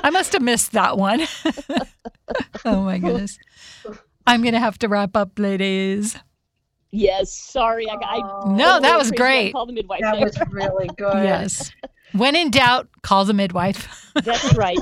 I 0.02 0.11
must 0.11 0.32
have 0.32 0.42
missed 0.42 0.72
that 0.72 0.96
one. 0.96 1.26
oh 2.64 2.82
my 2.82 2.98
goodness. 2.98 3.38
I'm 4.26 4.42
gonna 4.42 4.59
have 4.61 4.78
to 4.78 4.88
wrap 4.88 5.16
up, 5.16 5.38
ladies. 5.38 6.16
Yes, 6.90 7.32
sorry, 7.32 7.88
I. 7.88 7.94
I, 7.94 8.20
Oh, 8.22 8.54
No, 8.54 8.80
that 8.80 8.96
was 8.96 9.11
great. 9.11 9.52
called 9.52 9.68
the 9.68 9.72
midwife. 9.72 10.00
that 10.00 10.14
there. 10.14 10.24
was 10.24 10.38
really 10.50 10.88
good. 10.96 11.24
Yes. 11.24 11.70
When 12.12 12.34
in 12.34 12.50
doubt, 12.50 12.88
call 13.02 13.24
the 13.24 13.34
midwife. 13.34 14.12
That's 14.14 14.54
right. 14.54 14.78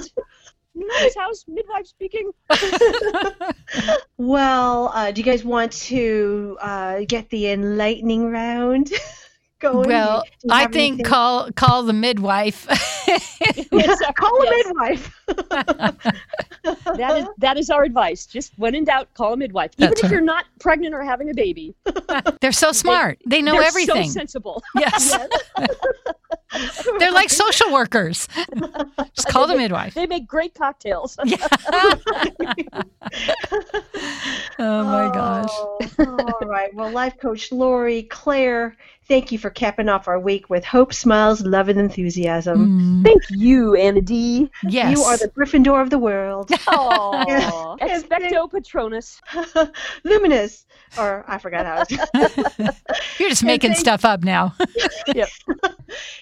Nice 0.74 1.14
house 1.16 1.44
midwife 1.48 1.86
speaking. 1.86 2.32
Well, 4.16 4.90
uh, 4.94 5.10
do 5.10 5.20
you 5.20 5.24
guys 5.24 5.44
want 5.44 5.72
to 5.72 6.56
uh, 6.60 7.00
get 7.06 7.30
the 7.30 7.50
enlightening 7.50 8.30
round 8.30 8.92
going? 9.60 9.88
well, 9.88 10.22
I 10.50 10.66
think 10.66 10.94
anything- 10.94 11.04
call 11.04 11.50
call 11.52 11.82
the 11.82 11.92
midwife. 11.92 12.66
Yes, 13.70 14.00
call 14.16 14.42
a 14.42 14.50
midwife. 14.50 15.14
That 16.96 17.18
is 17.18 17.26
that 17.38 17.58
is 17.58 17.68
our 17.68 17.82
advice. 17.84 18.24
Just 18.24 18.52
when 18.58 18.74
in 18.74 18.84
doubt, 18.84 19.12
call 19.12 19.34
a 19.34 19.36
midwife. 19.36 19.72
Even 19.76 19.90
That's 19.90 20.00
if 20.00 20.04
right. 20.04 20.12
you're 20.12 20.20
not 20.22 20.46
pregnant 20.60 20.94
or 20.94 21.02
having 21.02 21.28
a 21.28 21.34
baby. 21.34 21.74
They're 22.40 22.52
so 22.52 22.72
smart. 22.72 23.18
They 23.26 23.42
know 23.42 23.52
they're 23.52 23.64
everything. 23.64 24.08
So 24.08 24.12
sensible. 24.20 24.62
yes. 24.76 25.14
They're 26.98 27.12
like 27.12 27.28
social 27.28 27.70
workers. 27.70 28.28
Just 29.14 29.28
call 29.28 29.46
the 29.46 29.56
midwife. 29.56 29.92
They 29.92 30.06
make 30.06 30.26
great 30.26 30.54
cocktails. 30.54 31.18
Oh 34.58 34.84
my 34.84 35.10
gosh. 35.12 35.50
Oh, 35.98 36.38
all 36.40 36.48
right. 36.48 36.72
Well, 36.74 36.90
life 36.90 37.18
coach 37.20 37.52
Lori, 37.52 38.04
Claire, 38.04 38.76
thank 39.08 39.30
you 39.32 39.38
for 39.38 39.50
capping 39.50 39.88
off 39.88 40.08
our 40.08 40.18
week 40.18 40.48
with 40.50 40.64
hope, 40.64 40.92
smiles, 40.94 41.42
love, 41.42 41.68
and 41.68 41.78
enthusiasm. 41.78 43.02
Mm, 43.02 43.04
Thank 43.04 43.22
you, 43.30 43.74
Anna 43.74 44.00
D. 44.00 44.50
yes. 44.68 44.96
You 44.96 45.02
are 45.04 45.16
the 45.16 45.28
Gryffindor 45.28 45.80
of 45.80 45.90
the 45.90 45.98
world. 45.98 46.50
Oh, 46.66 47.76
expecto 47.80 48.50
patronus. 48.50 49.20
Luminous. 50.04 50.64
Or 50.98 51.24
I 51.28 51.38
forgot 51.38 51.66
how. 51.66 51.84
It's 51.88 52.80
You're 53.20 53.28
just 53.28 53.44
making 53.44 53.70
thank- 53.72 53.80
stuff 53.80 54.04
up 54.04 54.22
now. 54.22 54.54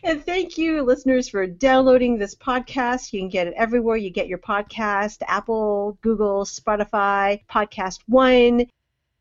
And 0.05 0.25
thank 0.25 0.59
you, 0.59 0.83
listeners, 0.83 1.29
for 1.29 1.47
downloading 1.47 2.19
this 2.19 2.35
podcast. 2.35 3.13
You 3.13 3.21
can 3.21 3.29
get 3.29 3.47
it 3.47 3.55
everywhere 3.57 3.97
you 3.97 4.11
get 4.11 4.29
your 4.29 4.39
podcast 4.39 5.19
Apple, 5.27 5.97
Google, 6.03 6.45
Spotify, 6.45 7.41
Podcast 7.51 8.01
One, 8.09 8.67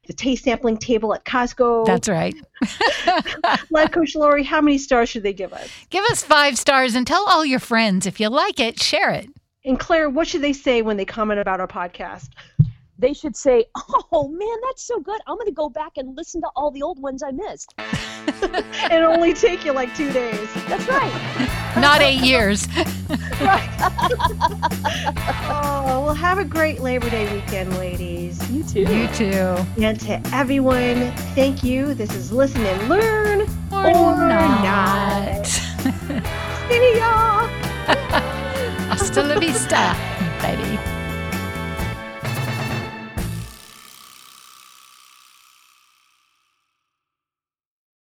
the 0.07 0.13
taste 0.13 0.43
sampling 0.43 0.77
table 0.77 1.13
at 1.13 1.25
Costco. 1.25 1.85
That's 1.85 2.09
right. 2.09 2.35
Life 3.71 3.91
Coach 3.91 4.15
Lori, 4.15 4.43
how 4.43 4.61
many 4.61 4.77
stars 4.77 5.09
should 5.09 5.23
they 5.23 5.33
give 5.33 5.53
us? 5.53 5.69
Give 5.89 6.03
us 6.05 6.23
five 6.23 6.57
stars 6.57 6.95
and 6.95 7.05
tell 7.05 7.25
all 7.29 7.45
your 7.45 7.59
friends. 7.59 8.05
If 8.05 8.19
you 8.19 8.29
like 8.29 8.59
it, 8.59 8.81
share 8.81 9.11
it. 9.11 9.29
And 9.63 9.79
Claire, 9.79 10.09
what 10.09 10.27
should 10.27 10.41
they 10.41 10.53
say 10.53 10.81
when 10.81 10.97
they 10.97 11.05
comment 11.05 11.39
about 11.39 11.59
our 11.59 11.67
podcast? 11.67 12.29
They 13.01 13.13
should 13.13 13.35
say, 13.35 13.65
"Oh 14.11 14.27
man, 14.27 14.57
that's 14.67 14.83
so 14.83 14.99
good! 14.99 15.19
I'm 15.25 15.35
going 15.35 15.47
to 15.47 15.51
go 15.51 15.69
back 15.69 15.93
and 15.97 16.15
listen 16.15 16.39
to 16.41 16.47
all 16.55 16.69
the 16.69 16.83
old 16.83 17.01
ones 17.01 17.23
I 17.23 17.31
missed." 17.31 17.73
It'll 18.91 19.11
only 19.11 19.33
take 19.33 19.65
you 19.65 19.71
like 19.73 19.93
two 19.95 20.11
days. 20.13 20.47
That's 20.67 20.87
right. 20.87 21.11
Not 21.77 22.01
eight 22.01 22.21
years. 22.21 22.67
right. 23.41 23.67
Oh, 25.53 26.05
well, 26.05 26.13
have 26.13 26.37
a 26.37 26.45
great 26.45 26.79
Labor 26.79 27.09
Day 27.09 27.31
weekend, 27.33 27.75
ladies. 27.77 28.49
You 28.49 28.63
too. 28.63 28.81
You 28.81 29.07
too. 29.09 29.65
And 29.81 29.99
to 30.01 30.21
everyone, 30.33 31.11
thank 31.35 31.63
you. 31.63 31.93
This 31.93 32.13
is 32.15 32.31
Listen 32.31 32.61
and 32.65 32.87
Learn. 32.87 33.41
Or, 33.71 33.87
Or 33.87 34.15
not. 34.15 35.45
See 35.45 36.97
ya! 36.97 37.47
Hasta 38.89 39.23
la 39.23 39.39
vista, 39.39 39.95
baby. 40.41 40.90